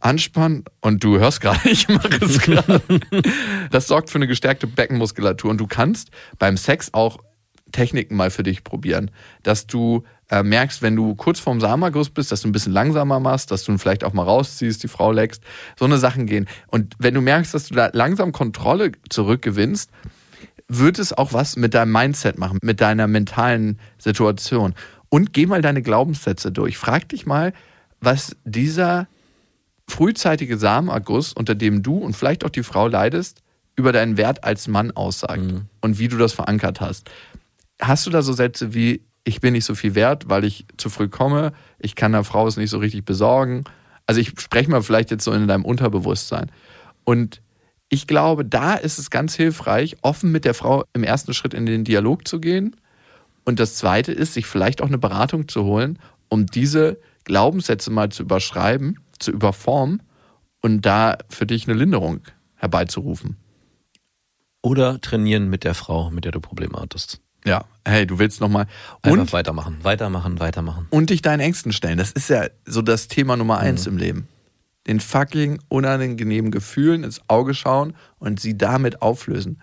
Anspannen 0.00 0.64
und 0.80 1.02
du 1.02 1.18
hörst 1.18 1.40
gerade, 1.40 1.68
ich 1.68 1.88
mache 1.88 2.24
es 2.24 2.38
gerade. 2.40 2.80
Das 3.70 3.86
sorgt 3.86 4.10
für 4.10 4.18
eine 4.18 4.26
gestärkte 4.26 4.66
Beckenmuskulatur 4.66 5.50
und 5.50 5.58
du 5.58 5.66
kannst 5.66 6.10
beim 6.38 6.56
Sex 6.56 6.92
auch 6.92 7.18
Techniken 7.72 8.14
mal 8.14 8.30
für 8.30 8.44
dich 8.44 8.62
probieren, 8.62 9.10
dass 9.42 9.66
du 9.66 10.04
äh, 10.30 10.42
merkst, 10.42 10.82
wenn 10.82 10.96
du 10.96 11.14
kurz 11.14 11.40
vorm 11.40 11.60
Samenerguss 11.60 12.10
bist, 12.10 12.32
dass 12.32 12.42
du 12.42 12.48
ein 12.48 12.52
bisschen 12.52 12.72
langsamer 12.72 13.20
machst, 13.20 13.50
dass 13.50 13.64
du 13.64 13.72
ihn 13.72 13.78
vielleicht 13.78 14.04
auch 14.04 14.12
mal 14.12 14.22
rausziehst, 14.22 14.82
die 14.82 14.88
Frau 14.88 15.12
leckst, 15.12 15.42
so 15.78 15.84
eine 15.84 15.98
Sachen 15.98 16.26
gehen. 16.26 16.48
Und 16.68 16.94
wenn 16.98 17.14
du 17.14 17.20
merkst, 17.20 17.54
dass 17.54 17.68
du 17.68 17.74
da 17.74 17.90
langsam 17.92 18.32
Kontrolle 18.32 18.92
zurückgewinnst, 19.08 19.90
wird 20.68 20.98
es 20.98 21.12
auch 21.12 21.32
was 21.32 21.56
mit 21.56 21.74
deinem 21.74 21.92
Mindset 21.92 22.38
machen, 22.38 22.58
mit 22.62 22.80
deiner 22.80 23.06
mentalen 23.06 23.78
Situation. 23.98 24.74
Und 25.08 25.32
geh 25.32 25.46
mal 25.46 25.62
deine 25.62 25.82
Glaubenssätze 25.82 26.50
durch. 26.50 26.78
Frag 26.78 27.08
dich 27.10 27.26
mal, 27.26 27.52
was 28.00 28.36
dieser 28.44 29.06
frühzeitige 29.86 30.56
Samenerguss, 30.56 31.32
unter 31.32 31.54
dem 31.54 31.82
du 31.82 31.98
und 31.98 32.16
vielleicht 32.16 32.44
auch 32.44 32.50
die 32.50 32.62
Frau 32.62 32.88
leidest, 32.88 33.42
über 33.76 33.92
deinen 33.92 34.16
Wert 34.16 34.44
als 34.44 34.68
Mann 34.68 34.90
aussagt 34.92 35.42
und 35.80 35.98
wie 35.98 36.08
du 36.08 36.16
das 36.16 36.32
verankert 36.32 36.80
hast. 36.80 37.10
Hast 37.80 38.06
du 38.06 38.10
da 38.10 38.22
so 38.22 38.32
Sätze 38.32 38.72
wie, 38.72 39.02
ich 39.24 39.40
bin 39.40 39.54
nicht 39.54 39.64
so 39.64 39.74
viel 39.74 39.94
wert, 39.94 40.28
weil 40.28 40.44
ich 40.44 40.66
zu 40.76 40.90
früh 40.90 41.08
komme, 41.08 41.52
ich 41.78 41.94
kann 41.94 42.12
der 42.12 42.24
Frau 42.24 42.46
es 42.46 42.56
nicht 42.56 42.70
so 42.70 42.78
richtig 42.78 43.04
besorgen? 43.04 43.64
Also 44.06 44.20
ich 44.20 44.38
spreche 44.38 44.70
mal 44.70 44.82
vielleicht 44.82 45.10
jetzt 45.10 45.24
so 45.24 45.32
in 45.32 45.48
deinem 45.48 45.64
Unterbewusstsein. 45.64 46.50
Und 47.04 47.40
ich 47.88 48.06
glaube, 48.06 48.44
da 48.44 48.74
ist 48.74 48.98
es 48.98 49.10
ganz 49.10 49.34
hilfreich, 49.34 49.96
offen 50.02 50.30
mit 50.30 50.44
der 50.44 50.54
Frau 50.54 50.84
im 50.92 51.04
ersten 51.04 51.32
Schritt 51.32 51.54
in 51.54 51.66
den 51.66 51.84
Dialog 51.84 52.28
zu 52.28 52.40
gehen. 52.40 52.76
Und 53.44 53.60
das 53.60 53.76
zweite 53.76 54.12
ist, 54.12 54.34
sich 54.34 54.46
vielleicht 54.46 54.82
auch 54.82 54.88
eine 54.88 54.98
Beratung 54.98 55.48
zu 55.48 55.64
holen, 55.64 55.98
um 56.28 56.46
diese 56.46 56.98
Glaubenssätze 57.24 57.90
mal 57.90 58.10
zu 58.10 58.22
überschreiben, 58.22 58.98
zu 59.18 59.30
überformen 59.30 60.02
und 60.60 60.82
da 60.82 61.18
für 61.28 61.46
dich 61.46 61.66
eine 61.66 61.78
Linderung 61.78 62.20
herbeizurufen. 62.56 63.36
Oder 64.62 65.00
trainieren 65.00 65.48
mit 65.48 65.64
der 65.64 65.74
Frau, 65.74 66.10
mit 66.10 66.24
der 66.24 66.32
du 66.32 66.40
Probleme 66.40 66.78
hattest. 66.80 67.20
Ja, 67.46 67.64
hey, 67.86 68.06
du 68.06 68.18
willst 68.18 68.40
nochmal. 68.40 68.66
Einfach 69.02 69.20
Und, 69.20 69.32
weitermachen, 69.32 69.76
weitermachen, 69.82 70.40
weitermachen. 70.40 70.86
und 70.90 71.10
dich 71.10 71.20
deinen 71.22 71.40
Ängsten 71.40 71.72
stellen. 71.72 71.98
Das 71.98 72.10
ist 72.12 72.28
ja 72.30 72.46
so 72.64 72.80
das 72.82 73.08
Thema 73.08 73.36
Nummer 73.36 73.58
eins 73.58 73.86
im 73.86 73.98
Leben. 73.98 74.28
Den 74.86 75.00
fucking 75.00 75.60
unangenehmen 75.68 76.50
Gefühlen 76.50 77.04
ins 77.04 77.20
Auge 77.28 77.54
schauen 77.54 77.94
und 78.18 78.40
sie 78.40 78.56
damit 78.56 79.02
auflösen. 79.02 79.60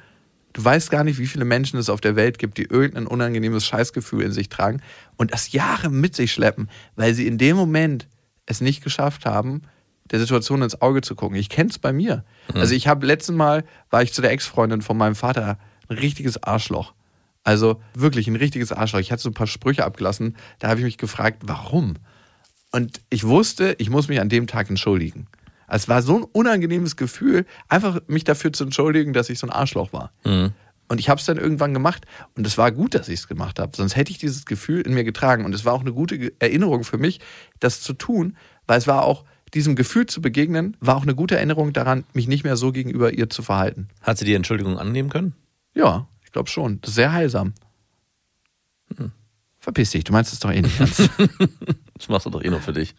Du 0.53 0.63
weißt 0.63 0.91
gar 0.91 1.03
nicht, 1.03 1.17
wie 1.17 1.27
viele 1.27 1.45
Menschen 1.45 1.79
es 1.79 1.89
auf 1.89 2.01
der 2.01 2.15
Welt 2.15 2.37
gibt, 2.37 2.57
die 2.57 2.63
irgendein 2.63 3.07
unangenehmes 3.07 3.65
Scheißgefühl 3.65 4.23
in 4.23 4.31
sich 4.31 4.49
tragen 4.49 4.81
und 5.17 5.31
das 5.33 5.51
Jahre 5.53 5.89
mit 5.89 6.15
sich 6.15 6.31
schleppen, 6.33 6.69
weil 6.95 7.13
sie 7.13 7.25
in 7.25 7.37
dem 7.37 7.55
Moment 7.55 8.07
es 8.45 8.61
nicht 8.61 8.83
geschafft 8.83 9.25
haben, 9.25 9.61
der 10.09 10.19
Situation 10.19 10.61
ins 10.61 10.81
Auge 10.81 11.01
zu 11.01 11.15
gucken. 11.15 11.37
Ich 11.37 11.47
kenne 11.49 11.69
es 11.69 11.79
bei 11.79 11.93
mir. 11.93 12.25
Also 12.53 12.75
ich 12.75 12.87
habe 12.87 13.05
letzten 13.05 13.35
Mal, 13.35 13.63
war 13.89 14.03
ich 14.03 14.11
zu 14.13 14.21
der 14.21 14.31
Ex-Freundin 14.31 14.81
von 14.81 14.97
meinem 14.97 15.15
Vater, 15.15 15.57
ein 15.87 15.97
richtiges 15.97 16.41
Arschloch. 16.43 16.93
Also 17.43 17.81
wirklich 17.93 18.27
ein 18.27 18.35
richtiges 18.35 18.71
Arschloch. 18.71 18.99
Ich 18.99 19.11
hatte 19.11 19.23
so 19.23 19.29
ein 19.29 19.33
paar 19.33 19.47
Sprüche 19.47 19.85
abgelassen, 19.85 20.37
da 20.59 20.69
habe 20.69 20.79
ich 20.79 20.85
mich 20.85 20.97
gefragt, 20.97 21.43
warum? 21.45 21.95
Und 22.71 23.01
ich 23.09 23.25
wusste, 23.25 23.75
ich 23.79 23.89
muss 23.89 24.07
mich 24.07 24.21
an 24.21 24.29
dem 24.29 24.47
Tag 24.47 24.69
entschuldigen. 24.69 25.27
Es 25.67 25.87
war 25.87 26.01
so 26.01 26.17
ein 26.17 26.23
unangenehmes 26.23 26.97
Gefühl, 26.97 27.45
einfach 27.69 28.01
mich 28.07 28.23
dafür 28.23 28.51
zu 28.51 28.65
entschuldigen, 28.65 29.13
dass 29.13 29.29
ich 29.29 29.39
so 29.39 29.47
ein 29.47 29.51
Arschloch 29.51 29.93
war. 29.93 30.11
Mhm. 30.25 30.51
Und 30.89 30.99
ich 30.99 31.07
habe 31.07 31.19
es 31.19 31.25
dann 31.25 31.37
irgendwann 31.37 31.73
gemacht 31.73 32.05
und 32.35 32.45
es 32.45 32.57
war 32.57 32.69
gut, 32.73 32.93
dass 32.93 33.07
ich 33.07 33.21
es 33.21 33.27
gemacht 33.29 33.59
habe. 33.59 33.75
Sonst 33.77 33.95
hätte 33.95 34.11
ich 34.11 34.17
dieses 34.17 34.45
Gefühl 34.45 34.81
in 34.81 34.93
mir 34.93 35.05
getragen. 35.05 35.45
Und 35.45 35.55
es 35.55 35.63
war 35.63 35.71
auch 35.71 35.79
eine 35.81 35.93
gute 35.93 36.33
Erinnerung 36.39 36.83
für 36.83 36.97
mich, 36.97 37.21
das 37.61 37.79
zu 37.79 37.93
tun, 37.93 38.35
weil 38.67 38.77
es 38.77 38.87
war 38.87 39.03
auch 39.03 39.23
diesem 39.53 39.77
Gefühl 39.77 40.05
zu 40.05 40.21
begegnen, 40.21 40.75
war 40.81 40.97
auch 40.97 41.03
eine 41.03 41.15
gute 41.15 41.37
Erinnerung 41.37 41.71
daran, 41.71 42.03
mich 42.11 42.27
nicht 42.27 42.43
mehr 42.43 42.57
so 42.57 42.73
gegenüber 42.73 43.13
ihr 43.13 43.29
zu 43.29 43.41
verhalten. 43.41 43.87
Hat 44.01 44.17
sie 44.17 44.25
die 44.25 44.33
Entschuldigung 44.33 44.77
annehmen 44.77 45.09
können? 45.09 45.33
Ja, 45.73 46.09
ich 46.31 46.33
glaube 46.33 46.49
schon. 46.49 46.79
Das 46.79 46.91
ist 46.91 46.95
sehr 46.95 47.11
heilsam. 47.11 47.53
Verpiss 49.59 49.91
dich, 49.91 50.05
du 50.05 50.13
meinst 50.13 50.31
es 50.31 50.39
doch 50.39 50.49
eh 50.49 50.61
nicht 50.61 50.79
ernst. 50.79 51.09
Das 51.97 52.07
machst 52.07 52.25
du 52.25 52.29
doch 52.29 52.41
eh 52.41 52.49
nur 52.49 52.61
für 52.61 52.71
dich. 52.71 52.95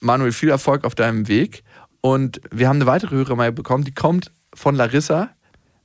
Manuel, 0.00 0.32
viel 0.32 0.48
Erfolg 0.50 0.84
auf 0.84 0.96
deinem 0.96 1.28
Weg. 1.28 1.62
Und 2.00 2.40
wir 2.50 2.68
haben 2.68 2.76
eine 2.76 2.86
weitere 2.86 3.14
Hörermail 3.14 3.52
bekommen, 3.52 3.84
die 3.84 3.94
kommt 3.94 4.32
von 4.52 4.74
Larissa. 4.74 5.30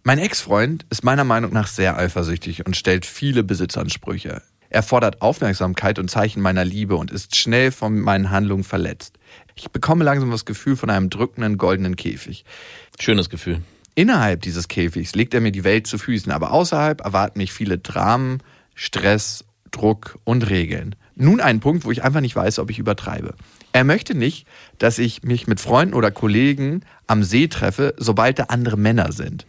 Mein 0.04 0.18
Ex-Freund 0.18 0.88
ist 0.90 1.04
meiner 1.04 1.24
Meinung 1.24 1.54
nach 1.54 1.68
sehr 1.68 1.98
eifersüchtig 1.98 2.66
und 2.66 2.76
stellt 2.76 3.06
viele 3.06 3.44
Besitzansprüche. 3.44 4.42
Er 4.70 4.84
fordert 4.84 5.22
Aufmerksamkeit 5.22 6.00
und 6.00 6.10
Zeichen 6.10 6.42
meiner 6.42 6.66
Liebe 6.66 6.96
und 6.96 7.12
ist 7.12 7.36
schnell 7.36 7.72
von 7.72 8.00
meinen 8.00 8.32
Handlungen 8.32 8.64
verletzt. 8.64 9.20
Ich 9.54 9.70
bekomme 9.70 10.04
langsam 10.04 10.32
das 10.32 10.46
Gefühl 10.46 10.76
von 10.76 10.90
einem 10.90 11.12
drückenden 11.12 11.60
goldenen 11.60 11.96
Käfig. 11.96 12.44
Schönes 13.00 13.30
Gefühl. 13.30 13.62
Innerhalb 13.96 14.42
dieses 14.42 14.68
Käfigs 14.68 15.16
legt 15.16 15.34
er 15.34 15.42
mir 15.42 15.52
die 15.52 15.64
Welt 15.64 15.88
zu 15.88 15.98
Füßen, 15.98 16.32
aber 16.32 16.52
außerhalb 16.52 17.02
erwarten 17.02 17.40
mich 17.40 17.52
viele 17.52 17.78
Dramen, 17.78 18.40
Stress, 18.74 19.44
Druck 19.72 20.18
und 20.24 20.50
Regeln. 20.50 20.96
Nun 21.16 21.42
ein 21.42 21.60
Punkt, 21.60 21.86
wo 21.86 21.92
ich 21.92 22.04
einfach 22.04 22.22
nicht 22.22 22.36
weiß, 22.36 22.60
ob 22.60 22.70
ich 22.70 22.80
übertreibe. 22.80 23.36
Er 23.74 23.84
möchte 23.84 24.16
nicht, 24.16 24.48
dass 24.80 24.98
ich 24.98 25.24
mich 25.24 25.48
mit 25.48 25.60
Freunden 25.60 25.94
oder 25.94 26.12
Kollegen 26.12 26.82
am 27.08 27.24
See 27.24 27.48
treffe, 27.48 27.94
sobald 27.98 28.40
da 28.40 28.44
andere 28.46 28.78
Männer 28.78 29.12
sind. 29.12 29.46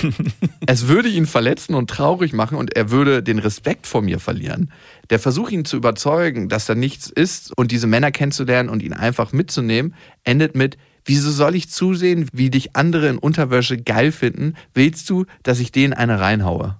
es 0.66 0.88
würde 0.88 1.08
ihn 1.08 1.26
verletzen 1.26 1.74
und 1.74 1.88
traurig 1.88 2.32
machen 2.32 2.58
und 2.58 2.76
er 2.76 2.90
würde 2.90 3.22
den 3.22 3.38
Respekt 3.38 3.86
vor 3.86 4.02
mir 4.02 4.18
verlieren. 4.18 4.70
Der 5.10 5.18
Versuch, 5.18 5.50
ihn 5.50 5.64
zu 5.64 5.76
überzeugen, 5.76 6.48
dass 6.48 6.66
da 6.66 6.74
nichts 6.74 7.08
ist 7.08 7.56
und 7.56 7.70
diese 7.70 7.86
Männer 7.86 8.10
kennenzulernen 8.10 8.68
und 8.68 8.82
ihn 8.82 8.92
einfach 8.92 9.32
mitzunehmen, 9.32 9.94
endet 10.24 10.54
mit, 10.54 10.76
wieso 11.04 11.30
soll 11.30 11.54
ich 11.54 11.70
zusehen, 11.70 12.28
wie 12.32 12.50
dich 12.50 12.76
andere 12.76 13.08
in 13.08 13.18
Unterwäsche 13.18 13.78
geil 13.78 14.12
finden? 14.12 14.54
Willst 14.74 15.08
du, 15.10 15.26
dass 15.42 15.60
ich 15.60 15.72
denen 15.72 15.92
eine 15.92 16.20
reinhaue? 16.20 16.78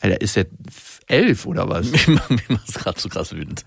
Alter, 0.00 0.20
ist 0.20 0.36
der 0.36 0.46
elf 1.06 1.46
oder 1.46 1.68
was? 1.68 1.90
Mir 2.06 2.40
macht 2.48 2.68
es 2.68 2.74
gerade 2.74 3.00
so 3.00 3.08
krass 3.08 3.32
wütend. 3.32 3.64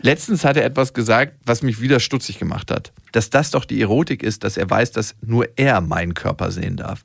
Letztens 0.00 0.44
hat 0.44 0.56
er 0.56 0.64
etwas 0.64 0.92
gesagt, 0.92 1.34
was 1.44 1.62
mich 1.62 1.80
wieder 1.80 2.00
stutzig 2.00 2.38
gemacht 2.38 2.70
hat. 2.70 2.92
Dass 3.12 3.30
das 3.30 3.50
doch 3.50 3.64
die 3.64 3.80
Erotik 3.80 4.22
ist, 4.22 4.44
dass 4.44 4.56
er 4.56 4.68
weiß, 4.68 4.92
dass 4.92 5.14
nur 5.20 5.48
er 5.56 5.80
meinen 5.80 6.14
Körper 6.14 6.50
sehen 6.50 6.76
darf. 6.76 7.02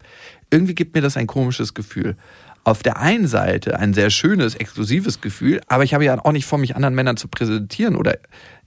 Irgendwie 0.50 0.76
gibt 0.76 0.96
mir 0.96 1.02
das 1.02 1.18
ein 1.18 1.28
komisches 1.28 1.74
Gefühl. 1.74 2.16
Auf 2.64 2.84
der 2.84 2.98
einen 2.98 3.28
Seite 3.28 3.80
ein 3.80 3.94
sehr 3.94 4.10
schönes, 4.10 4.56
exklusives 4.56 5.22
Gefühl, 5.22 5.62
aber 5.68 5.84
ich 5.84 5.94
habe 5.94 6.06
ja 6.06 6.24
auch 6.24 6.32
nicht 6.32 6.46
vor, 6.46 6.60
mich 6.60 6.76
anderen 6.76 6.94
Männern 6.94 7.18
zu 7.18 7.28
präsentieren 7.28 7.96
oder 7.96 8.20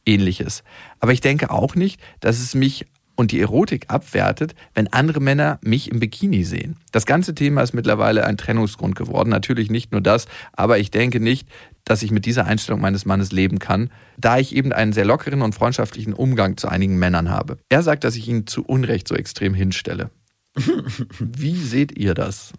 ähnliches. 0.06 0.62
Aber 1.00 1.12
ich 1.12 1.20
denke 1.20 1.50
auch 1.50 1.74
nicht, 1.74 2.00
dass 2.20 2.38
es 2.38 2.54
mich 2.54 2.86
und 3.16 3.30
die 3.30 3.40
Erotik 3.40 3.86
abwertet, 3.88 4.54
wenn 4.74 4.92
andere 4.92 5.20
Männer 5.20 5.58
mich 5.62 5.90
im 5.90 6.00
Bikini 6.00 6.44
sehen. 6.44 6.76
Das 6.92 7.06
ganze 7.06 7.34
Thema 7.34 7.62
ist 7.62 7.72
mittlerweile 7.72 8.24
ein 8.24 8.36
Trennungsgrund 8.36 8.96
geworden. 8.96 9.30
Natürlich 9.30 9.70
nicht 9.70 9.92
nur 9.92 10.00
das, 10.00 10.26
aber 10.52 10.78
ich 10.78 10.90
denke 10.90 11.20
nicht, 11.20 11.48
dass 11.84 12.02
ich 12.02 12.10
mit 12.10 12.26
dieser 12.26 12.46
Einstellung 12.46 12.80
meines 12.80 13.04
Mannes 13.04 13.30
leben 13.30 13.58
kann, 13.58 13.90
da 14.16 14.38
ich 14.38 14.54
eben 14.54 14.72
einen 14.72 14.92
sehr 14.92 15.04
lockeren 15.04 15.42
und 15.42 15.54
freundschaftlichen 15.54 16.12
Umgang 16.12 16.56
zu 16.56 16.68
einigen 16.68 16.98
Männern 16.98 17.30
habe. 17.30 17.58
Er 17.68 17.82
sagt, 17.82 18.04
dass 18.04 18.16
ich 18.16 18.26
ihn 18.28 18.46
zu 18.46 18.64
Unrecht 18.64 19.06
so 19.06 19.14
extrem 19.14 19.54
hinstelle. 19.54 20.10
Wie 21.18 21.56
seht 21.56 21.96
ihr 21.98 22.14
das? 22.14 22.52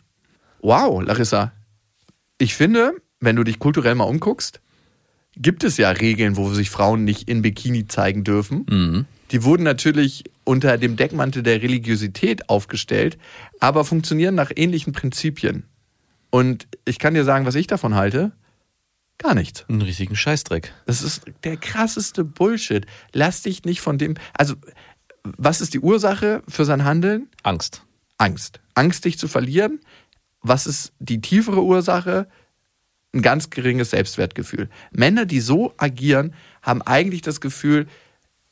Wow, 0.62 1.04
Larissa. 1.04 1.52
Ich 2.38 2.56
finde, 2.56 2.94
wenn 3.20 3.36
du 3.36 3.44
dich 3.44 3.60
kulturell 3.60 3.96
mal 3.96 4.06
umguckst, 4.06 4.62
gibt 5.38 5.64
es 5.64 5.78
ja 5.78 5.90
Regeln, 5.92 6.38
wo 6.38 6.54
sich 6.54 6.70
Frauen 6.70 7.04
nicht 7.04 7.30
in 7.30 7.42
Bikini 7.42 7.88
zeigen 7.88 8.24
dürfen. 8.24 8.66
Mhm. 8.70 9.06
Die 9.32 9.44
wurden 9.44 9.64
natürlich 9.64 10.24
unter 10.44 10.78
dem 10.78 10.96
Deckmantel 10.96 11.44
der 11.44 11.62
Religiosität 11.62 12.50
aufgestellt, 12.50 13.18
aber 13.60 13.84
funktionieren 13.84 14.36
nach 14.36 14.52
ähnlichen 14.56 14.94
Prinzipien. 14.94 15.64
Und 16.30 16.68
ich 16.86 17.00
kann 17.00 17.14
dir 17.14 17.24
sagen, 17.24 17.46
was 17.46 17.56
ich 17.56 17.68
davon 17.68 17.96
halte. 17.96 18.32
Gar 19.18 19.34
nichts. 19.34 19.66
Einen 19.70 19.82
richtigen 19.82 20.16
Scheißdreck. 20.16 20.74
Das 20.86 21.02
ist 21.02 21.24
der 21.44 21.58
krasseste 21.58 22.24
Bullshit. 22.24 22.86
Lass 23.14 23.42
dich 23.42 23.64
nicht 23.64 23.82
von 23.82 23.98
dem. 23.98 24.16
Also, 24.34 24.56
was 25.24 25.62
ist 25.62 25.74
die 25.74 25.80
Ursache 25.80 26.44
für 26.48 26.66
sein 26.66 26.84
Handeln? 26.84 27.30
Angst. 27.42 27.84
Angst. 28.18 28.60
Angst, 28.74 29.06
dich 29.06 29.18
zu 29.18 29.28
verlieren. 29.28 29.80
Was 30.42 30.68
ist 30.68 30.92
die 31.00 31.22
tiefere 31.22 31.64
Ursache? 31.64 32.28
Ein 33.16 33.22
ganz 33.22 33.50
geringes 33.50 33.92
Selbstwertgefühl. 33.92 34.70
Männer, 34.92 35.26
die 35.26 35.40
so 35.40 35.74
agieren, 35.78 36.34
haben 36.62 36.82
eigentlich 36.82 37.22
das 37.22 37.42
Gefühl, 37.42 37.88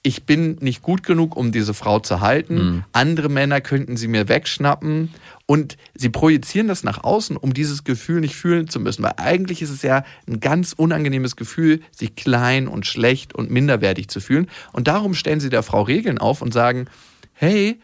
ich 0.05 0.23
bin 0.23 0.57
nicht 0.59 0.81
gut 0.81 1.03
genug, 1.03 1.37
um 1.37 1.53
diese 1.53 1.73
Frau 1.73 1.99
zu 1.99 2.19
halten. 2.19 2.83
Andere 2.91 3.29
Männer 3.29 3.61
könnten 3.61 3.95
sie 3.95 4.09
mir 4.09 4.27
wegschnappen. 4.27 5.13
Und 5.45 5.77
sie 5.95 6.09
projizieren 6.09 6.67
das 6.67 6.83
nach 6.83 7.03
außen, 7.03 7.37
um 7.37 7.53
dieses 7.53 7.85
Gefühl 7.85 8.19
nicht 8.19 8.35
fühlen 8.35 8.67
zu 8.67 8.81
müssen. 8.81 9.03
Weil 9.03 9.13
eigentlich 9.17 9.61
ist 9.61 9.69
es 9.69 9.81
ja 9.81 10.03
ein 10.27 10.41
ganz 10.41 10.73
unangenehmes 10.73 11.37
Gefühl, 11.37 11.81
sich 11.91 12.15
klein 12.15 12.67
und 12.67 12.85
schlecht 12.85 13.33
und 13.33 13.49
minderwertig 13.49 14.09
zu 14.09 14.19
fühlen. 14.19 14.49
Und 14.73 14.89
darum 14.89 15.13
stellen 15.13 15.39
sie 15.39 15.49
der 15.49 15.63
Frau 15.63 15.83
Regeln 15.83 16.17
auf 16.17 16.41
und 16.41 16.53
sagen, 16.53 16.87
hey, 17.31 17.79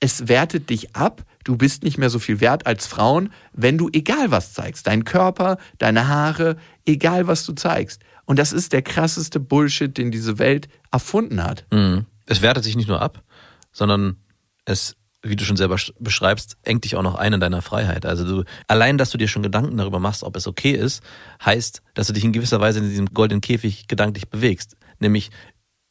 es 0.00 0.28
wertet 0.28 0.68
dich 0.68 0.94
ab, 0.94 1.24
du 1.44 1.56
bist 1.56 1.82
nicht 1.84 1.98
mehr 1.98 2.10
so 2.10 2.18
viel 2.18 2.40
wert 2.40 2.66
als 2.66 2.86
Frauen, 2.86 3.32
wenn 3.52 3.78
du 3.78 3.88
egal 3.92 4.30
was 4.30 4.52
zeigst. 4.52 4.86
Dein 4.86 5.04
Körper, 5.04 5.58
deine 5.78 6.08
Haare, 6.08 6.56
egal 6.84 7.26
was 7.26 7.44
du 7.46 7.52
zeigst. 7.52 8.02
Und 8.24 8.38
das 8.38 8.52
ist 8.52 8.72
der 8.72 8.82
krasseste 8.82 9.38
Bullshit, 9.40 9.96
den 9.96 10.10
diese 10.10 10.38
Welt 10.38 10.68
erfunden 10.90 11.42
hat. 11.42 11.66
Mhm. 11.70 12.06
Es 12.26 12.40
wertet 12.40 12.64
sich 12.64 12.74
nicht 12.76 12.88
nur 12.88 13.02
ab, 13.02 13.22
sondern 13.70 14.16
es, 14.64 14.96
wie 15.22 15.36
du 15.36 15.44
schon 15.44 15.58
selber 15.58 15.74
sch- 15.74 15.92
beschreibst, 16.00 16.56
engt 16.62 16.84
dich 16.84 16.96
auch 16.96 17.02
noch 17.02 17.16
ein 17.16 17.34
in 17.34 17.40
deiner 17.40 17.60
Freiheit. 17.60 18.06
Also 18.06 18.24
du, 18.24 18.44
allein, 18.66 18.96
dass 18.96 19.10
du 19.10 19.18
dir 19.18 19.28
schon 19.28 19.42
Gedanken 19.42 19.76
darüber 19.76 20.00
machst, 20.00 20.22
ob 20.22 20.36
es 20.36 20.46
okay 20.46 20.72
ist, 20.72 21.02
heißt, 21.44 21.82
dass 21.92 22.06
du 22.06 22.14
dich 22.14 22.24
in 22.24 22.32
gewisser 22.32 22.60
Weise 22.60 22.78
in 22.78 22.88
diesem 22.88 23.06
goldenen 23.12 23.42
Käfig 23.42 23.88
gedanklich 23.88 24.30
bewegst. 24.30 24.76
Nämlich 25.00 25.30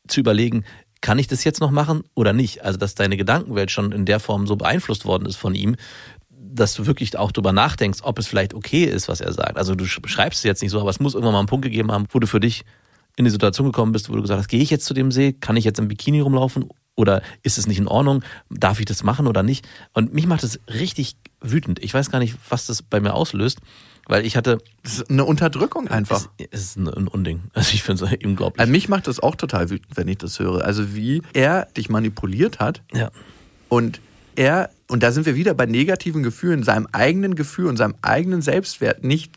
zu 0.08 0.20
überlegen, 0.20 0.66
kann 1.04 1.20
ich 1.20 1.28
das 1.28 1.44
jetzt 1.44 1.60
noch 1.60 1.70
machen 1.70 2.06
oder 2.16 2.32
nicht? 2.32 2.64
Also, 2.64 2.78
dass 2.80 2.96
deine 2.96 3.18
Gedankenwelt 3.18 3.72
schon 3.72 3.92
in 3.92 4.06
der 4.06 4.22
Form 4.22 4.48
so 4.48 4.56
beeinflusst 4.56 5.04
worden 5.04 5.26
ist 5.26 5.36
von 5.36 5.54
ihm, 5.54 5.76
dass 6.30 6.74
du 6.76 6.86
wirklich 6.86 7.18
auch 7.18 7.34
drüber 7.34 7.52
nachdenkst, 7.52 8.00
ob 8.04 8.18
es 8.20 8.28
vielleicht 8.28 8.54
okay 8.54 8.86
ist, 8.86 9.10
was 9.10 9.20
er 9.20 9.34
sagt. 9.34 9.58
Also 9.58 9.76
du 9.76 9.84
sch- 9.84 10.02
beschreibst 10.02 10.40
es 10.40 10.44
jetzt 10.44 10.62
nicht 10.62 10.72
so, 10.72 10.80
aber 10.80 10.90
es 10.90 11.02
muss 11.02 11.14
irgendwann 11.14 11.34
mal 11.34 11.40
einen 11.40 11.48
Punkt 11.50 11.66
gegeben 11.66 11.92
haben, 11.92 12.06
wo 12.12 12.20
du 12.20 12.28
für 12.28 12.40
dich 12.40 12.64
in 13.18 13.26
die 13.26 13.32
Situation 13.32 13.68
gekommen 13.68 13.92
bist, 13.92 14.10
wo 14.10 14.16
du 14.16 14.22
gesagt 14.22 14.40
hast, 14.40 14.48
gehe 14.48 14.62
ich 14.62 14.70
jetzt 14.70 14.86
zu 14.86 14.94
dem 14.94 15.12
See, 15.12 15.34
kann 15.34 15.58
ich 15.58 15.66
jetzt 15.66 15.78
im 15.80 15.90
Bikini 15.90 16.22
rumlaufen 16.22 16.70
oder 16.96 17.22
ist 17.42 17.58
es 17.58 17.68
nicht 17.68 17.80
in 17.80 17.88
Ordnung, 17.88 18.24
darf 18.50 18.80
ich 18.80 18.86
das 18.86 19.04
machen 19.04 19.28
oder 19.28 19.44
nicht? 19.44 19.68
Und 19.94 20.14
mich 20.14 20.26
macht 20.26 20.44
es 20.44 20.62
richtig 20.68 21.16
wütend. 21.42 21.84
Ich 21.84 21.94
weiß 21.94 22.12
gar 22.12 22.20
nicht, 22.20 22.38
was 22.50 22.68
das 22.68 22.82
bei 22.82 23.02
mir 23.02 23.14
auslöst, 23.14 23.60
weil 24.08 24.26
ich 24.26 24.36
hatte, 24.36 24.58
Das 24.84 24.94
ist 25.00 25.10
eine 25.10 25.26
Unterdrückung 25.26 25.88
einfach. 25.88 26.30
es, 26.38 26.62
ist 26.62 26.78
ein, 26.78 26.88
ein 26.88 27.08
Unding. 27.08 27.44
Also 27.54 27.74
ich 27.74 27.84
finde 27.84 28.06
es 28.06 28.26
unglaublich. 28.26 28.60
Also 28.60 28.72
mich 28.72 28.90
macht 28.90 29.08
das 29.08 29.20
auch 29.20 29.36
total 29.36 29.70
wütend, 29.70 29.96
wenn 29.96 30.08
ich 30.08 30.18
das 30.18 30.40
höre. 30.40 30.64
Also 30.64 30.96
wie 30.96 31.22
er 31.34 31.66
dich 31.78 31.90
manipuliert 31.90 32.60
hat 32.60 32.82
ja. 32.94 33.12
und 33.70 34.02
er, 34.36 34.72
und 34.88 35.04
da 35.04 35.12
sind 35.12 35.26
wir 35.26 35.36
wieder 35.36 35.54
bei 35.54 35.66
negativen 35.66 36.24
Gefühlen, 36.24 36.64
seinem 36.64 36.88
eigenen 36.92 37.36
Gefühl 37.36 37.68
und 37.68 37.78
seinem 37.78 37.96
eigenen 38.02 38.42
Selbstwert 38.42 39.04
nicht 39.04 39.32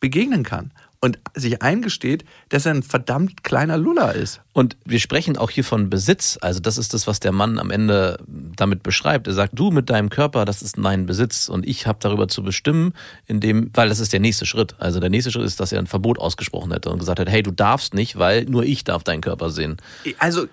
begegnen 0.00 0.44
kann. 0.44 0.70
Und 1.00 1.18
sich 1.34 1.62
eingesteht, 1.62 2.24
dass 2.48 2.66
er 2.66 2.74
ein 2.74 2.82
verdammt 2.82 3.44
kleiner 3.44 3.78
Luller 3.78 4.14
ist. 4.14 4.40
Und 4.52 4.76
wir 4.84 4.98
sprechen 4.98 5.36
auch 5.36 5.50
hier 5.50 5.62
von 5.62 5.88
Besitz. 5.90 6.38
Also 6.40 6.58
das 6.58 6.76
ist 6.76 6.92
das, 6.92 7.06
was 7.06 7.20
der 7.20 7.30
Mann 7.30 7.60
am 7.60 7.70
Ende 7.70 8.18
damit 8.26 8.82
beschreibt. 8.82 9.28
Er 9.28 9.34
sagt, 9.34 9.52
du 9.56 9.70
mit 9.70 9.90
deinem 9.90 10.10
Körper, 10.10 10.44
das 10.44 10.60
ist 10.60 10.76
mein 10.76 11.06
Besitz 11.06 11.48
und 11.48 11.66
ich 11.68 11.86
habe 11.86 11.98
darüber 12.02 12.26
zu 12.26 12.42
bestimmen, 12.42 12.94
indem, 13.26 13.70
weil 13.74 13.88
das 13.88 14.00
ist 14.00 14.12
der 14.12 14.18
nächste 14.18 14.44
Schritt. 14.44 14.74
Also 14.80 14.98
der 14.98 15.10
nächste 15.10 15.30
Schritt 15.30 15.44
ist, 15.44 15.60
dass 15.60 15.70
er 15.70 15.78
ein 15.78 15.86
Verbot 15.86 16.18
ausgesprochen 16.18 16.72
hätte 16.72 16.90
und 16.90 16.98
gesagt 16.98 17.20
hat, 17.20 17.30
hey, 17.30 17.44
du 17.44 17.52
darfst 17.52 17.94
nicht, 17.94 18.18
weil 18.18 18.46
nur 18.46 18.64
ich 18.64 18.82
darf 18.82 19.04
deinen 19.04 19.20
Körper 19.20 19.50
sehen. 19.50 19.76
Also, 20.18 20.48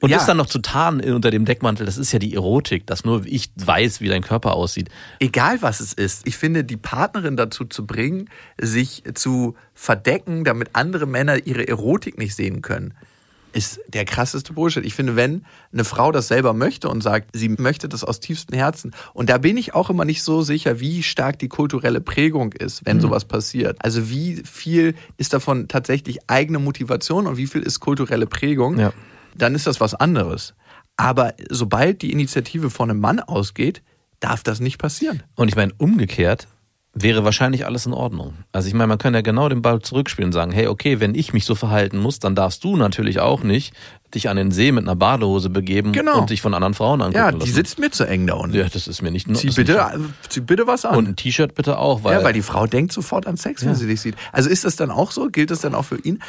Und 0.00 0.10
ja, 0.10 0.18
das 0.18 0.26
dann 0.26 0.36
noch 0.36 0.46
zu 0.46 0.58
tarnen 0.58 1.12
unter 1.14 1.30
dem 1.30 1.44
Deckmantel, 1.44 1.86
das 1.86 1.96
ist 1.96 2.12
ja 2.12 2.18
die 2.18 2.34
Erotik, 2.34 2.86
dass 2.86 3.04
nur 3.04 3.24
ich 3.24 3.50
weiß, 3.56 4.00
wie 4.00 4.08
dein 4.08 4.22
Körper 4.22 4.54
aussieht. 4.54 4.90
egal 5.18 5.62
was 5.62 5.80
es 5.80 5.92
ist, 5.94 6.26
ich 6.26 6.36
finde, 6.36 6.62
die 6.62 6.76
Partnerin 6.76 7.36
dazu 7.36 7.64
zu 7.64 7.86
bringen, 7.86 8.28
sich 8.60 9.02
zu 9.14 9.56
verdecken, 9.74 10.44
damit 10.44 10.70
andere 10.74 11.06
Männer 11.06 11.46
ihre 11.46 11.66
Erotik 11.66 12.18
nicht 12.18 12.34
sehen 12.34 12.60
können, 12.60 12.94
ist 13.52 13.80
der 13.88 14.04
krasseste 14.04 14.52
Bullshit. 14.52 14.84
Ich 14.84 14.94
finde, 14.94 15.16
wenn 15.16 15.44
eine 15.72 15.84
Frau 15.84 16.12
das 16.12 16.28
selber 16.28 16.52
möchte 16.52 16.88
und 16.88 17.02
sagt, 17.02 17.30
sie 17.32 17.48
möchte 17.48 17.88
das 17.88 18.04
aus 18.04 18.20
tiefstem 18.20 18.58
Herzen, 18.58 18.92
und 19.14 19.30
da 19.30 19.38
bin 19.38 19.56
ich 19.56 19.74
auch 19.74 19.90
immer 19.90 20.04
nicht 20.04 20.22
so 20.22 20.42
sicher, 20.42 20.80
wie 20.80 21.02
stark 21.02 21.38
die 21.38 21.48
kulturelle 21.48 22.00
Prägung 22.00 22.52
ist, 22.52 22.84
wenn 22.84 22.98
mhm. 22.98 23.02
sowas 23.02 23.24
passiert. 23.24 23.76
Also 23.80 24.10
wie 24.10 24.42
viel 24.44 24.94
ist 25.16 25.32
davon 25.32 25.66
tatsächlich 25.66 26.18
eigene 26.28 26.58
Motivation 26.58 27.26
und 27.26 27.36
wie 27.36 27.46
viel 27.46 27.62
ist 27.62 27.80
kulturelle 27.80 28.26
Prägung, 28.26 28.78
ja. 28.78 28.92
Dann 29.38 29.54
ist 29.54 29.66
das 29.66 29.80
was 29.80 29.94
anderes. 29.94 30.54
Aber 30.96 31.34
sobald 31.48 32.02
die 32.02 32.12
Initiative 32.12 32.70
von 32.70 32.90
einem 32.90 33.00
Mann 33.00 33.20
ausgeht, 33.20 33.82
darf 34.20 34.42
das 34.42 34.60
nicht 34.60 34.78
passieren. 34.78 35.22
Und 35.36 35.48
ich 35.48 35.56
meine, 35.56 35.72
umgekehrt, 35.78 36.48
wäre 36.94 37.24
wahrscheinlich 37.24 37.66
alles 37.66 37.86
in 37.86 37.92
Ordnung. 37.92 38.34
Also 38.52 38.68
ich 38.68 38.74
meine, 38.74 38.88
man 38.88 38.98
kann 38.98 39.14
ja 39.14 39.20
genau 39.20 39.48
den 39.48 39.62
Ball 39.62 39.80
zurückspielen 39.80 40.28
und 40.28 40.32
sagen, 40.32 40.52
hey, 40.52 40.66
okay, 40.66 41.00
wenn 41.00 41.14
ich 41.14 41.32
mich 41.32 41.44
so 41.44 41.54
verhalten 41.54 41.98
muss, 41.98 42.18
dann 42.18 42.34
darfst 42.34 42.64
du 42.64 42.76
natürlich 42.76 43.20
auch 43.20 43.42
nicht 43.42 43.74
dich 44.14 44.28
an 44.30 44.36
den 44.38 44.50
See 44.50 44.72
mit 44.72 44.84
einer 44.84 44.96
Badehose 44.96 45.50
begeben 45.50 45.92
genau. 45.92 46.20
und 46.20 46.30
dich 46.30 46.40
von 46.40 46.54
anderen 46.54 46.72
Frauen 46.72 47.02
angucken 47.02 47.18
Ja, 47.18 47.30
die 47.30 47.40
lassen. 47.40 47.52
sitzt 47.52 47.78
mir 47.78 47.90
zu 47.90 48.04
eng 48.04 48.26
da 48.26 48.34
unten. 48.34 48.56
Ja, 48.56 48.66
das 48.66 48.88
ist 48.88 49.02
mir 49.02 49.10
nicht 49.10 49.28
Zieh 49.36 49.50
bitte, 49.50 49.78
zieh 50.28 50.40
bitte 50.40 50.66
was 50.66 50.86
an. 50.86 50.96
Und 50.96 51.08
ein 51.08 51.16
T-Shirt 51.16 51.54
bitte 51.54 51.78
auch. 51.78 52.04
Weil 52.04 52.18
ja, 52.18 52.24
weil 52.24 52.32
die 52.32 52.42
Frau 52.42 52.66
denkt 52.66 52.92
sofort 52.92 53.26
an 53.26 53.36
Sex, 53.36 53.62
wenn 53.62 53.70
ja. 53.70 53.74
sie 53.74 53.86
dich 53.86 54.00
sieht. 54.00 54.16
Also 54.32 54.48
ist 54.48 54.64
das 54.64 54.76
dann 54.76 54.90
auch 54.90 55.10
so? 55.10 55.28
Gilt 55.28 55.50
das 55.50 55.60
dann 55.60 55.74
auch 55.74 55.84
für 55.84 55.98
ihn? 55.98 56.22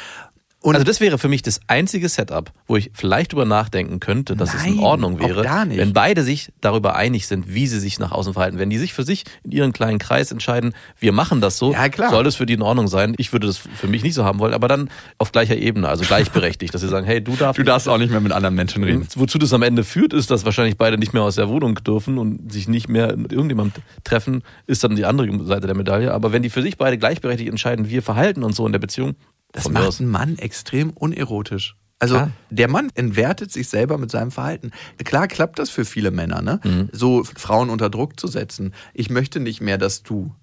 Und 0.62 0.74
also 0.74 0.84
das 0.84 1.00
wäre 1.00 1.16
für 1.16 1.28
mich 1.28 1.40
das 1.40 1.60
einzige 1.68 2.06
Setup, 2.10 2.52
wo 2.66 2.76
ich 2.76 2.90
vielleicht 2.92 3.32
drüber 3.32 3.46
nachdenken 3.46 3.98
könnte, 3.98 4.36
dass 4.36 4.52
Nein, 4.52 4.58
es 4.58 4.66
in 4.74 4.78
Ordnung 4.80 5.18
wäre, 5.18 5.42
wenn 5.70 5.94
beide 5.94 6.22
sich 6.22 6.52
darüber 6.60 6.96
einig 6.96 7.26
sind, 7.26 7.54
wie 7.54 7.66
sie 7.66 7.80
sich 7.80 7.98
nach 7.98 8.12
außen 8.12 8.34
verhalten. 8.34 8.58
Wenn 8.58 8.68
die 8.68 8.76
sich 8.76 8.92
für 8.92 9.02
sich 9.02 9.24
in 9.42 9.52
ihren 9.52 9.72
kleinen 9.72 9.98
Kreis 9.98 10.30
entscheiden, 10.30 10.74
wir 10.98 11.12
machen 11.12 11.40
das 11.40 11.56
so, 11.56 11.72
ja, 11.72 11.88
soll 12.10 12.26
es 12.26 12.36
für 12.36 12.44
die 12.44 12.52
in 12.52 12.62
Ordnung 12.62 12.88
sein. 12.88 13.14
Ich 13.16 13.32
würde 13.32 13.46
das 13.46 13.56
für 13.56 13.86
mich 13.86 14.02
nicht 14.02 14.12
so 14.12 14.24
haben 14.24 14.38
wollen, 14.38 14.52
aber 14.52 14.68
dann 14.68 14.90
auf 15.16 15.32
gleicher 15.32 15.56
Ebene, 15.56 15.88
also 15.88 16.04
gleichberechtigt, 16.04 16.74
dass 16.74 16.82
sie 16.82 16.88
sagen, 16.88 17.06
hey, 17.06 17.24
du 17.24 17.36
darfst 17.36 17.58
du 17.58 17.62
darfst 17.62 17.88
auch 17.88 17.96
nicht 17.96 18.10
mehr 18.10 18.20
mit 18.20 18.32
anderen 18.32 18.54
Menschen 18.54 18.84
reden. 18.84 19.06
Wozu 19.16 19.38
das 19.38 19.54
am 19.54 19.62
Ende 19.62 19.82
führt, 19.82 20.12
ist, 20.12 20.30
dass 20.30 20.44
wahrscheinlich 20.44 20.76
beide 20.76 20.98
nicht 20.98 21.14
mehr 21.14 21.22
aus 21.22 21.36
der 21.36 21.48
Wohnung 21.48 21.76
dürfen 21.76 22.18
und 22.18 22.52
sich 22.52 22.68
nicht 22.68 22.86
mehr 22.86 23.16
mit 23.16 23.32
irgendjemandem 23.32 23.82
treffen, 24.04 24.42
ist 24.66 24.84
dann 24.84 24.94
die 24.94 25.06
andere 25.06 25.42
Seite 25.46 25.68
der 25.68 25.76
Medaille. 25.76 26.12
Aber 26.12 26.32
wenn 26.32 26.42
die 26.42 26.50
für 26.50 26.60
sich 26.60 26.76
beide 26.76 26.98
gleichberechtigt 26.98 27.48
entscheiden, 27.48 27.88
wir 27.88 28.02
verhalten 28.02 28.44
uns 28.44 28.56
so 28.56 28.66
in 28.66 28.72
der 28.72 28.78
Beziehung, 28.78 29.16
das 29.52 29.64
Von 29.64 29.72
macht 29.72 30.00
einen 30.00 30.10
Mann 30.10 30.38
extrem 30.38 30.90
unerotisch. 30.90 31.76
Also 31.98 32.14
Klar. 32.14 32.30
der 32.48 32.68
Mann 32.68 32.90
entwertet 32.94 33.52
sich 33.52 33.68
selber 33.68 33.98
mit 33.98 34.10
seinem 34.10 34.30
Verhalten. 34.30 34.70
Klar 35.04 35.28
klappt 35.28 35.58
das 35.58 35.68
für 35.68 35.84
viele 35.84 36.10
Männer, 36.10 36.40
ne? 36.40 36.60
Mhm. 36.64 36.88
So 36.92 37.24
Frauen 37.24 37.68
unter 37.68 37.90
Druck 37.90 38.18
zu 38.18 38.26
setzen. 38.26 38.72
Ich 38.94 39.10
möchte 39.10 39.38
nicht 39.38 39.60
mehr, 39.60 39.76
dass 39.76 40.02
du, 40.02 40.34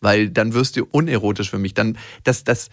weil 0.00 0.30
dann 0.30 0.54
wirst 0.54 0.76
du 0.76 0.86
unerotisch 0.90 1.50
für 1.50 1.58
mich. 1.58 1.74
Dann 1.74 1.98
das 2.22 2.44
das 2.44 2.70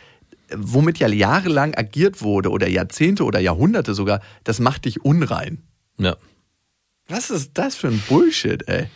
womit 0.56 1.00
ja 1.00 1.08
jahrelang 1.08 1.76
agiert 1.76 2.22
wurde 2.22 2.50
oder 2.50 2.68
Jahrzehnte 2.68 3.24
oder 3.24 3.40
Jahrhunderte 3.40 3.94
sogar, 3.94 4.22
das 4.44 4.60
macht 4.60 4.86
dich 4.86 5.04
unrein. 5.04 5.62
Ja. 5.98 6.16
Was 7.08 7.30
ist 7.30 7.52
das 7.56 7.76
für 7.76 7.88
ein 7.88 8.02
Bullshit, 8.08 8.68
ey? 8.68 8.88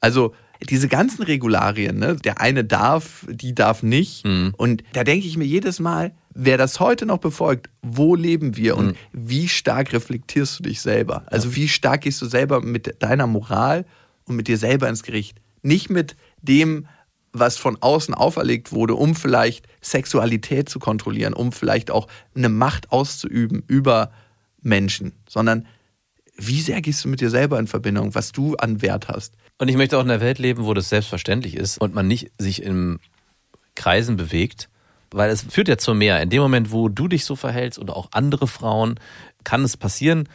Also 0.00 0.34
diese 0.68 0.88
ganzen 0.88 1.22
Regularien, 1.22 1.98
ne? 1.98 2.16
der 2.16 2.40
eine 2.40 2.64
darf, 2.64 3.26
die 3.28 3.54
darf 3.54 3.82
nicht. 3.82 4.26
Mhm. 4.26 4.54
Und 4.56 4.82
da 4.92 5.04
denke 5.04 5.26
ich 5.26 5.36
mir 5.36 5.46
jedes 5.46 5.80
Mal, 5.80 6.12
wer 6.34 6.58
das 6.58 6.80
heute 6.80 7.06
noch 7.06 7.18
befolgt, 7.18 7.70
wo 7.82 8.14
leben 8.14 8.56
wir 8.56 8.76
und 8.76 8.88
mhm. 8.88 8.96
wie 9.12 9.48
stark 9.48 9.92
reflektierst 9.92 10.58
du 10.58 10.62
dich 10.64 10.80
selber? 10.80 11.24
Also 11.26 11.54
wie 11.56 11.68
stark 11.68 12.02
gehst 12.02 12.20
du 12.22 12.26
selber 12.26 12.60
mit 12.60 13.02
deiner 13.02 13.26
Moral 13.26 13.86
und 14.24 14.36
mit 14.36 14.48
dir 14.48 14.58
selber 14.58 14.88
ins 14.88 15.02
Gericht? 15.02 15.40
Nicht 15.62 15.90
mit 15.90 16.16
dem, 16.42 16.86
was 17.32 17.56
von 17.56 17.78
außen 17.80 18.14
auferlegt 18.14 18.72
wurde, 18.72 18.94
um 18.94 19.14
vielleicht 19.14 19.66
Sexualität 19.80 20.68
zu 20.68 20.78
kontrollieren, 20.78 21.32
um 21.32 21.52
vielleicht 21.52 21.90
auch 21.90 22.08
eine 22.34 22.48
Macht 22.48 22.92
auszuüben 22.92 23.62
über 23.66 24.10
Menschen, 24.62 25.12
sondern 25.28 25.66
wie 26.36 26.60
sehr 26.60 26.80
gehst 26.80 27.04
du 27.04 27.08
mit 27.08 27.20
dir 27.20 27.30
selber 27.30 27.58
in 27.58 27.66
Verbindung, 27.66 28.14
was 28.14 28.32
du 28.32 28.56
an 28.56 28.82
Wert 28.82 29.08
hast? 29.08 29.34
Und 29.60 29.68
ich 29.68 29.76
möchte 29.76 29.98
auch 29.98 30.02
in 30.02 30.10
einer 30.10 30.22
Welt 30.22 30.38
leben, 30.38 30.64
wo 30.64 30.72
das 30.72 30.88
selbstverständlich 30.88 31.54
ist 31.54 31.76
und 31.76 31.94
man 31.94 32.08
nicht 32.08 32.30
sich 32.38 32.62
in 32.62 32.98
Kreisen 33.74 34.16
bewegt, 34.16 34.70
weil 35.10 35.28
es 35.28 35.42
führt 35.42 35.68
ja 35.68 35.76
zu 35.76 35.92
mehr. 35.92 36.22
In 36.22 36.30
dem 36.30 36.40
Moment, 36.40 36.72
wo 36.72 36.88
du 36.88 37.08
dich 37.08 37.26
so 37.26 37.36
verhältst 37.36 37.78
oder 37.78 37.94
auch 37.94 38.08
andere 38.12 38.48
Frauen, 38.48 38.98
kann 39.44 39.62
es 39.62 39.76
passieren, 39.76 40.30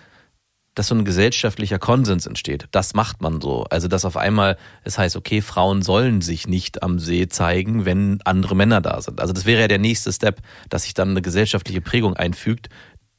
dass 0.76 0.90
so 0.90 0.96
ein 0.96 1.06
gesellschaftlicher 1.06 1.80
Konsens 1.80 2.28
entsteht. 2.28 2.68
Das 2.70 2.94
macht 2.94 3.22
man 3.22 3.42
so. 3.42 3.64
Also, 3.64 3.88
dass 3.88 4.06
auf 4.06 4.16
einmal 4.16 4.58
es 4.84 5.00
heißt, 5.00 5.16
okay, 5.16 5.42
Frauen 5.42 5.82
sollen 5.82 6.22
sich 6.22 6.48
nicht 6.48 6.84
am 6.84 7.00
See 7.00 7.28
zeigen, 7.28 7.86
wenn 7.86 8.20
andere 8.26 8.56
Männer 8.56 8.80
da 8.80 9.02
sind. 9.02 9.20
Also, 9.20 9.34
das 9.34 9.46
wäre 9.46 9.62
ja 9.62 9.68
der 9.68 9.80
nächste 9.80 10.14
Step, 10.14 10.42
dass 10.70 10.84
sich 10.84 10.94
dann 10.94 11.10
eine 11.12 11.24
gesellschaftliche 11.24 11.82
Prägung 11.82 12.16
einfügt, 12.16 12.70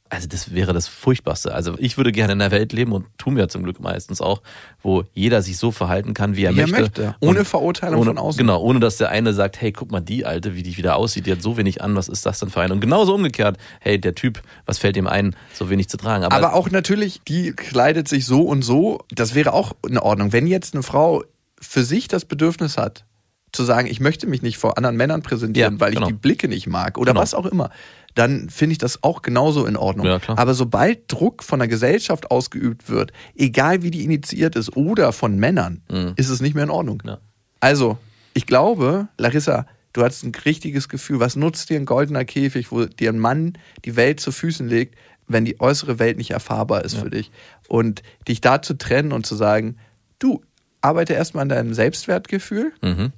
also 0.09 0.27
das 0.27 0.53
wäre 0.53 0.73
das 0.73 0.87
Furchtbarste. 0.87 1.53
Also 1.53 1.75
ich 1.77 1.97
würde 1.97 2.11
gerne 2.11 2.33
in 2.33 2.41
einer 2.41 2.51
Welt 2.51 2.73
leben 2.73 2.91
und 2.91 3.05
tun 3.17 3.35
wir 3.35 3.49
zum 3.49 3.63
Glück 3.63 3.79
meistens 3.79 4.21
auch, 4.21 4.41
wo 4.81 5.03
jeder 5.13 5.41
sich 5.41 5.57
so 5.57 5.71
verhalten 5.71 6.13
kann, 6.13 6.35
wie 6.35 6.43
er 6.43 6.53
wie 6.53 6.61
möchte. 6.61 6.81
möchte. 6.81 7.15
Ohne 7.19 7.45
Verurteilung 7.45 8.01
ohne, 8.01 8.11
von 8.11 8.17
außen. 8.17 8.37
Genau, 8.37 8.61
ohne 8.61 8.79
dass 8.79 8.97
der 8.97 9.09
eine 9.09 9.33
sagt, 9.33 9.59
hey, 9.61 9.71
guck 9.71 9.91
mal 9.91 9.99
die 9.99 10.25
Alte, 10.25 10.55
wie 10.55 10.63
die 10.63 10.77
wieder 10.77 10.95
aussieht, 10.95 11.25
die 11.25 11.31
hat 11.31 11.41
so 11.41 11.57
wenig 11.57 11.81
an, 11.81 11.95
was 11.95 12.07
ist 12.07 12.25
das 12.25 12.39
denn 12.39 12.49
für 12.49 12.61
eine? 12.61 12.73
Und 12.73 12.81
genauso 12.81 13.15
umgekehrt, 13.15 13.57
hey, 13.79 13.99
der 13.99 14.15
Typ, 14.15 14.41
was 14.65 14.77
fällt 14.77 14.97
ihm 14.97 15.07
ein, 15.07 15.35
so 15.53 15.69
wenig 15.69 15.89
zu 15.89 15.97
tragen. 15.97 16.23
Aber, 16.23 16.35
Aber 16.35 16.53
auch 16.53 16.69
natürlich, 16.69 17.21
die 17.27 17.51
kleidet 17.51 18.07
sich 18.07 18.25
so 18.25 18.41
und 18.41 18.61
so, 18.61 18.99
das 19.09 19.35
wäre 19.35 19.53
auch 19.53 19.73
in 19.87 19.97
Ordnung. 19.97 20.33
Wenn 20.33 20.47
jetzt 20.47 20.73
eine 20.73 20.83
Frau 20.83 21.23
für 21.59 21.83
sich 21.83 22.07
das 22.07 22.25
Bedürfnis 22.25 22.77
hat, 22.77 23.05
zu 23.53 23.63
sagen, 23.63 23.87
ich 23.87 23.99
möchte 23.99 24.27
mich 24.27 24.41
nicht 24.41 24.57
vor 24.57 24.77
anderen 24.77 24.97
Männern 24.97 25.21
präsentieren, 25.21 25.75
ja, 25.75 25.79
weil 25.79 25.89
ich 25.89 25.95
genau. 25.95 26.07
die 26.07 26.13
Blicke 26.13 26.47
nicht 26.47 26.67
mag 26.67 26.97
oder 26.97 27.13
genau. 27.13 27.21
was 27.21 27.33
auch 27.33 27.45
immer 27.45 27.71
dann 28.17 28.49
finde 28.49 28.73
ich 28.73 28.77
das 28.77 29.03
auch 29.03 29.21
genauso 29.21 29.65
in 29.65 29.77
Ordnung. 29.77 30.07
Ja, 30.07 30.19
Aber 30.27 30.53
sobald 30.53 31.11
Druck 31.11 31.43
von 31.43 31.59
der 31.59 31.67
Gesellschaft 31.67 32.31
ausgeübt 32.31 32.89
wird, 32.89 33.13
egal 33.35 33.83
wie 33.83 33.91
die 33.91 34.03
initiiert 34.03 34.55
ist 34.55 34.75
oder 34.75 35.13
von 35.13 35.37
Männern, 35.37 35.81
mhm. 35.91 36.13
ist 36.15 36.29
es 36.29 36.41
nicht 36.41 36.55
mehr 36.55 36.63
in 36.63 36.69
Ordnung. 36.69 37.03
Ja. 37.05 37.19
Also, 37.59 37.97
ich 38.33 38.45
glaube, 38.45 39.07
Larissa, 39.17 39.67
du 39.93 40.03
hast 40.03 40.23
ein 40.23 40.33
richtiges 40.45 40.89
Gefühl. 40.89 41.19
Was 41.19 41.35
nutzt 41.35 41.69
dir 41.69 41.79
ein 41.79 41.85
goldener 41.85 42.25
Käfig, 42.25 42.71
wo 42.71 42.85
dir 42.85 43.11
ein 43.11 43.19
Mann 43.19 43.53
die 43.85 43.95
Welt 43.95 44.19
zu 44.19 44.31
Füßen 44.31 44.67
legt, 44.67 44.95
wenn 45.27 45.45
die 45.45 45.59
äußere 45.59 45.99
Welt 45.99 46.17
nicht 46.17 46.31
erfahrbar 46.31 46.85
ist 46.85 46.95
ja. 46.95 47.01
für 47.01 47.11
dich? 47.11 47.31
Und 47.67 48.01
dich 48.27 48.41
da 48.41 48.61
zu 48.61 48.77
trennen 48.77 49.11
und 49.11 49.25
zu 49.25 49.35
sagen, 49.35 49.77
du, 50.19 50.43
arbeite 50.81 51.13
erstmal 51.13 51.43
an 51.43 51.49
deinem 51.49 51.73
Selbstwertgefühl. 51.73 52.73
Mhm 52.81 53.13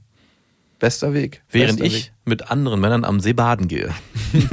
Bester 0.79 1.13
Weg. 1.13 1.43
Während 1.49 1.79
Bester 1.79 1.85
ich 1.85 2.05
Weg. 2.05 2.13
mit 2.25 2.51
anderen 2.51 2.79
Männern 2.79 3.05
am 3.05 3.19
See 3.19 3.33
baden 3.33 3.67
gehe. 3.67 3.93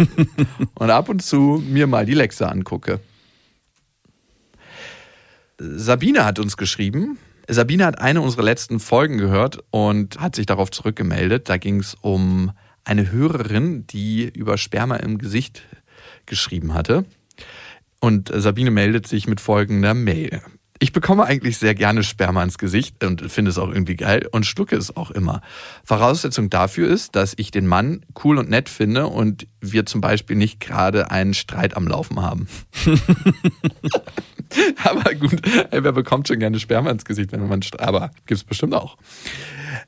und 0.74 0.90
ab 0.90 1.08
und 1.08 1.22
zu 1.22 1.62
mir 1.66 1.86
mal 1.86 2.04
die 2.04 2.14
Lexe 2.14 2.48
angucke. 2.48 3.00
Sabine 5.58 6.24
hat 6.24 6.38
uns 6.38 6.56
geschrieben. 6.56 7.18
Sabine 7.48 7.86
hat 7.86 8.00
eine 8.00 8.20
unserer 8.20 8.42
letzten 8.42 8.80
Folgen 8.80 9.18
gehört 9.18 9.58
und 9.70 10.18
hat 10.18 10.34
sich 10.34 10.46
darauf 10.46 10.70
zurückgemeldet. 10.70 11.48
Da 11.48 11.56
ging 11.56 11.80
es 11.80 11.94
um 11.94 12.50
eine 12.84 13.10
Hörerin, 13.10 13.86
die 13.86 14.28
über 14.28 14.58
Sperma 14.58 14.96
im 14.96 15.18
Gesicht 15.18 15.62
geschrieben 16.26 16.74
hatte. 16.74 17.04
Und 18.00 18.30
Sabine 18.34 18.70
meldet 18.70 19.06
sich 19.06 19.26
mit 19.26 19.40
folgender 19.40 19.94
Mail. 19.94 20.42
Ich 20.78 20.92
bekomme 20.92 21.24
eigentlich 21.24 21.58
sehr 21.58 21.74
gerne 21.74 22.02
Sperma 22.02 22.42
ins 22.42 22.58
Gesicht 22.58 23.02
und 23.04 23.30
finde 23.30 23.50
es 23.50 23.58
auch 23.58 23.68
irgendwie 23.68 23.96
geil 23.96 24.28
und 24.30 24.44
schlucke 24.44 24.76
es 24.76 24.96
auch 24.96 25.10
immer. 25.10 25.40
Voraussetzung 25.84 26.50
dafür 26.50 26.88
ist, 26.88 27.16
dass 27.16 27.34
ich 27.36 27.50
den 27.50 27.66
Mann 27.66 28.04
cool 28.24 28.38
und 28.38 28.50
nett 28.50 28.68
finde 28.68 29.06
und 29.06 29.46
wir 29.60 29.86
zum 29.86 30.00
Beispiel 30.00 30.36
nicht 30.36 30.60
gerade 30.60 31.10
einen 31.10 31.34
Streit 31.34 31.76
am 31.76 31.88
Laufen 31.88 32.20
haben. 32.20 32.46
aber 34.84 35.14
gut, 35.14 35.40
wer 35.70 35.92
bekommt 35.92 36.28
schon 36.28 36.38
gerne 36.38 36.58
Sperma 36.58 36.90
ins 36.90 37.04
Gesicht, 37.04 37.32
wenn 37.32 37.46
man 37.48 37.60
aber 37.78 38.10
gibt's 38.26 38.44
bestimmt 38.44 38.74
auch. 38.74 38.96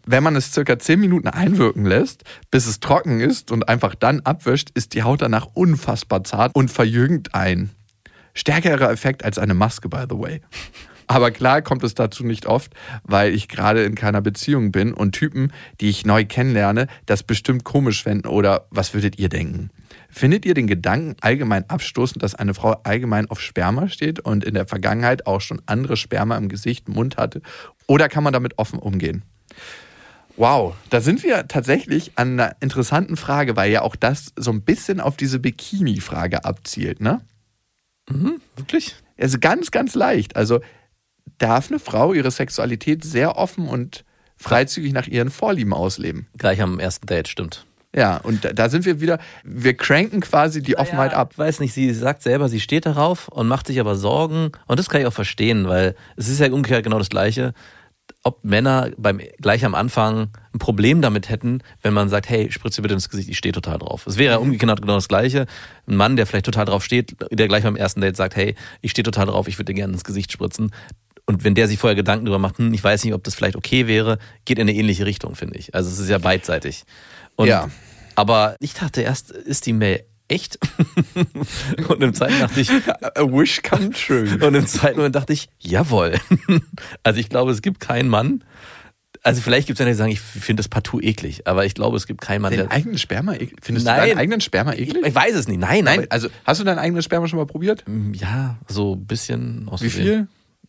Wenn 0.06 0.22
man 0.22 0.36
es 0.36 0.52
circa 0.52 0.78
10 0.78 1.00
Minuten 1.00 1.28
einwirken 1.28 1.84
lässt, 1.84 2.24
bis 2.50 2.66
es 2.66 2.80
trocken 2.80 3.20
ist 3.20 3.50
und 3.50 3.68
einfach 3.68 3.94
dann 3.94 4.20
abwischt, 4.20 4.70
ist 4.74 4.94
die 4.94 5.02
Haut 5.02 5.22
danach 5.22 5.46
unfassbar 5.54 6.24
zart 6.24 6.54
und 6.54 6.70
verjüngt 6.70 7.34
ein. 7.34 7.70
Stärkerer 8.38 8.92
Effekt 8.92 9.24
als 9.24 9.36
eine 9.36 9.54
Maske, 9.54 9.88
by 9.88 10.04
the 10.08 10.16
way. 10.16 10.40
Aber 11.08 11.32
klar 11.32 11.60
kommt 11.60 11.82
es 11.82 11.94
dazu 11.94 12.24
nicht 12.24 12.46
oft, 12.46 12.72
weil 13.02 13.34
ich 13.34 13.48
gerade 13.48 13.82
in 13.82 13.96
keiner 13.96 14.20
Beziehung 14.20 14.70
bin 14.70 14.94
und 14.94 15.10
Typen, 15.10 15.52
die 15.80 15.88
ich 15.88 16.06
neu 16.06 16.24
kennenlerne, 16.24 16.86
das 17.06 17.24
bestimmt 17.24 17.64
komisch 17.64 18.04
fänden 18.04 18.30
oder 18.30 18.68
was 18.70 18.94
würdet 18.94 19.18
ihr 19.18 19.28
denken? 19.28 19.70
Findet 20.08 20.46
ihr 20.46 20.54
den 20.54 20.68
Gedanken 20.68 21.16
allgemein 21.20 21.68
abstoßend, 21.68 22.22
dass 22.22 22.36
eine 22.36 22.54
Frau 22.54 22.76
allgemein 22.84 23.28
auf 23.28 23.40
Sperma 23.40 23.88
steht 23.88 24.20
und 24.20 24.44
in 24.44 24.54
der 24.54 24.68
Vergangenheit 24.68 25.26
auch 25.26 25.40
schon 25.40 25.60
andere 25.66 25.96
Sperma 25.96 26.36
im 26.36 26.48
Gesicht, 26.48 26.88
Mund 26.88 27.16
hatte? 27.16 27.42
Oder 27.88 28.08
kann 28.08 28.22
man 28.22 28.32
damit 28.32 28.56
offen 28.56 28.78
umgehen? 28.78 29.24
Wow, 30.36 30.76
da 30.90 31.00
sind 31.00 31.24
wir 31.24 31.48
tatsächlich 31.48 32.12
an 32.14 32.38
einer 32.38 32.54
interessanten 32.60 33.16
Frage, 33.16 33.56
weil 33.56 33.72
ja 33.72 33.82
auch 33.82 33.96
das 33.96 34.32
so 34.36 34.52
ein 34.52 34.62
bisschen 34.62 35.00
auf 35.00 35.16
diese 35.16 35.40
Bikini-Frage 35.40 36.44
abzielt, 36.44 37.00
ne? 37.00 37.20
Mhm, 38.08 38.40
wirklich? 38.56 38.96
Also 39.18 39.38
ganz, 39.40 39.70
ganz 39.70 39.94
leicht. 39.94 40.36
Also 40.36 40.60
darf 41.38 41.70
eine 41.70 41.78
Frau 41.78 42.12
ihre 42.12 42.30
Sexualität 42.30 43.04
sehr 43.04 43.36
offen 43.36 43.68
und 43.68 44.04
freizügig 44.36 44.92
nach 44.92 45.06
ihren 45.06 45.30
Vorlieben 45.30 45.72
ausleben. 45.72 46.28
Gleich 46.36 46.62
am 46.62 46.78
ersten 46.78 47.06
Date, 47.06 47.28
stimmt. 47.28 47.66
Ja, 47.94 48.18
und 48.18 48.46
da, 48.54 48.68
sind 48.68 48.84
wir 48.84 49.00
wieder, 49.00 49.18
wir 49.44 49.74
cranken 49.74 50.20
quasi 50.20 50.62
die 50.62 50.76
Offenheit 50.76 51.14
ab. 51.14 51.30
Ich 51.32 51.38
weiß 51.38 51.60
nicht, 51.60 51.72
sie 51.72 51.92
sagt 51.94 52.22
selber, 52.22 52.48
sie 52.48 52.60
steht 52.60 52.84
darauf 52.84 53.28
und 53.28 53.48
macht 53.48 53.66
sich 53.66 53.80
aber 53.80 53.96
Sorgen. 53.96 54.52
Und 54.66 54.78
das 54.78 54.90
kann 54.90 55.00
ich 55.00 55.06
auch 55.06 55.12
verstehen, 55.12 55.68
weil 55.68 55.94
es 56.16 56.28
ist 56.28 56.38
ja 56.38 56.52
umgekehrt 56.52 56.84
genau 56.84 56.98
das 56.98 57.08
Gleiche. 57.08 57.54
Ob 58.28 58.44
Männer 58.44 58.90
beim, 58.98 59.22
gleich 59.40 59.64
am 59.64 59.74
Anfang 59.74 60.28
ein 60.52 60.58
Problem 60.58 61.00
damit 61.00 61.30
hätten, 61.30 61.62
wenn 61.80 61.94
man 61.94 62.10
sagt, 62.10 62.28
hey, 62.28 62.52
spritze 62.52 62.82
bitte 62.82 62.92
ins 62.92 63.08
Gesicht, 63.08 63.30
ich 63.30 63.38
stehe 63.38 63.54
total 63.54 63.78
drauf. 63.78 64.06
Es 64.06 64.18
wäre 64.18 64.34
ja 64.34 64.38
umgekehrt 64.38 64.82
genau 64.82 64.96
das 64.96 65.08
Gleiche. 65.08 65.46
Ein 65.86 65.96
Mann, 65.96 66.16
der 66.16 66.26
vielleicht 66.26 66.44
total 66.44 66.66
drauf 66.66 66.84
steht, 66.84 67.16
der 67.30 67.48
gleich 67.48 67.62
beim 67.62 67.74
ersten 67.74 68.02
Date 68.02 68.18
sagt, 68.18 68.36
hey, 68.36 68.54
ich 68.82 68.90
stehe 68.90 69.02
total 69.02 69.24
drauf, 69.24 69.48
ich 69.48 69.56
würde 69.56 69.72
dir 69.72 69.76
gerne 69.76 69.94
ins 69.94 70.04
Gesicht 70.04 70.30
spritzen. 70.30 70.74
Und 71.24 71.42
wenn 71.42 71.54
der 71.54 71.68
sich 71.68 71.78
vorher 71.78 71.96
Gedanken 71.96 72.26
darüber 72.26 72.38
macht, 72.38 72.58
hm, 72.58 72.74
ich 72.74 72.84
weiß 72.84 73.02
nicht, 73.04 73.14
ob 73.14 73.24
das 73.24 73.34
vielleicht 73.34 73.56
okay 73.56 73.86
wäre, 73.86 74.18
geht 74.44 74.58
in 74.58 74.68
eine 74.68 74.76
ähnliche 74.76 75.06
Richtung, 75.06 75.34
finde 75.34 75.58
ich. 75.58 75.74
Also 75.74 75.88
es 75.88 75.98
ist 75.98 76.10
ja 76.10 76.18
beidseitig. 76.18 76.84
Und, 77.34 77.48
Ja. 77.48 77.70
Aber 78.14 78.56
ich 78.60 78.74
dachte 78.74 79.00
erst, 79.00 79.30
ist 79.30 79.64
die 79.64 79.72
Mail 79.72 80.04
echt? 80.28 80.58
und 81.88 82.02
im 82.02 82.14
zweiten 82.14 82.38
dachte 82.40 82.60
ich, 82.60 82.70
A 82.70 83.22
wish 83.22 83.62
come 83.62 83.90
true. 83.90 84.38
und 84.46 84.54
im 84.54 84.66
zweiten 84.66 84.96
Moment 84.98 85.14
dachte 85.14 85.32
ich, 85.32 85.48
jawohl. 85.58 86.14
Also 87.02 87.20
ich 87.20 87.28
glaube, 87.28 87.50
es 87.52 87.62
gibt 87.62 87.80
keinen 87.80 88.08
Mann. 88.08 88.44
Also 89.24 89.40
vielleicht 89.40 89.66
gibt 89.66 89.78
es 89.78 89.80
Männer, 89.84 89.92
die 89.92 89.98
sagen, 89.98 90.12
ich 90.12 90.20
finde 90.20 90.60
das 90.60 90.68
partout 90.68 91.00
eklig, 91.00 91.46
aber 91.46 91.64
ich 91.66 91.74
glaube, 91.74 91.96
es 91.96 92.06
gibt 92.06 92.20
keinen 92.20 92.40
Mann, 92.40 92.52
Den 92.52 92.60
der. 92.68 92.70
eigenen 92.70 92.98
Sperma 92.98 93.34
eklig? 93.34 93.56
Findest 93.62 93.86
Nein. 93.86 94.00
du 94.00 94.06
deinen 94.08 94.18
eigenen 94.18 94.40
Sperma 94.40 94.72
eklig? 94.74 95.04
Ich 95.04 95.14
weiß 95.14 95.34
es 95.34 95.48
nicht. 95.48 95.58
Nein, 95.58 95.84
Nein, 95.84 96.00
aber- 96.00 96.12
also 96.12 96.28
hast 96.44 96.60
du 96.60 96.64
dein 96.64 96.78
eigenes 96.78 97.04
Sperma 97.04 97.26
schon 97.26 97.38
mal 97.38 97.46
probiert? 97.46 97.84
ja, 98.12 98.58
so 98.68 98.94
ein 98.94 99.06
bisschen 99.06 99.68
aus 99.68 99.82
Wie 99.82 99.90
viel? 99.90 100.28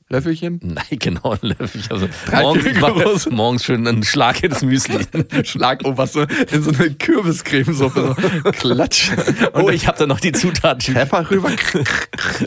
Löffelchen? 0.10 0.60
Nein, 0.64 0.86
genau, 1.00 1.32
ein 1.32 1.40
Löffel. 1.42 1.82
Ich 1.82 1.90
hab 1.90 2.00
so 2.00 2.10
Drei, 2.26 2.42
morgens, 2.42 2.80
mach 2.80 3.32
morgens 3.32 3.64
schön 3.64 3.88
einen 3.88 4.04
Schlag 4.04 4.44
ins 4.44 4.62
Müsli. 4.64 5.06
Schlag, 5.44 5.82
oh, 5.84 5.98
was 5.98 6.14
so 6.14 6.22
in 6.22 6.64
so 6.64 6.72
eine 6.72 6.92
Kürbiscremesuppe. 6.96 8.16
So 8.44 8.52
Klatsch. 8.52 9.12
Und 9.54 9.64
Oh, 9.64 9.70
ich 9.70 9.88
habe 9.88 9.98
da 9.98 10.08
noch 10.08 10.20
die 10.20 10.32
Zutaten. 10.32 10.96
Pfeffer 10.96 11.30
rüber. 11.30 11.52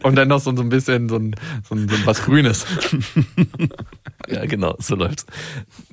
Und 0.02 0.16
dann 0.16 0.28
noch 0.28 0.40
so, 0.40 0.54
so 0.54 0.62
ein 0.62 0.68
bisschen 0.68 1.08
so 1.08 1.16
ein, 1.16 1.34
so 1.68 1.74
ein, 1.74 1.88
so 1.88 1.94
ein 1.94 2.06
was 2.06 2.22
Grünes. 2.24 2.66
Ja, 4.28 4.44
genau, 4.46 4.76
so 4.78 4.96
läuft's. 4.96 5.26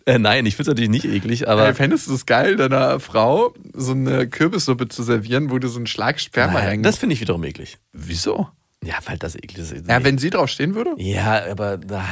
Äh, 0.06 0.18
nein, 0.18 0.46
ich 0.46 0.56
finde 0.56 0.72
es 0.72 0.76
natürlich 0.76 0.90
nicht 0.90 1.06
eklig, 1.06 1.48
aber 1.48 1.68
Ey, 1.68 1.74
fändest 1.74 2.08
du 2.08 2.14
es 2.14 2.26
geil, 2.26 2.56
deiner 2.56 3.00
Frau 3.00 3.54
so 3.74 3.92
eine 3.92 4.28
Kürbissuppe 4.28 4.88
zu 4.88 5.04
servieren, 5.04 5.52
wo 5.52 5.60
du 5.60 5.68
so 5.68 5.78
einen 5.78 5.88
Schlag 5.88 6.20
Sperma 6.20 6.60
rein... 6.60 6.84
das 6.84 6.98
finde 6.98 7.14
ich 7.14 7.22
wiederum 7.22 7.44
eklig. 7.44 7.78
Wieso? 7.94 8.48
Ja, 8.84 8.96
weil 9.06 9.18
das 9.18 9.36
eklig 9.36 9.58
ist. 9.58 9.88
Ja, 9.88 10.04
wenn 10.04 10.18
sie 10.18 10.30
drauf 10.30 10.50
stehen 10.50 10.74
würde? 10.76 10.94
ja 10.98 11.44
aber 11.52 11.78
da, 11.78 12.04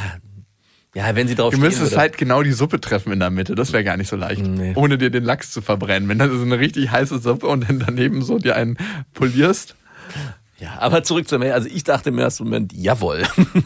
ja, 0.94 1.14
wenn 1.14 1.28
sie 1.28 1.34
drauf 1.34 1.54
Du 1.54 1.60
müsstest 1.60 1.92
würde. 1.92 2.00
halt 2.00 2.18
genau 2.18 2.42
die 2.42 2.52
Suppe 2.52 2.80
treffen 2.80 3.12
in 3.12 3.20
der 3.20 3.30
Mitte. 3.30 3.54
Das 3.54 3.72
wäre 3.72 3.84
gar 3.84 3.96
nicht 3.96 4.08
so 4.08 4.16
leicht. 4.16 4.42
Nee. 4.42 4.72
Ohne 4.74 4.98
dir 4.98 5.10
den 5.10 5.24
Lachs 5.24 5.50
zu 5.50 5.62
verbrennen. 5.62 6.08
Wenn 6.08 6.18
du 6.18 6.36
so 6.36 6.44
eine 6.44 6.58
richtig 6.58 6.90
heiße 6.90 7.18
Suppe 7.20 7.46
und 7.46 7.68
dann 7.68 7.78
daneben 7.78 8.22
so 8.22 8.38
dir 8.38 8.56
einen 8.56 8.76
polierst. 9.14 9.76
Ja, 10.58 10.76
aber 10.80 11.04
zurück 11.04 11.28
zur 11.28 11.38
Mail. 11.38 11.52
Also 11.52 11.68
ich 11.68 11.84
dachte 11.84 12.08
im 12.08 12.18
ersten 12.18 12.44
Moment, 12.44 12.72
jawohl. 12.74 13.22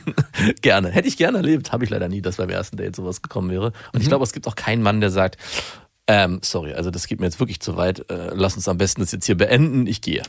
gerne. 0.61 0.90
Hätte 0.90 1.09
ich 1.09 1.16
gerne 1.16 1.38
erlebt. 1.38 1.72
Habe 1.72 1.84
ich 1.84 1.90
leider 1.90 2.09
nie, 2.09 2.20
dass 2.20 2.36
beim 2.36 2.50
ersten 2.50 2.76
Date 2.76 2.94
sowas 2.94 3.22
gekommen 3.22 3.50
wäre. 3.50 3.72
Und 3.92 4.03
ich 4.03 4.09
glaube, 4.09 4.24
es 4.24 4.32
gibt 4.32 4.46
auch 4.46 4.57
keinen 4.57 4.82
Mann, 4.82 5.00
der 5.00 5.11
sagt, 5.11 5.38
ähm, 6.07 6.40
sorry, 6.42 6.74
also 6.74 6.90
das 6.90 7.07
geht 7.07 7.18
mir 7.20 7.26
jetzt 7.26 7.40
wirklich 7.40 7.61
zu 7.61 7.76
weit. 7.76 8.11
Äh, 8.11 8.32
lass 8.34 8.57
uns 8.57 8.68
am 8.68 8.76
besten 8.78 9.00
das 9.00 9.12
jetzt 9.12 9.24
hier 9.24 9.36
beenden. 9.36 9.86
Ich 9.86 10.03
gehe. 10.03 10.22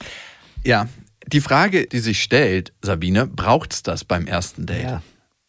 Ja, 0.63 0.87
die 1.27 1.41
Frage, 1.41 1.87
die 1.87 1.99
sich 1.99 2.21
stellt, 2.21 2.73
Sabine, 2.81 3.27
braucht's 3.27 3.83
das 3.83 4.03
beim 4.03 4.25
ersten 4.27 4.65
Date? 4.65 4.83
Ja. 4.83 5.01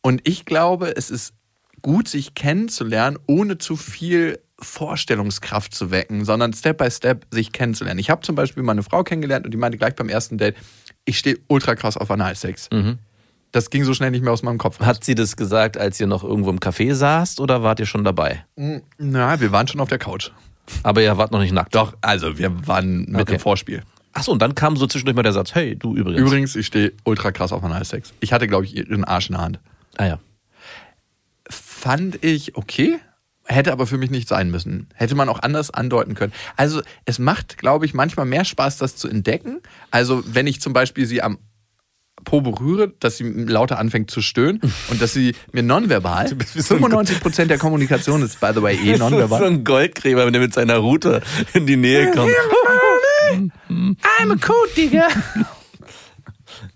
Und 0.02 0.20
ich 0.28 0.44
glaube, 0.44 0.96
es 0.96 1.10
ist 1.10 1.34
gut, 1.82 2.08
sich 2.08 2.34
kennenzulernen, 2.34 3.18
ohne 3.26 3.58
zu 3.58 3.76
viel 3.76 4.38
Vorstellungskraft 4.58 5.74
zu 5.74 5.90
wecken, 5.90 6.24
sondern 6.24 6.52
Step 6.52 6.78
by 6.78 6.90
Step 6.90 7.26
sich 7.30 7.52
kennenzulernen. 7.52 7.98
Ich 7.98 8.10
habe 8.10 8.20
zum 8.22 8.34
Beispiel 8.36 8.62
mal 8.62 8.72
eine 8.72 8.82
Frau 8.82 9.02
kennengelernt 9.02 9.44
und 9.44 9.50
die 9.50 9.56
meinte 9.58 9.78
gleich 9.78 9.94
beim 9.94 10.08
ersten 10.08 10.38
Date, 10.38 10.56
ich 11.04 11.18
stehe 11.18 11.38
ultra 11.48 11.74
krass 11.74 11.96
auf 11.96 12.10
Analsex. 12.10 12.68
Das 13.52 13.70
ging 13.70 13.84
so 13.84 13.94
schnell 13.94 14.10
nicht 14.10 14.22
mehr 14.24 14.32
aus 14.32 14.42
meinem 14.42 14.58
Kopf. 14.58 14.80
raus. 14.80 14.86
Hat 14.86 15.04
sie 15.04 15.14
das 15.14 15.36
gesagt, 15.36 15.76
als 15.76 16.00
ihr 16.00 16.06
noch 16.06 16.24
irgendwo 16.24 16.50
im 16.50 16.58
Café 16.60 16.94
saßt 16.94 17.40
oder 17.40 17.62
wart 17.62 17.80
ihr 17.80 17.86
schon 17.86 18.04
dabei? 18.04 18.44
Na, 18.98 19.40
wir 19.40 19.52
waren 19.52 19.68
schon 19.68 19.80
auf 19.80 19.88
der 19.88 19.98
Couch. 19.98 20.30
Aber 20.82 21.02
ihr 21.02 21.16
wart 21.18 21.30
noch 21.30 21.40
nicht 21.40 21.52
nackt. 21.52 21.74
Doch, 21.74 21.94
also 22.00 22.38
wir 22.38 22.66
waren 22.66 23.04
mit 23.10 23.20
Okay. 23.22 23.32
dem 23.36 23.40
Vorspiel. 23.40 23.82
Achso, 24.14 24.30
und 24.32 24.40
dann 24.40 24.54
kam 24.54 24.76
so 24.76 24.86
zwischendurch 24.86 25.16
mal 25.16 25.22
der 25.22 25.32
Satz, 25.32 25.54
hey, 25.54 25.76
du 25.76 25.94
übrigens. 25.96 26.20
Übrigens, 26.20 26.56
ich 26.56 26.66
stehe 26.66 26.92
ultra 27.04 27.32
krass 27.32 27.52
auf 27.52 27.62
Analsex. 27.64 28.14
Ich 28.20 28.32
hatte, 28.32 28.46
glaube 28.46 28.64
ich, 28.64 28.76
ihren 28.76 29.04
Arsch 29.04 29.28
in 29.28 29.34
der 29.34 29.42
Hand. 29.42 29.60
Ah 29.96 30.06
ja. 30.06 30.18
fand 31.50 32.24
ich 32.24 32.56
okay, 32.56 32.98
hätte 33.46 33.72
aber 33.72 33.86
für 33.86 33.98
mich 33.98 34.10
nicht 34.10 34.28
sein 34.28 34.50
müssen. 34.50 34.88
Hätte 34.94 35.14
man 35.14 35.28
auch 35.28 35.40
anders 35.42 35.70
andeuten 35.70 36.14
können. 36.14 36.32
Also 36.56 36.80
es 37.04 37.18
macht, 37.18 37.58
glaube 37.58 37.86
ich, 37.86 37.94
manchmal 37.94 38.26
mehr 38.26 38.44
Spaß, 38.44 38.78
das 38.78 38.96
zu 38.96 39.08
entdecken. 39.08 39.60
Also 39.90 40.22
wenn 40.26 40.46
ich 40.46 40.60
zum 40.60 40.72
Beispiel 40.72 41.06
sie 41.06 41.20
am 41.20 41.38
Po 42.24 42.40
berühre, 42.40 42.92
dass 43.00 43.16
sie 43.18 43.24
lauter 43.24 43.78
anfängt 43.78 44.10
zu 44.10 44.22
stöhnen 44.22 44.60
und 44.88 45.02
dass 45.02 45.12
sie 45.12 45.34
mir 45.52 45.62
nonverbal, 45.62 46.32
bist 46.36 46.56
wie 46.56 46.62
so 46.62 46.76
ein 46.76 46.82
95% 46.82 47.46
der 47.46 47.58
Kommunikation 47.58 48.22
ist, 48.22 48.40
by 48.40 48.50
the 48.54 48.62
way, 48.62 48.76
eh 48.76 48.94
So 48.96 49.10
nonverbal. 49.10 49.44
ein 49.44 49.64
Goldgräber, 49.64 50.24
wenn 50.24 50.32
der 50.32 50.40
mit 50.40 50.54
seiner 50.54 50.78
Route 50.78 51.20
in 51.52 51.66
die 51.66 51.76
Nähe 51.76 52.12
kommt. 52.12 52.30
I'm 53.68 54.32
a 54.32 54.36
cool 54.48 54.68
Digga. 54.76 55.08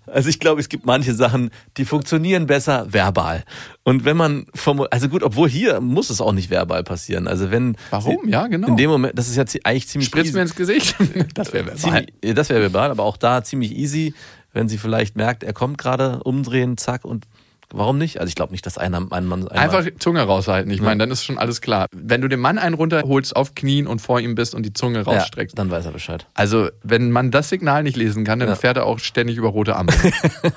Also 0.06 0.28
ich 0.28 0.40
glaube, 0.40 0.60
es 0.60 0.68
gibt 0.68 0.86
manche 0.86 1.14
Sachen, 1.14 1.50
die 1.76 1.84
funktionieren 1.84 2.46
besser 2.46 2.92
verbal. 2.92 3.44
Und 3.84 4.04
wenn 4.04 4.16
man 4.16 4.46
vom, 4.54 4.84
also 4.90 5.08
gut, 5.08 5.22
obwohl 5.22 5.48
hier 5.48 5.80
muss 5.80 6.10
es 6.10 6.20
auch 6.20 6.32
nicht 6.32 6.50
verbal 6.50 6.82
passieren. 6.82 7.28
Also 7.28 7.50
wenn 7.50 7.76
Warum? 7.90 8.18
sie- 8.24 8.30
Ja, 8.30 8.46
genau. 8.46 8.68
In 8.68 8.76
dem 8.76 8.90
Moment, 8.90 9.18
das 9.18 9.28
ist 9.28 9.36
ja 9.36 9.44
eigentlich 9.64 9.86
ziemlich 9.88 10.08
Spritzt 10.08 10.34
mir 10.34 10.42
ins 10.42 10.54
Gesicht. 10.54 10.96
Das 11.34 11.52
wäre 11.52 11.66
verbal. 11.66 11.78
Ziemlich, 11.78 12.34
das 12.34 12.48
wäre 12.48 12.60
verbal, 12.60 12.90
aber 12.90 13.04
auch 13.04 13.16
da 13.18 13.44
ziemlich 13.44 13.72
easy, 13.76 14.14
wenn 14.52 14.68
sie 14.68 14.78
vielleicht 14.78 15.14
merkt, 15.16 15.42
er 15.44 15.52
kommt 15.52 15.78
gerade, 15.78 16.22
umdrehen, 16.24 16.76
zack 16.78 17.04
und 17.04 17.26
warum 17.72 17.98
nicht? 17.98 18.20
Also 18.20 18.28
ich 18.28 18.34
glaube 18.34 18.52
nicht, 18.52 18.64
dass 18.66 18.78
einer 18.78 18.98
ein 18.98 19.26
Mann 19.26 19.46
einmal, 19.48 19.50
Einfach 19.58 19.84
Zunge 19.98 20.22
raushalten. 20.22 20.70
Ich 20.70 20.80
meine, 20.80 20.98
dann 20.98 21.10
ist 21.10 21.24
schon 21.24 21.38
alles 21.38 21.60
klar. 21.60 21.86
Wenn 21.92 22.20
du 22.20 22.28
dem 22.28 22.40
Mann 22.40 22.58
einen 22.58 22.74
runterholst 22.74 23.36
auf 23.36 23.54
Knien 23.54 23.86
und 23.86 24.00
vor 24.00 24.20
ihm 24.20 24.34
bist 24.34 24.54
und 24.54 24.64
die 24.64 24.72
Zunge 24.72 24.98
ja, 24.98 25.04
rausstreckst, 25.04 25.58
dann 25.58 25.70
weiß 25.70 25.86
er 25.86 25.92
Bescheid. 25.92 26.26
Also, 26.34 26.68
wenn 26.82 27.10
man 27.10 27.30
das 27.30 27.48
Signal 27.48 27.82
nicht 27.82 27.96
lesen 27.96 28.24
kann, 28.24 28.38
dann 28.38 28.48
Ja. 28.48 28.54
fährt 28.54 28.76
er 28.76 28.86
auch 28.86 28.98
ständig 28.98 29.36
über 29.36 29.48
rote 29.48 29.76
Ampeln. 29.76 30.12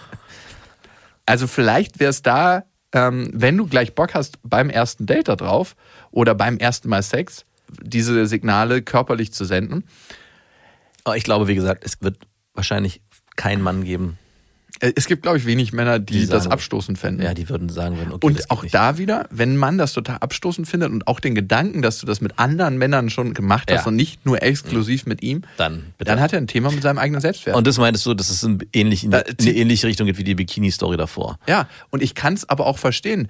also, 1.25 1.47
vielleicht 1.47 1.99
wäre 1.99 2.09
es 2.09 2.21
da, 2.21 2.63
ähm, 2.93 3.29
wenn 3.33 3.57
du 3.57 3.67
gleich 3.67 3.95
Bock 3.95 4.13
hast 4.13 4.37
beim 4.43 4.69
ersten 4.69 5.05
Date 5.05 5.27
da 5.27 5.35
drauf 5.35 5.75
oder 6.11 6.35
beim 6.35 6.57
ersten 6.57 6.89
Mal 6.89 7.03
Sex, 7.03 7.45
diese 7.81 8.25
Signale 8.25 8.81
körperlich 8.81 9.31
zu 9.33 9.45
senden. 9.45 9.85
Aber 11.03 11.17
ich 11.17 11.23
glaube, 11.23 11.47
wie 11.47 11.55
gesagt, 11.55 11.83
es 11.85 12.01
wird 12.01 12.17
wahrscheinlich 12.53 13.01
keinen 13.37 13.61
Mann 13.61 13.83
geben, 13.83 14.17
Es 14.81 15.05
gibt, 15.05 15.21
glaube 15.21 15.37
ich, 15.37 15.45
wenig 15.45 15.73
Männer, 15.73 15.99
die, 15.99 16.21
Die 16.21 16.27
das 16.27 16.43
sagen- 16.43 16.53
abstoßend 16.53 16.97
fänden. 16.97 17.23
ja, 17.23 17.33
die 17.33 17.47
würden 17.49 17.69
sagen 17.69 17.97
würden, 17.97 18.11
okay, 18.13 18.33
das 18.33 18.45
und 18.45 18.51
auch 18.51 18.63
nicht. 18.63 18.73
da 18.73 18.97
wieder, 18.97 19.27
wenn 19.29 19.55
man 19.55 19.77
das 19.77 19.93
total 19.93 20.17
abstoßend 20.17 20.67
findet 20.67 20.91
und 20.91 21.07
auch 21.07 21.19
den 21.19 21.35
Gedanken, 21.35 21.81
dass 21.81 21.99
du 21.99 22.05
das 22.07 22.19
mit 22.19 22.39
anderen 22.39 22.77
Männern 22.77 23.09
schon 23.11 23.33
gemacht 23.33 23.71
hast 23.71 23.81
Ja. 23.81 23.87
und 23.87 23.95
nicht 23.95 24.25
nur 24.25 24.41
exklusiv 24.41 25.05
mit 25.05 25.21
ihm, 25.21 25.43
dann, 25.57 25.93
bitte. 25.97 26.09
dann 26.09 26.19
hat 26.19 26.33
er 26.33 26.39
ein 26.39 26.47
Thema 26.47 26.71
mit 26.71 26.81
seinem 26.81 26.97
eigenen 26.97 27.21
Selbstwert. 27.21 27.55
Und 27.55 27.67
das 27.67 27.77
meintest 27.77 28.05
du, 28.07 28.13
dass 28.15 28.29
es 28.29 28.41
in, 28.43 28.59
ähnlich, 28.73 29.03
in, 29.03 29.11
Da- 29.11 29.19
in 29.19 29.35
eine 29.39 29.51
ähnliche 29.51 29.85
Richtung 29.87 30.07
geht 30.07 30.17
wie 30.17 30.23
die 30.23 30.35
Bikini-Story 30.35 30.97
davor. 30.97 31.37
Ja, 31.47 31.67
und 31.91 32.01
ich 32.01 32.15
kann 32.15 32.33
es 32.33 32.49
aber 32.49 32.65
auch 32.65 32.79
verstehen. 32.79 33.27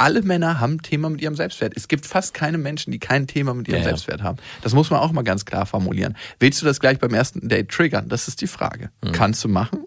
Alle 0.00 0.22
Männer 0.22 0.60
haben 0.60 0.74
ein 0.74 0.82
Thema 0.82 1.10
mit 1.10 1.20
ihrem 1.20 1.34
Selbstwert. 1.34 1.72
Es 1.76 1.88
gibt 1.88 2.06
fast 2.06 2.32
keine 2.32 2.56
Menschen, 2.56 2.92
die 2.92 3.00
kein 3.00 3.26
Thema 3.26 3.52
mit 3.52 3.66
ihrem 3.66 3.78
ja. 3.78 3.84
Selbstwert 3.84 4.22
haben. 4.22 4.38
Das 4.62 4.72
muss 4.72 4.90
man 4.90 5.00
auch 5.00 5.10
mal 5.10 5.22
ganz 5.22 5.44
klar 5.44 5.66
formulieren. 5.66 6.16
Willst 6.38 6.62
du 6.62 6.66
das 6.66 6.78
gleich 6.78 6.98
beim 7.00 7.12
ersten 7.14 7.48
Date 7.48 7.68
triggern? 7.68 8.08
Das 8.08 8.28
ist 8.28 8.40
die 8.40 8.46
Frage. 8.46 8.90
Mhm. 9.02 9.10
Kannst 9.12 9.42
du 9.42 9.48
machen? 9.48 9.80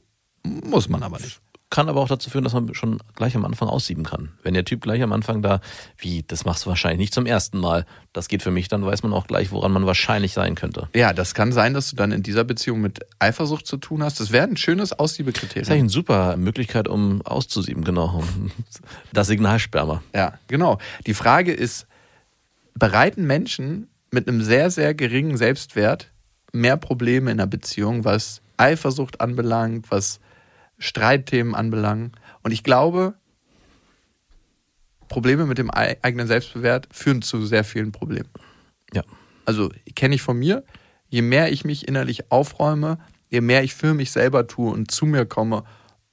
Muss 0.43 0.89
man 0.89 1.03
aber 1.03 1.19
nicht. 1.19 1.39
Kann 1.69 1.87
aber 1.87 2.01
auch 2.01 2.09
dazu 2.09 2.29
führen, 2.29 2.43
dass 2.43 2.51
man 2.51 2.73
schon 2.73 2.99
gleich 3.15 3.33
am 3.33 3.45
Anfang 3.45 3.69
aussieben 3.69 4.03
kann. 4.03 4.33
Wenn 4.43 4.53
der 4.53 4.65
Typ 4.65 4.81
gleich 4.81 5.01
am 5.01 5.13
Anfang 5.13 5.41
da, 5.41 5.61
wie, 5.97 6.21
das 6.23 6.43
machst 6.43 6.65
du 6.65 6.69
wahrscheinlich 6.69 6.99
nicht 6.99 7.13
zum 7.13 7.25
ersten 7.25 7.59
Mal, 7.59 7.85
das 8.11 8.27
geht 8.27 8.43
für 8.43 8.51
mich, 8.51 8.67
dann 8.67 8.85
weiß 8.85 9.03
man 9.03 9.13
auch 9.13 9.25
gleich, 9.25 9.51
woran 9.53 9.71
man 9.71 9.85
wahrscheinlich 9.85 10.33
sein 10.33 10.55
könnte. 10.55 10.89
Ja, 10.93 11.13
das 11.13 11.33
kann 11.33 11.53
sein, 11.53 11.73
dass 11.73 11.89
du 11.89 11.95
dann 11.95 12.11
in 12.11 12.23
dieser 12.23 12.43
Beziehung 12.43 12.81
mit 12.81 12.99
Eifersucht 13.19 13.65
zu 13.65 13.77
tun 13.77 14.03
hast. 14.03 14.19
Das 14.19 14.31
wäre 14.33 14.45
ein 14.47 14.57
schönes 14.57 14.89
Das 14.89 14.91
ist 14.91 14.91
eigentlich 14.91 14.99
Aussiebekriterium. 14.99 15.79
eine 15.79 15.89
super 15.89 16.35
Möglichkeit, 16.35 16.89
um 16.89 17.21
auszusieben, 17.21 17.85
genau. 17.85 18.21
Das 19.13 19.27
Signalsperma. 19.27 20.03
Ja, 20.13 20.39
genau. 20.47 20.77
Die 21.07 21.13
Frage 21.13 21.53
ist, 21.53 21.87
bereiten 22.75 23.25
Menschen 23.25 23.87
mit 24.11 24.27
einem 24.27 24.41
sehr, 24.41 24.71
sehr 24.71 24.93
geringen 24.93 25.37
Selbstwert 25.37 26.11
mehr 26.51 26.75
Probleme 26.75 27.31
in 27.31 27.39
einer 27.39 27.47
Beziehung, 27.47 28.03
was 28.03 28.41
Eifersucht 28.57 29.21
anbelangt, 29.21 29.89
was 29.89 30.19
Streitthemen 30.81 31.55
anbelangt? 31.55 32.15
Und 32.43 32.51
ich 32.51 32.63
glaube, 32.63 33.13
Probleme 35.07 35.45
mit 35.45 35.57
dem 35.57 35.69
ei- 35.73 35.97
eigenen 36.01 36.27
Selbstwert 36.27 36.87
führen 36.91 37.21
zu 37.21 37.45
sehr 37.45 37.63
vielen 37.63 37.91
Problemen. 37.91 38.29
Ja. 38.93 39.03
Also 39.45 39.71
kenne 39.95 40.15
ich 40.15 40.21
von 40.21 40.37
mir, 40.37 40.63
je 41.09 41.21
mehr 41.21 41.51
ich 41.51 41.65
mich 41.65 41.87
innerlich 41.87 42.31
aufräume, 42.31 42.97
je 43.29 43.41
mehr 43.41 43.63
ich 43.63 43.73
für 43.75 43.93
mich 43.93 44.11
selber 44.11 44.47
tue 44.47 44.71
und 44.71 44.91
zu 44.91 45.05
mir 45.05 45.25
komme 45.25 45.63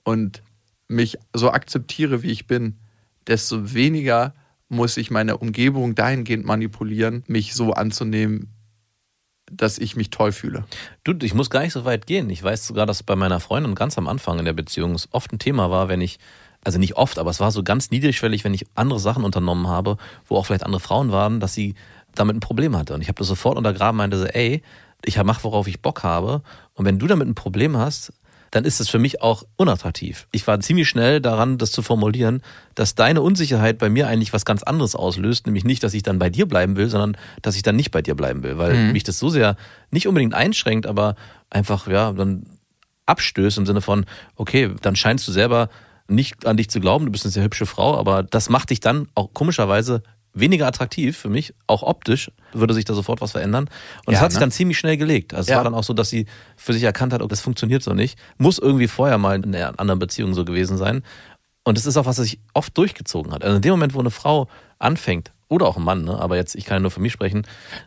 und 0.05 0.43
mich 0.89 1.19
so 1.35 1.51
akzeptiere, 1.51 2.23
wie 2.23 2.31
ich 2.31 2.47
bin, 2.47 2.79
desto 3.27 3.75
weniger 3.75 4.35
muss 4.69 4.97
ich 4.97 5.11
meine 5.11 5.39
Umgebung 5.39 5.95
dahingehend 5.95 6.45
manipulieren, 6.45 7.25
mich 7.27 7.55
so 7.55 7.73
anzunehmen, 7.73 8.53
dass 9.51 9.79
ich 9.79 9.97
mich 9.97 10.11
toll 10.11 10.33
fühle. 10.33 10.65
Du, 11.05 11.15
ich 11.23 11.35
muss 11.35 11.51
gar 11.51 11.61
nicht 11.61 11.73
so 11.73 11.85
weit 11.85 12.07
gehen. 12.07 12.31
Ich 12.31 12.43
weiß 12.43 12.67
sogar, 12.67 12.87
dass 12.87 13.03
bei 13.03 13.17
meiner 13.17 13.41
Freundin 13.41 13.75
ganz 13.75 13.99
am 13.99 14.09
Anfang 14.09 14.39
in 14.39 14.45
der 14.45 14.53
Beziehung 14.53 14.95
es 14.95 15.09
oft 15.13 15.33
ein 15.33 15.39
Thema 15.39 15.71
war, 15.71 15.89
wenn 15.89 16.01
ich, 16.01 16.19
also 16.65 16.79
nicht 16.79 16.97
oft, 16.97 17.19
aber 17.19 17.31
es 17.31 17.41
war 17.41 17.51
so 17.51 17.63
ganz 17.63 17.91
niedrigschwellig, 17.91 18.45
wenn 18.45 18.55
ich 18.55 18.67
andere 18.75 19.01
Sachen 19.01 19.25
unternommen 19.25 19.69
habe, 19.69 19.97
wo 20.27 20.37
auch 20.37 20.47
vielleicht 20.47 20.65
andere 20.65 20.81
Frauen 20.81 21.13
waren, 21.13 21.41
dass 21.41 21.55
sie 21.55 21.75
damit 22.15 22.37
ein 22.37 22.41
Problem 22.41 22.77
hatte. 22.77 22.95
Und 22.95 23.01
ich 23.01 23.09
habe 23.09 23.19
das 23.19 23.29
sofort 23.29 23.57
untergraben, 23.57 23.97
meinte 23.97 24.19
so, 24.19 24.25
ey, 24.25 24.63
ich 25.05 25.23
mache, 25.23 25.45
worauf 25.45 25.69
ich 25.69 25.81
Bock 25.81 26.03
habe. 26.03 26.43
Und 26.75 26.85
wenn 26.85 26.99
du 26.99 27.07
damit 27.07 27.29
ein 27.29 27.35
Problem 27.35 27.77
hast, 27.77 28.13
dann 28.51 28.65
ist 28.65 28.81
es 28.81 28.89
für 28.89 28.99
mich 28.99 29.23
auch 29.23 29.45
unattraktiv. 29.57 30.27
Ich 30.33 30.47
war 30.47 30.61
ziemlich 30.61 30.89
schnell 30.89 31.21
daran, 31.21 31.59
das 31.59 31.73
zu 31.73 31.83
formulieren, 31.83 32.43
dass 32.75 32.95
deine 32.95 33.23
Unsicherheit 33.23 33.79
bei 33.79 33.89
mir 33.89 34.09
eigentlich 34.09 34.33
was 34.33 34.45
ganz 34.45 34.63
anderes 34.63 34.95
auslöst, 34.95 35.47
nämlich 35.47 35.65
nicht, 35.65 35.83
dass 35.83 35.95
ich 35.95 36.03
dann 36.03 36.19
bei 36.19 36.31
dir 36.31 36.47
bleiben 36.47 36.77
will, 36.77 36.89
sondern 36.89 37.17
dass 37.43 37.57
ich 37.57 37.63
dann 37.63 37.77
nicht 37.77 37.91
bei 37.91 38.03
dir 38.03 38.15
bleiben 38.15 38.43
will, 38.43 38.59
weil 38.59 38.75
mhm. 38.75 38.93
mich 38.93 39.05
das 39.05 39.19
so 39.19 39.29
sehr 39.29 39.57
nicht 39.91 40.09
unbedingt 40.09 40.35
einschränkt, 40.35 40.87
aber 40.87 41.17
einfach 41.51 41.89
ja 41.89 42.13
dann 42.13 42.47
abstößt 43.07 43.59
im 43.59 43.67
Sinne 43.67 43.81
von, 43.81 44.05
okay, 44.37 44.71
dann 44.83 44.97
scheinst 44.97 45.27
du 45.27 45.33
selber 45.33 45.69
nicht 46.09 46.47
an 46.47 46.57
dich 46.57 46.71
zu 46.71 46.81
glauben, 46.81 47.07
du 47.07 47.13
bist 47.13 47.25
eine 47.25 47.33
sehr 47.33 47.45
hübsche 47.45 47.67
Frau, 47.67 47.97
aber 47.97 48.23
das 48.23 48.49
macht 48.49 48.71
dich 48.71 48.81
dann 48.81 49.09
auch 49.15 49.33
komischerweise 49.35 50.03
weniger 50.35 50.67
attraktiv 50.67 51.17
für 51.17 51.29
mich, 51.29 51.55
auch 51.67 51.83
optisch 51.83 52.31
würde 52.53 52.75
sich 52.75 52.85
da 52.85 52.95
sofort 52.95 53.21
was 53.21 53.33
verändern. 53.33 53.69
Und 54.07 54.15
es 54.15 54.19
ja, 54.19 54.21
hat 54.21 54.29
ne? 54.29 54.33
sich 54.33 54.41
dann 54.41 54.51
ziemlich 54.51 54.79
schnell 54.79 54.97
gelegt. 54.97 55.35
Also 55.35 55.43
es 55.43 55.51
ja. 55.51 55.57
war 55.57 55.65
dann 55.65 55.75
auch 55.75 55.85
so, 55.85 55.95
dass 55.95 56.11
sie 56.11 56.27
für 56.57 56.73
sich 56.73 56.83
erkannt 56.83 57.13
hat, 57.13 57.23
oh, 57.23 57.27
das 57.27 57.41
funktioniert 57.41 57.83
so 57.83 57.95
nicht. 57.95 58.19
Muss 58.39 58.59
irgendwie 58.59 58.89
vorher 58.89 59.19
mal 59.19 59.37
in 59.37 59.55
einer 59.55 59.79
anderen 59.79 59.99
Beziehung 59.99 60.35
so 60.35 60.45
gewesen 60.45 60.77
sein. 60.77 61.03
Und 61.65 61.77
es 61.77 61.87
ist 61.87 61.97
auch 61.97 62.07
was, 62.07 62.17
das 62.17 62.27
sich 62.27 62.41
oft 62.55 62.77
durchgezogen 62.79 63.33
hat. 63.33 63.45
Also 63.45 63.57
in 63.57 63.63
dem 63.63 63.73
Moment, 63.73 63.95
wo 63.95 64.01
eine 64.01 64.11
Frau 64.11 64.49
anfängt, 64.79 65.33
oder 65.49 65.67
auch 65.67 65.77
ein 65.77 65.83
Mann, 65.83 66.05
ne, 66.05 66.19
aber 66.19 66.37
jetzt, 66.37 66.55
ich 66.55 66.65
kann 66.65 66.77
ja 66.77 66.81
nur 66.81 66.91
für 66.91 67.01
mich 67.01 67.13
sprechen, 67.13 67.47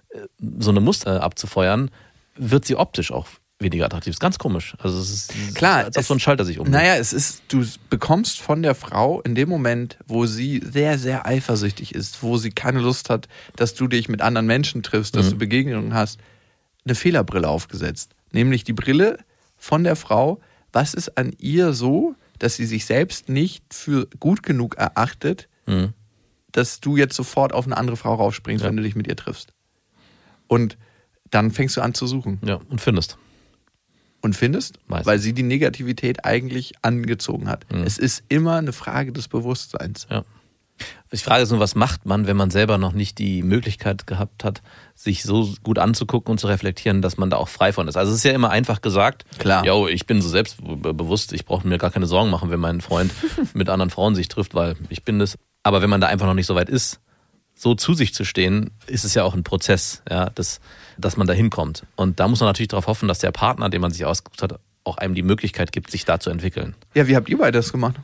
äh, 0.09 0.19
so 0.59 0.71
eine 0.71 0.81
Muster 0.81 1.23
abzufeuern, 1.23 1.91
wird 2.35 2.65
sie 2.65 2.75
optisch 2.75 3.11
auch 3.11 3.27
weniger 3.61 3.85
attraktiv. 3.85 4.11
Ist 4.11 4.19
ganz 4.19 4.37
komisch. 4.37 4.75
Also 4.79 4.99
es 4.99 5.11
ist 5.11 5.55
klar, 5.55 5.85
als 5.85 5.97
ob 5.97 6.03
so 6.03 6.13
ein 6.13 6.19
Schalter 6.19 6.45
sich 6.45 6.59
umdreht. 6.59 6.73
Naja, 6.73 6.95
es 6.95 7.13
ist, 7.13 7.43
du 7.47 7.65
bekommst 7.89 8.39
von 8.39 8.61
der 8.61 8.75
Frau 8.75 9.21
in 9.21 9.35
dem 9.35 9.49
Moment, 9.49 9.97
wo 10.07 10.25
sie 10.25 10.61
sehr, 10.63 10.97
sehr 10.97 11.25
eifersüchtig 11.25 11.95
ist, 11.95 12.23
wo 12.23 12.37
sie 12.37 12.51
keine 12.51 12.79
Lust 12.79 13.09
hat, 13.09 13.27
dass 13.55 13.73
du 13.73 13.87
dich 13.87 14.09
mit 14.09 14.21
anderen 14.21 14.47
Menschen 14.47 14.83
triffst, 14.83 15.15
dass 15.15 15.27
mhm. 15.27 15.31
du 15.31 15.37
Begegnungen 15.37 15.93
hast, 15.93 16.19
eine 16.85 16.95
Fehlerbrille 16.95 17.47
aufgesetzt. 17.47 18.15
Nämlich 18.31 18.63
die 18.63 18.73
Brille 18.73 19.19
von 19.57 19.83
der 19.83 19.95
Frau, 19.95 20.39
was 20.71 20.93
ist 20.93 21.17
an 21.17 21.33
ihr 21.37 21.73
so, 21.73 22.15
dass 22.39 22.55
sie 22.55 22.65
sich 22.65 22.85
selbst 22.85 23.29
nicht 23.29 23.73
für 23.73 24.07
gut 24.19 24.41
genug 24.41 24.75
erachtet, 24.75 25.47
mhm. 25.67 25.93
dass 26.51 26.79
du 26.79 26.97
jetzt 26.97 27.15
sofort 27.15 27.53
auf 27.53 27.65
eine 27.65 27.77
andere 27.77 27.97
Frau 27.97 28.15
raufspringst, 28.15 28.63
ja. 28.63 28.69
wenn 28.69 28.77
du 28.77 28.83
dich 28.83 28.95
mit 28.95 29.07
ihr 29.07 29.15
triffst. 29.15 29.53
Und 30.47 30.77
dann 31.29 31.51
fängst 31.51 31.77
du 31.77 31.81
an 31.81 31.93
zu 31.93 32.07
suchen. 32.07 32.39
Ja, 32.43 32.59
und 32.69 32.81
findest 32.81 33.17
und 34.21 34.35
findest, 34.35 34.79
Meistens. 34.87 35.07
weil 35.07 35.19
sie 35.19 35.33
die 35.33 35.43
Negativität 35.43 36.25
eigentlich 36.25 36.73
angezogen 36.81 37.49
hat. 37.49 37.65
Mhm. 37.71 37.83
Es 37.83 37.97
ist 37.97 38.23
immer 38.29 38.57
eine 38.57 38.73
Frage 38.73 39.11
des 39.11 39.27
Bewusstseins. 39.27 40.07
Ja. 40.09 40.23
Ich 41.11 41.23
frage 41.23 41.45
nur, 41.49 41.59
was 41.59 41.75
macht 41.75 42.05
man, 42.05 42.25
wenn 42.25 42.37
man 42.37 42.49
selber 42.49 42.77
noch 42.77 42.93
nicht 42.93 43.17
die 43.17 43.43
Möglichkeit 43.43 44.07
gehabt 44.07 44.43
hat, 44.43 44.61
sich 44.95 45.23
so 45.23 45.53
gut 45.63 45.77
anzugucken 45.77 46.31
und 46.31 46.37
zu 46.39 46.47
reflektieren, 46.47 47.01
dass 47.01 47.17
man 47.17 47.29
da 47.29 47.37
auch 47.37 47.49
frei 47.49 47.73
von 47.73 47.87
ist. 47.87 47.97
Also 47.97 48.11
es 48.11 48.19
ist 48.19 48.23
ja 48.23 48.31
immer 48.31 48.49
einfach 48.49 48.81
gesagt, 48.81 49.25
klar, 49.37 49.65
yo, 49.65 49.87
ich 49.87 50.05
bin 50.05 50.21
so 50.21 50.29
selbstbewusst, 50.29 51.33
ich 51.33 51.45
brauche 51.45 51.67
mir 51.67 51.77
gar 51.77 51.91
keine 51.91 52.07
Sorgen 52.07 52.29
machen, 52.29 52.49
wenn 52.49 52.59
mein 52.59 52.81
Freund 52.81 53.11
mit 53.53 53.69
anderen 53.69 53.89
Frauen 53.89 54.15
sich 54.15 54.27
trifft, 54.29 54.55
weil 54.55 54.75
ich 54.89 55.03
bin 55.03 55.19
das. 55.19 55.37
Aber 55.63 55.81
wenn 55.81 55.89
man 55.89 56.01
da 56.01 56.07
einfach 56.07 56.25
noch 56.25 56.33
nicht 56.33 56.47
so 56.47 56.55
weit 56.55 56.69
ist, 56.69 56.99
so 57.61 57.75
zu 57.75 57.93
sich 57.93 58.11
zu 58.11 58.25
stehen, 58.25 58.71
ist 58.87 59.03
es 59.05 59.13
ja 59.13 59.23
auch 59.23 59.35
ein 59.35 59.43
Prozess, 59.43 60.01
ja, 60.09 60.31
das, 60.31 60.61
dass 60.97 61.15
man 61.15 61.27
da 61.27 61.33
hinkommt. 61.33 61.83
Und 61.95 62.19
da 62.19 62.27
muss 62.27 62.39
man 62.39 62.49
natürlich 62.49 62.69
darauf 62.69 62.87
hoffen, 62.87 63.07
dass 63.07 63.19
der 63.19 63.31
Partner, 63.31 63.69
den 63.69 63.81
man 63.81 63.91
sich 63.91 64.03
ausgesucht 64.03 64.41
hat, 64.41 64.59
auch 64.83 64.97
einem 64.97 65.13
die 65.13 65.21
Möglichkeit 65.21 65.71
gibt, 65.71 65.91
sich 65.91 66.03
da 66.03 66.19
zu 66.19 66.31
entwickeln. 66.31 66.73
Ja, 66.95 67.07
wie 67.07 67.15
habt 67.15 67.29
ihr 67.29 67.37
beide 67.37 67.59
das 67.59 67.71
gemacht? 67.71 67.97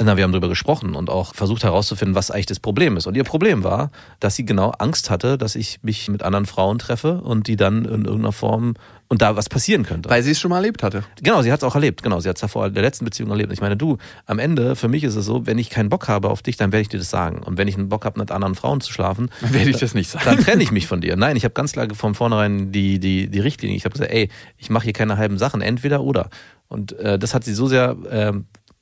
Na, 0.00 0.16
wir 0.16 0.24
haben 0.24 0.32
darüber 0.32 0.48
gesprochen 0.48 0.96
und 0.96 1.08
auch 1.08 1.36
versucht 1.36 1.62
herauszufinden, 1.62 2.16
was 2.16 2.32
eigentlich 2.32 2.46
das 2.46 2.58
Problem 2.58 2.96
ist. 2.96 3.06
Und 3.06 3.16
ihr 3.16 3.24
Problem 3.24 3.62
war, 3.62 3.92
dass 4.18 4.34
sie 4.34 4.44
genau 4.44 4.70
Angst 4.70 5.08
hatte, 5.08 5.38
dass 5.38 5.54
ich 5.54 5.82
mich 5.82 6.08
mit 6.08 6.24
anderen 6.24 6.46
Frauen 6.46 6.80
treffe 6.80 7.20
und 7.20 7.46
die 7.46 7.56
dann 7.56 7.84
in 7.84 8.06
irgendeiner 8.06 8.32
Form 8.32 8.74
und 9.08 9.22
da 9.22 9.36
was 9.36 9.48
passieren 9.48 9.84
könnte. 9.84 10.10
Weil 10.10 10.22
sie 10.22 10.32
es 10.32 10.40
schon 10.40 10.50
mal 10.50 10.56
erlebt 10.56 10.82
hatte. 10.82 11.04
Genau, 11.22 11.40
sie 11.42 11.50
hat 11.50 11.60
es 11.60 11.64
auch 11.64 11.74
erlebt. 11.74 12.02
Genau, 12.02 12.20
sie 12.20 12.28
hat 12.28 12.36
es 12.36 12.42
ja 12.42 12.48
vor 12.48 12.68
der 12.68 12.82
letzten 12.82 13.04
Beziehung 13.04 13.30
erlebt. 13.30 13.52
Ich 13.52 13.60
meine, 13.60 13.76
du, 13.76 13.96
am 14.26 14.38
Ende, 14.38 14.76
für 14.76 14.88
mich 14.88 15.02
ist 15.04 15.16
es 15.16 15.24
so, 15.24 15.46
wenn 15.46 15.56
ich 15.56 15.70
keinen 15.70 15.88
Bock 15.88 16.08
habe 16.08 16.28
auf 16.28 16.42
dich, 16.42 16.56
dann 16.56 16.72
werde 16.72 16.82
ich 16.82 16.88
dir 16.88 16.98
das 16.98 17.08
sagen. 17.08 17.42
Und 17.42 17.56
wenn 17.56 17.68
ich 17.68 17.76
einen 17.76 17.88
Bock 17.88 18.04
habe, 18.04 18.20
mit 18.20 18.30
anderen 18.30 18.54
Frauen 18.54 18.80
zu 18.80 18.92
schlafen, 18.92 19.30
dann 19.40 19.54
werde 19.54 19.70
ich 19.70 19.78
das 19.78 19.94
nicht 19.94 20.10
sagen. 20.10 20.24
Dann 20.26 20.38
trenne 20.38 20.62
ich 20.62 20.72
mich 20.72 20.86
von 20.86 21.00
dir. 21.00 21.16
Nein, 21.16 21.36
ich 21.36 21.44
habe 21.44 21.54
ganz 21.54 21.72
klar 21.72 21.88
von 21.94 22.14
vornherein 22.14 22.70
die, 22.70 22.98
die, 22.98 23.28
die 23.28 23.40
Richtlinie. 23.40 23.76
Ich 23.76 23.84
habe 23.84 23.94
gesagt, 23.94 24.10
ey, 24.10 24.28
ich 24.58 24.68
mache 24.68 24.84
hier 24.84 24.92
keine 24.92 25.16
halben 25.16 25.38
Sachen, 25.38 25.62
entweder 25.62 26.02
oder. 26.02 26.28
Und 26.68 26.92
äh, 26.98 27.18
das 27.18 27.32
hat 27.32 27.44
sie 27.44 27.54
so 27.54 27.66
sehr 27.66 27.96
äh, 28.10 28.32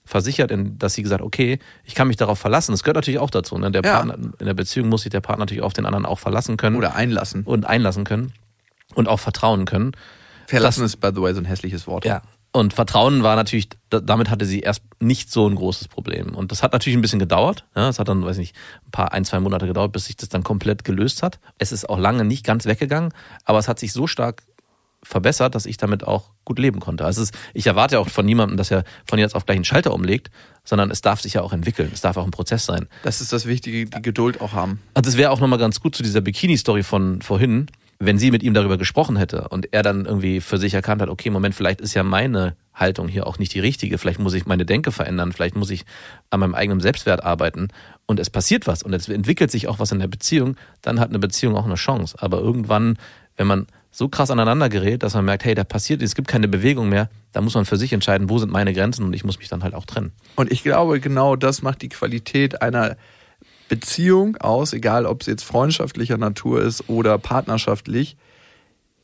versichert, 0.06 0.52
dass 0.78 0.94
sie 0.94 1.02
gesagt, 1.02 1.22
okay, 1.22 1.58
ich 1.84 1.94
kann 1.94 2.08
mich 2.08 2.16
darauf 2.16 2.38
verlassen. 2.38 2.72
Das 2.72 2.82
gehört 2.82 2.96
natürlich 2.96 3.20
auch 3.20 3.30
dazu. 3.30 3.58
Ne? 3.58 3.70
Der 3.70 3.82
ja. 3.82 3.94
Partner, 3.94 4.14
in 4.38 4.46
der 4.46 4.54
Beziehung 4.54 4.88
muss 4.88 5.02
sich 5.02 5.10
der 5.10 5.20
Partner 5.20 5.42
natürlich 5.42 5.62
auf 5.62 5.72
den 5.72 5.86
anderen 5.86 6.06
auch 6.06 6.18
verlassen 6.18 6.56
können. 6.56 6.76
Oder 6.76 6.94
einlassen. 6.94 7.42
Und 7.42 7.66
einlassen 7.66 8.04
können. 8.04 8.32
Und 8.94 9.08
auch 9.08 9.20
vertrauen 9.20 9.66
können. 9.66 9.92
Verlassen 10.46 10.82
das, 10.82 10.94
ist, 10.94 11.00
by 11.00 11.10
the 11.14 11.20
way, 11.20 11.32
so 11.34 11.40
ein 11.40 11.44
hässliches 11.44 11.86
Wort. 11.86 12.04
Ja. 12.04 12.22
Und 12.52 12.72
Vertrauen 12.72 13.22
war 13.22 13.36
natürlich, 13.36 13.68
damit 13.90 14.30
hatte 14.30 14.46
sie 14.46 14.60
erst 14.60 14.82
nicht 14.98 15.30
so 15.30 15.46
ein 15.46 15.56
großes 15.56 15.88
Problem. 15.88 16.34
Und 16.34 16.52
das 16.52 16.62
hat 16.62 16.72
natürlich 16.72 16.96
ein 16.96 17.02
bisschen 17.02 17.18
gedauert. 17.18 17.66
Ja, 17.74 17.90
es 17.90 17.98
hat 17.98 18.08
dann, 18.08 18.24
weiß 18.24 18.38
nicht, 18.38 18.56
ein 18.86 18.90
paar, 18.92 19.12
ein, 19.12 19.26
zwei 19.26 19.40
Monate 19.40 19.66
gedauert, 19.66 19.92
bis 19.92 20.06
sich 20.06 20.16
das 20.16 20.30
dann 20.30 20.42
komplett 20.42 20.82
gelöst 20.82 21.22
hat. 21.22 21.38
Es 21.58 21.70
ist 21.70 21.88
auch 21.88 21.98
lange 21.98 22.24
nicht 22.24 22.46
ganz 22.46 22.64
weggegangen, 22.64 23.12
aber 23.44 23.58
es 23.58 23.68
hat 23.68 23.78
sich 23.78 23.92
so 23.92 24.06
stark 24.06 24.42
verbessert, 25.02 25.54
dass 25.54 25.66
ich 25.66 25.76
damit 25.76 26.04
auch 26.04 26.30
gut 26.44 26.58
leben 26.58 26.80
konnte. 26.80 27.04
Also 27.04 27.22
ist, 27.22 27.34
ich 27.54 27.66
erwarte 27.66 28.00
auch 28.00 28.08
von 28.08 28.26
niemandem, 28.26 28.56
dass 28.56 28.70
er 28.70 28.84
von 29.04 29.18
jetzt 29.18 29.34
auf 29.34 29.46
gleich 29.46 29.56
einen 29.56 29.64
Schalter 29.64 29.92
umlegt, 29.92 30.30
sondern 30.64 30.90
es 30.90 31.00
darf 31.00 31.20
sich 31.20 31.34
ja 31.34 31.42
auch 31.42 31.52
entwickeln. 31.52 31.90
Es 31.92 32.00
darf 32.00 32.16
auch 32.16 32.24
ein 32.24 32.30
Prozess 32.30 32.64
sein. 32.64 32.88
Das 33.02 33.20
ist 33.20 33.32
das 33.32 33.46
Wichtige, 33.46 33.86
die 33.86 34.02
Geduld 34.02 34.40
auch 34.40 34.52
haben. 34.52 34.80
Also 34.94 35.10
es 35.10 35.16
wäre 35.16 35.30
auch 35.30 35.40
nochmal 35.40 35.58
ganz 35.58 35.80
gut 35.80 35.94
zu 35.94 36.02
dieser 36.02 36.22
Bikini-Story 36.22 36.82
von 36.82 37.22
vorhin, 37.22 37.66
wenn 37.98 38.18
sie 38.18 38.30
mit 38.30 38.42
ihm 38.42 38.54
darüber 38.54 38.76
gesprochen 38.76 39.16
hätte 39.16 39.48
und 39.48 39.72
er 39.72 39.82
dann 39.82 40.04
irgendwie 40.04 40.40
für 40.40 40.58
sich 40.58 40.74
erkannt 40.74 41.00
hat, 41.00 41.08
okay, 41.08 41.30
Moment, 41.30 41.54
vielleicht 41.54 41.80
ist 41.80 41.94
ja 41.94 42.02
meine 42.02 42.56
Haltung 42.74 43.08
hier 43.08 43.26
auch 43.26 43.38
nicht 43.38 43.54
die 43.54 43.60
richtige, 43.60 43.96
vielleicht 43.96 44.18
muss 44.18 44.34
ich 44.34 44.46
meine 44.46 44.66
Denke 44.66 44.92
verändern, 44.92 45.32
vielleicht 45.32 45.56
muss 45.56 45.70
ich 45.70 45.84
an 46.28 46.40
meinem 46.40 46.54
eigenen 46.54 46.80
Selbstwert 46.80 47.24
arbeiten 47.24 47.68
und 48.04 48.20
es 48.20 48.28
passiert 48.28 48.66
was 48.66 48.82
und 48.82 48.92
es 48.92 49.08
entwickelt 49.08 49.50
sich 49.50 49.66
auch 49.68 49.78
was 49.78 49.92
in 49.92 49.98
der 49.98 50.08
Beziehung, 50.08 50.56
dann 50.82 51.00
hat 51.00 51.08
eine 51.08 51.18
Beziehung 51.18 51.56
auch 51.56 51.64
eine 51.64 51.76
Chance. 51.76 52.16
Aber 52.20 52.38
irgendwann, 52.38 52.98
wenn 53.36 53.46
man 53.46 53.66
so 53.90 54.08
krass 54.10 54.30
aneinander 54.30 54.68
gerät, 54.68 55.02
dass 55.02 55.14
man 55.14 55.24
merkt, 55.24 55.46
hey, 55.46 55.54
da 55.54 55.64
passiert, 55.64 56.02
es 56.02 56.14
gibt 56.14 56.28
keine 56.28 56.48
Bewegung 56.48 56.90
mehr, 56.90 57.08
da 57.32 57.40
muss 57.40 57.54
man 57.54 57.64
für 57.64 57.78
sich 57.78 57.94
entscheiden, 57.94 58.28
wo 58.28 58.36
sind 58.36 58.52
meine 58.52 58.74
Grenzen 58.74 59.06
und 59.06 59.14
ich 59.14 59.24
muss 59.24 59.38
mich 59.38 59.48
dann 59.48 59.62
halt 59.62 59.74
auch 59.74 59.86
trennen. 59.86 60.12
Und 60.34 60.52
ich 60.52 60.62
glaube, 60.62 61.00
genau 61.00 61.34
das 61.34 61.62
macht 61.62 61.80
die 61.80 61.88
Qualität 61.88 62.60
einer 62.60 62.96
Beziehung 63.68 64.36
aus, 64.36 64.72
egal 64.72 65.06
ob 65.06 65.22
es 65.22 65.26
jetzt 65.26 65.44
freundschaftlicher 65.44 66.18
Natur 66.18 66.62
ist 66.62 66.88
oder 66.88 67.18
partnerschaftlich, 67.18 68.16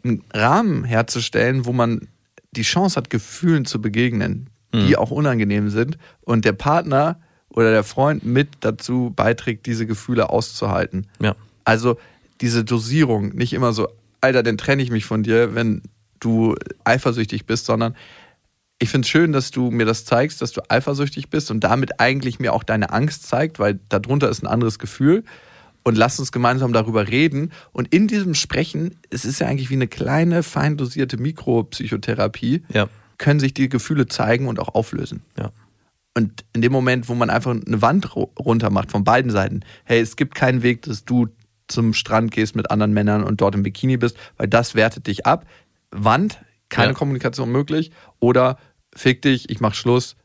einen 0.04 0.24
Rahmen 0.32 0.84
herzustellen, 0.84 1.64
wo 1.66 1.72
man 1.72 2.08
die 2.52 2.62
Chance 2.62 2.96
hat, 2.96 3.10
Gefühlen 3.10 3.64
zu 3.64 3.80
begegnen, 3.80 4.50
die 4.72 4.90
mhm. 4.90 4.96
auch 4.96 5.10
unangenehm 5.10 5.70
sind 5.70 5.98
und 6.22 6.44
der 6.44 6.52
Partner 6.52 7.20
oder 7.50 7.70
der 7.70 7.84
Freund 7.84 8.24
mit 8.24 8.48
dazu 8.60 9.12
beiträgt, 9.14 9.66
diese 9.66 9.86
Gefühle 9.86 10.30
auszuhalten. 10.30 11.06
Ja. 11.20 11.36
Also 11.64 11.98
diese 12.40 12.64
Dosierung, 12.64 13.34
nicht 13.34 13.52
immer 13.52 13.72
so 13.72 13.88
Alter, 14.22 14.42
dann 14.42 14.56
trenne 14.56 14.82
ich 14.82 14.90
mich 14.90 15.04
von 15.04 15.22
dir, 15.22 15.54
wenn 15.54 15.82
du 16.20 16.54
eifersüchtig 16.84 17.44
bist, 17.44 17.66
sondern 17.66 17.96
ich 18.78 18.88
finde 18.88 19.06
es 19.06 19.10
schön, 19.10 19.32
dass 19.32 19.50
du 19.50 19.70
mir 19.70 19.86
das 19.86 20.04
zeigst, 20.04 20.42
dass 20.42 20.52
du 20.52 20.60
eifersüchtig 20.68 21.30
bist 21.30 21.50
und 21.50 21.60
damit 21.60 22.00
eigentlich 22.00 22.40
mir 22.40 22.52
auch 22.52 22.64
deine 22.64 22.90
Angst 22.90 23.26
zeigt, 23.28 23.58
weil 23.58 23.78
darunter 23.88 24.28
ist 24.28 24.42
ein 24.42 24.48
anderes 24.48 24.78
Gefühl. 24.78 25.24
Und 25.84 25.98
lass 25.98 26.20
uns 26.20 26.30
gemeinsam 26.30 26.72
darüber 26.72 27.08
reden. 27.08 27.50
Und 27.72 27.92
in 27.92 28.06
diesem 28.06 28.34
Sprechen, 28.34 29.00
es 29.10 29.24
ist 29.24 29.40
ja 29.40 29.48
eigentlich 29.48 29.68
wie 29.68 29.74
eine 29.74 29.88
kleine, 29.88 30.44
fein 30.44 30.76
dosierte 30.76 31.16
Mikropsychotherapie, 31.16 32.62
ja. 32.72 32.88
können 33.18 33.40
sich 33.40 33.52
die 33.52 33.68
Gefühle 33.68 34.06
zeigen 34.06 34.46
und 34.46 34.60
auch 34.60 34.76
auflösen. 34.76 35.22
Ja. 35.36 35.50
Und 36.14 36.44
in 36.52 36.62
dem 36.62 36.72
Moment, 36.72 37.08
wo 37.08 37.14
man 37.14 37.30
einfach 37.30 37.50
eine 37.50 37.82
Wand 37.82 38.14
runter 38.14 38.70
macht 38.70 38.90
von 38.90 39.02
beiden 39.02 39.30
Seiten, 39.30 39.60
hey, 39.84 40.00
es 40.00 40.16
gibt 40.16 40.34
keinen 40.34 40.62
Weg, 40.62 40.82
dass 40.82 41.04
du 41.04 41.28
zum 41.68 41.94
Strand 41.94 42.30
gehst 42.30 42.54
mit 42.54 42.70
anderen 42.70 42.92
Männern 42.92 43.24
und 43.24 43.40
dort 43.40 43.54
im 43.54 43.62
Bikini 43.62 43.96
bist, 43.96 44.16
weil 44.36 44.48
das 44.48 44.74
wertet 44.74 45.06
dich 45.06 45.26
ab. 45.26 45.46
Wand, 45.90 46.40
keine 46.72 46.92
ja. 46.92 46.94
Kommunikation 46.94 47.52
möglich. 47.52 47.92
Oder 48.18 48.58
fick 48.94 49.22
dich, 49.22 49.48
ich 49.50 49.60
mach 49.60 49.74
Schluss, 49.74 50.16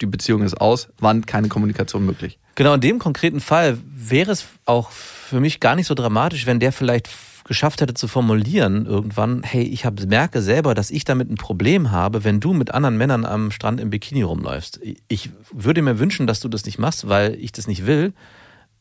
die 0.00 0.06
Beziehung 0.06 0.42
ist 0.42 0.60
aus, 0.60 0.88
Wand, 0.98 1.26
keine 1.26 1.48
Kommunikation 1.48 2.04
möglich. 2.06 2.38
Genau, 2.54 2.74
in 2.74 2.80
dem 2.80 2.98
konkreten 3.00 3.40
Fall 3.40 3.78
wäre 3.84 4.30
es 4.30 4.46
auch 4.64 4.90
für 4.90 5.40
mich 5.40 5.58
gar 5.58 5.74
nicht 5.74 5.86
so 5.86 5.94
dramatisch, 5.94 6.46
wenn 6.46 6.60
der 6.60 6.72
vielleicht 6.72 7.08
geschafft 7.44 7.80
hätte 7.80 7.94
zu 7.94 8.08
formulieren 8.08 8.86
irgendwann, 8.86 9.42
hey, 9.42 9.62
ich 9.62 9.84
hab, 9.84 10.00
merke 10.06 10.40
selber, 10.40 10.74
dass 10.74 10.90
ich 10.90 11.04
damit 11.04 11.30
ein 11.30 11.36
Problem 11.36 11.90
habe, 11.90 12.24
wenn 12.24 12.40
du 12.40 12.54
mit 12.54 12.72
anderen 12.72 12.96
Männern 12.96 13.26
am 13.26 13.50
Strand 13.50 13.80
im 13.80 13.90
Bikini 13.90 14.22
rumläufst. 14.22 14.80
Ich 15.08 15.30
würde 15.52 15.82
mir 15.82 15.98
wünschen, 15.98 16.26
dass 16.26 16.40
du 16.40 16.48
das 16.48 16.64
nicht 16.64 16.78
machst, 16.78 17.08
weil 17.08 17.34
ich 17.34 17.52
das 17.52 17.66
nicht 17.66 17.86
will, 17.86 18.14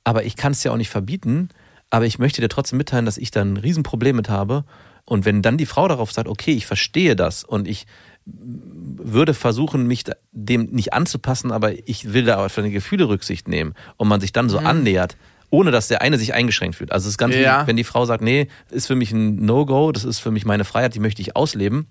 aber 0.04 0.24
ich 0.24 0.36
kann 0.36 0.54
es 0.54 0.64
ja 0.64 0.72
auch 0.72 0.78
nicht 0.78 0.90
verbieten. 0.90 1.50
Aber 1.90 2.08
ich 2.08 2.18
möchte 2.18 2.42
dir 2.42 2.50
trotzdem 2.50 2.78
mitteilen, 2.78 3.06
dass 3.06 3.20
ich 3.20 3.30
da 3.30 3.42
ein 3.42 3.56
Riesenproblem 3.56 4.16
mit 4.16 4.28
habe. 4.28 4.66
Und 5.06 5.26
wenn 5.26 5.42
dann 5.42 5.58
die 5.58 5.66
Frau 5.66 5.88
darauf 5.88 6.12
sagt, 6.12 6.28
okay, 6.28 6.52
ich 6.52 6.66
verstehe 6.66 7.16
das 7.16 7.44
und 7.44 7.68
ich 7.68 7.86
würde 8.26 9.34
versuchen, 9.34 9.86
mich 9.86 10.06
dem 10.32 10.66
nicht 10.66 10.94
anzupassen, 10.94 11.52
aber 11.52 11.74
ich 11.88 12.14
will 12.14 12.24
da 12.24 12.46
auf 12.46 12.54
seine 12.54 12.72
Gefühle 12.72 13.10
Rücksicht 13.10 13.48
nehmen 13.48 13.74
und 13.98 14.08
man 14.08 14.22
sich 14.22 14.32
dann 14.32 14.50
so 14.50 14.62
mhm. 14.62 14.68
annähert, 14.68 15.18
ohne 15.50 15.72
dass 15.72 15.90
der 15.90 16.02
eine 16.02 16.18
sich 16.18 16.34
eingeschränkt 16.34 16.78
fühlt. 16.78 16.92
Also 16.92 17.08
es 17.08 17.14
ist 17.14 17.18
ganz 17.18 17.36
ja. 17.36 17.42
wichtig, 17.42 17.68
wenn 17.68 17.78
die 17.78 17.84
Frau 17.84 18.06
sagt, 18.06 18.24
nee, 18.24 18.48
ist 18.72 18.88
für 18.88 18.96
mich 18.96 19.12
ein 19.12 19.46
No-Go, 19.46 19.92
das 19.92 20.06
ist 20.06 20.20
für 20.20 20.32
mich 20.32 20.46
meine 20.46 20.64
Freiheit, 20.64 20.96
die 20.96 21.00
möchte 21.00 21.22
ich 21.22 21.36
ausleben. 21.36 21.88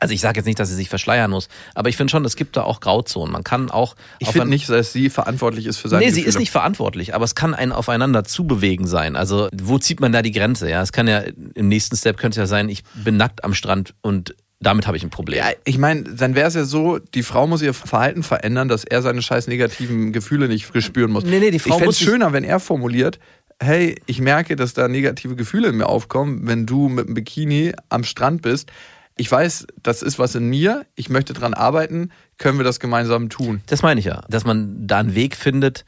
Also 0.00 0.14
ich 0.14 0.20
sage 0.20 0.38
jetzt 0.38 0.46
nicht, 0.46 0.58
dass 0.58 0.68
sie 0.68 0.74
sich 0.74 0.88
verschleiern 0.88 1.30
muss, 1.30 1.48
aber 1.74 1.88
ich 1.88 1.96
finde 1.96 2.10
schon, 2.10 2.24
es 2.24 2.36
gibt 2.36 2.56
da 2.56 2.62
auch 2.62 2.80
Grauzonen. 2.80 3.32
Man 3.32 3.44
kann 3.44 3.70
auch. 3.70 3.96
Ich 4.18 4.28
finde 4.28 4.48
nicht, 4.48 4.68
dass 4.68 4.92
sie 4.92 5.10
verantwortlich 5.10 5.66
ist 5.66 5.78
für 5.78 5.88
seine 5.88 6.04
Nee, 6.04 6.10
sie 6.10 6.22
ist 6.22 6.38
nicht 6.38 6.50
verantwortlich, 6.50 7.14
aber 7.14 7.24
es 7.24 7.34
kann 7.34 7.54
ein 7.54 7.72
aufeinander 7.72 8.24
zubewegen 8.24 8.86
sein. 8.86 9.16
Also 9.16 9.48
wo 9.52 9.78
zieht 9.78 10.00
man 10.00 10.12
da 10.12 10.22
die 10.22 10.32
Grenze? 10.32 10.70
Ja, 10.70 10.82
es 10.82 10.92
kann 10.92 11.08
ja 11.08 11.22
im 11.54 11.68
nächsten 11.68 11.96
Step 11.96 12.16
könnte 12.16 12.40
es 12.40 12.44
ja 12.44 12.46
sein, 12.46 12.68
ich 12.68 12.84
bin 12.94 13.16
nackt 13.16 13.44
am 13.44 13.54
Strand 13.54 13.94
und 14.00 14.34
damit 14.60 14.86
habe 14.86 14.96
ich 14.96 15.04
ein 15.04 15.10
Problem. 15.10 15.38
Ja, 15.38 15.50
ich 15.64 15.78
meine, 15.78 16.02
dann 16.02 16.34
wäre 16.34 16.48
es 16.48 16.54
ja 16.54 16.64
so, 16.64 16.98
die 16.98 17.22
Frau 17.22 17.46
muss 17.46 17.62
ihr 17.62 17.74
Verhalten 17.74 18.22
verändern, 18.22 18.68
dass 18.68 18.84
er 18.84 19.02
seine 19.02 19.22
scheiß 19.22 19.46
negativen 19.46 20.12
Gefühle 20.12 20.48
nicht 20.48 20.68
spüren 20.82 21.12
muss. 21.12 21.24
Nee, 21.24 21.38
nee, 21.38 21.50
die 21.52 21.60
Frau 21.60 21.74
ich 21.74 21.78
fände 21.78 21.90
es 21.90 22.00
schöner, 22.00 22.32
wenn 22.32 22.42
er 22.42 22.58
formuliert, 22.58 23.20
hey, 23.60 24.00
ich 24.06 24.20
merke, 24.20 24.56
dass 24.56 24.74
da 24.74 24.88
negative 24.88 25.36
Gefühle 25.36 25.68
in 25.68 25.76
mir 25.76 25.86
aufkommen, 25.86 26.46
wenn 26.46 26.66
du 26.66 26.88
mit 26.88 27.06
einem 27.06 27.14
Bikini 27.14 27.72
am 27.88 28.04
Strand 28.04 28.42
bist. 28.42 28.70
Ich 29.18 29.30
weiß, 29.30 29.66
das 29.82 30.02
ist 30.02 30.18
was 30.18 30.34
in 30.36 30.48
mir, 30.48 30.86
ich 30.94 31.10
möchte 31.10 31.32
dran 31.32 31.52
arbeiten, 31.52 32.10
können 32.38 32.56
wir 32.56 32.64
das 32.64 32.78
gemeinsam 32.78 33.28
tun? 33.28 33.62
Das 33.66 33.82
meine 33.82 33.98
ich 33.98 34.06
ja, 34.06 34.22
dass 34.30 34.44
man 34.44 34.86
da 34.86 34.98
einen 34.98 35.16
Weg 35.16 35.36
findet, 35.36 35.84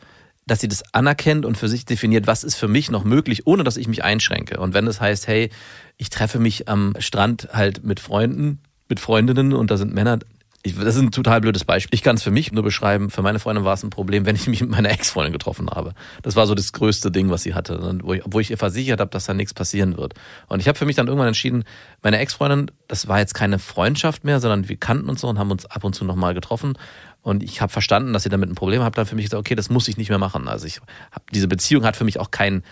dass 0.47 0.61
sie 0.61 0.67
das 0.67 0.83
anerkennt 0.93 1.47
und 1.47 1.57
für 1.57 1.69
sich 1.69 1.85
definiert, 1.85 2.27
was 2.27 2.43
ist 2.43 2.57
für 2.57 2.67
mich 2.67 2.91
noch 2.91 3.05
möglich, 3.05 3.47
ohne 3.47 3.63
dass 3.63 3.77
ich 3.77 3.87
mich 3.87 4.03
einschränke. 4.03 4.59
Und 4.59 4.75
wenn 4.75 4.89
es 4.89 5.01
heißt, 5.01 5.29
hey, 5.29 5.51
ich 5.97 6.11
treffe 6.11 6.41
mich 6.41 6.69
am 6.69 6.95
Strand 6.99 7.51
halt 7.53 7.85
mit 7.85 8.01
Freunden, 8.01 8.59
mit 8.89 8.99
Freundinnen 8.99 9.53
und 9.53 9.71
da 9.71 9.77
sind 9.77 9.95
Männer, 9.95 10.19
ich, 10.63 10.77
das 10.77 10.97
ist 10.97 11.01
ein 11.01 11.11
total 11.11 11.41
blödes 11.41 11.65
Beispiel. 11.65 11.95
Ich 11.95 12.03
kann 12.03 12.17
es 12.17 12.23
für 12.23 12.31
mich 12.31 12.53
nur 12.53 12.63
beschreiben. 12.63 13.09
Für 13.09 13.23
meine 13.23 13.39
Freundin 13.39 13.65
war 13.65 13.73
es 13.73 13.83
ein 13.83 13.89
Problem, 13.89 14.27
wenn 14.27 14.37
ich 14.37 14.47
mich 14.47 14.61
mit 14.61 14.71
meiner 14.71 14.91
Ex-Freundin 14.91 15.33
getroffen 15.33 15.71
habe. 15.71 15.95
Das 16.23 16.37
war 16.37 16.47
so 16.47 16.55
das 16.55 16.73
größte 16.73 17.11
Ding, 17.11 17.31
was 17.31 17.43
sie 17.43 17.55
hatte, 17.55 17.99
wo 18.03 18.13
ich, 18.13 18.23
wo 18.27 18.41
ich 18.41 18.51
ihr 18.51 18.59
versichert 18.59 19.01
habe, 19.01 19.11
dass 19.11 19.25
da 19.25 19.33
nichts 19.33 19.55
passieren 19.55 19.97
wird. 19.97 20.15
Und 20.49 20.61
ich 20.61 20.69
habe 20.69 20.79
für 20.79 20.85
mich 20.85 20.97
dann 20.97 21.07
irgendwann 21.07 21.29
entschieden, 21.29 21.65
meine 22.03 22.19
Ex-Freundin, 22.19 22.71
das 22.89 23.09
war 23.09 23.19
jetzt 23.19 23.33
keine 23.33 23.59
Freundschaft 23.59 24.25
mehr, 24.25 24.39
sondern 24.39 24.69
wir 24.69 24.77
kannten 24.77 25.09
uns 25.09 25.23
so 25.23 25.29
und 25.29 25.39
haben 25.39 25.51
uns 25.51 25.65
ab 25.65 25.83
und 25.83 25.95
zu 25.95 26.05
nochmal 26.05 26.35
getroffen. 26.35 26.75
Und 27.23 27.43
ich 27.43 27.63
habe 27.63 27.73
verstanden, 27.73 28.13
dass 28.13 28.25
sie 28.25 28.29
damit 28.29 28.51
ein 28.51 28.55
Problem 28.55 28.83
hat. 28.83 28.99
Dann 28.99 29.07
für 29.07 29.17
mich 29.17 29.27
gesagt, 29.27 29.41
okay, 29.41 29.55
das 29.55 29.71
muss 29.71 29.89
ich 29.89 29.97
nicht 29.97 30.11
mehr 30.11 30.19
machen. 30.19 30.47
Also 30.47 30.67
ich 30.67 30.81
hab, 31.11 31.31
diese 31.31 31.49
Beziehung 31.49 31.85
hat 31.85 31.97
für 31.97 32.05
mich 32.05 32.21
auch 32.21 32.31
keinen 32.31 32.65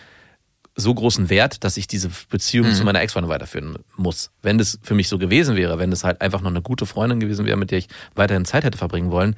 so 0.79 0.95
großen 0.95 1.29
Wert, 1.29 1.65
dass 1.65 1.77
ich 1.77 1.89
diese 1.89 2.09
Beziehung 2.31 2.69
mhm. 2.69 2.73
zu 2.73 2.85
meiner 2.85 3.01
Ex-Freundin 3.01 3.31
weiterführen 3.31 3.79
muss. 3.97 4.31
Wenn 4.43 4.59
das 4.59 4.79
für 4.83 4.95
mich 4.95 5.09
so 5.09 5.19
gewesen 5.19 5.57
wäre, 5.57 5.79
wenn 5.79 5.91
das 5.91 6.05
halt 6.05 6.21
einfach 6.21 6.41
noch 6.41 6.51
eine 6.51 6.63
gute 6.63 6.87
Freundin 6.87 7.19
gewesen 7.19 7.47
wäre, 7.47 7.57
mit 7.57 7.73
der 7.73 7.79
ich 7.79 7.89
weiterhin 8.15 8.45
Zeit 8.45 8.65
hätte 8.65 8.79
verbringen 8.79 9.11
wollen, 9.11 9.35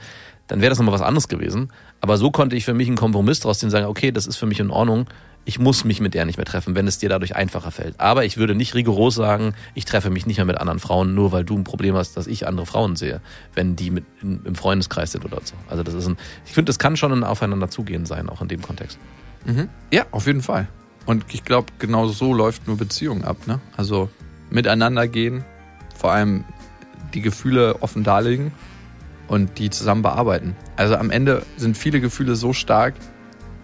dann 0.48 0.60
wäre 0.60 0.68
das 0.68 0.78
nochmal 0.78 0.94
was 0.94 1.00
anderes 1.00 1.28
gewesen. 1.28 1.72
Aber 2.02 2.18
so 2.18 2.30
konnte 2.30 2.56
ich 2.56 2.64
für 2.66 2.74
mich 2.74 2.88
einen 2.88 2.96
Kompromiss 2.96 3.40
daraus 3.40 3.58
ziehen, 3.58 3.70
sagen, 3.70 3.86
okay, 3.86 4.12
das 4.12 4.26
ist 4.26 4.36
für 4.36 4.46
mich 4.46 4.60
in 4.60 4.70
Ordnung. 4.70 5.06
Ich 5.46 5.58
muss 5.58 5.84
mich 5.84 6.02
mit 6.02 6.12
der 6.12 6.26
nicht 6.26 6.36
mehr 6.36 6.44
treffen, 6.44 6.74
wenn 6.74 6.86
es 6.86 6.98
dir 6.98 7.08
dadurch 7.08 7.34
einfacher 7.34 7.70
fällt. 7.70 7.98
Aber 7.98 8.26
ich 8.26 8.36
würde 8.36 8.54
nicht 8.54 8.74
rigoros 8.74 9.14
sagen, 9.14 9.54
ich 9.74 9.86
treffe 9.86 10.10
mich 10.10 10.26
nicht 10.26 10.36
mehr 10.36 10.44
mit 10.44 10.58
anderen 10.58 10.78
Frauen, 10.78 11.14
nur 11.14 11.32
weil 11.32 11.44
du 11.44 11.56
ein 11.56 11.64
Problem 11.64 11.94
hast, 11.94 12.18
dass 12.18 12.26
ich 12.26 12.46
andere 12.46 12.66
Frauen 12.66 12.96
sehe, 12.96 13.22
wenn 13.54 13.76
die 13.76 13.90
mit 13.90 14.04
im 14.22 14.54
Freundeskreis 14.54 15.12
sind 15.12 15.24
oder 15.24 15.40
so. 15.42 15.54
Also 15.70 15.82
das 15.82 15.94
ist 15.94 16.06
ein, 16.06 16.18
ich 16.44 16.52
finde, 16.52 16.68
das 16.68 16.78
kann 16.78 16.98
schon 16.98 17.12
ein 17.12 17.24
Aufeinander 17.24 17.70
zugehen 17.70 18.04
sein, 18.04 18.28
auch 18.28 18.42
in 18.42 18.48
dem 18.48 18.60
Kontext. 18.60 18.98
Mhm. 19.46 19.70
Ja, 19.90 20.04
auf 20.10 20.26
jeden 20.26 20.42
Fall. 20.42 20.68
Und 21.06 21.24
ich 21.32 21.44
glaube, 21.44 21.68
genau 21.78 22.06
so 22.06 22.32
läuft 22.34 22.66
nur 22.66 22.76
Beziehung 22.76 23.24
ab. 23.24 23.46
Ne? 23.46 23.60
Also 23.76 24.08
miteinander 24.50 25.08
gehen, 25.08 25.44
vor 25.96 26.12
allem 26.12 26.44
die 27.14 27.20
Gefühle 27.20 27.82
offen 27.82 28.04
darlegen 28.04 28.52
und 29.28 29.58
die 29.58 29.70
zusammen 29.70 30.02
bearbeiten. 30.02 30.56
Also 30.76 30.96
am 30.96 31.10
Ende 31.10 31.44
sind 31.56 31.76
viele 31.76 32.00
Gefühle 32.00 32.36
so 32.36 32.52
stark, 32.52 32.94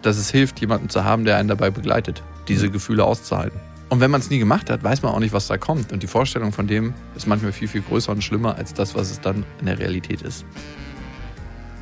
dass 0.02 0.16
es 0.18 0.30
hilft, 0.30 0.60
jemanden 0.60 0.88
zu 0.88 1.04
haben, 1.04 1.24
der 1.24 1.36
einen 1.36 1.48
dabei 1.48 1.70
begleitet, 1.70 2.22
diese 2.48 2.70
Gefühle 2.70 3.04
auszuhalten. 3.04 3.60
Und 3.88 4.00
wenn 4.00 4.10
man 4.10 4.20
es 4.20 4.30
nie 4.30 4.38
gemacht 4.38 4.68
hat, 4.68 4.82
weiß 4.82 5.02
man 5.02 5.12
auch 5.12 5.20
nicht, 5.20 5.32
was 5.32 5.46
da 5.46 5.58
kommt. 5.58 5.92
Und 5.92 6.02
die 6.02 6.08
Vorstellung 6.08 6.52
von 6.52 6.66
dem 6.66 6.94
ist 7.14 7.26
manchmal 7.26 7.52
viel, 7.52 7.68
viel 7.68 7.82
größer 7.82 8.10
und 8.10 8.22
schlimmer 8.22 8.56
als 8.56 8.74
das, 8.74 8.94
was 8.94 9.10
es 9.10 9.20
dann 9.20 9.44
in 9.60 9.66
der 9.66 9.78
Realität 9.78 10.22
ist. 10.22 10.44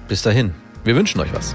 Bis 0.08 0.22
dahin, 0.22 0.52
wir 0.84 0.96
wünschen 0.96 1.20
euch 1.20 1.32
was. 1.32 1.54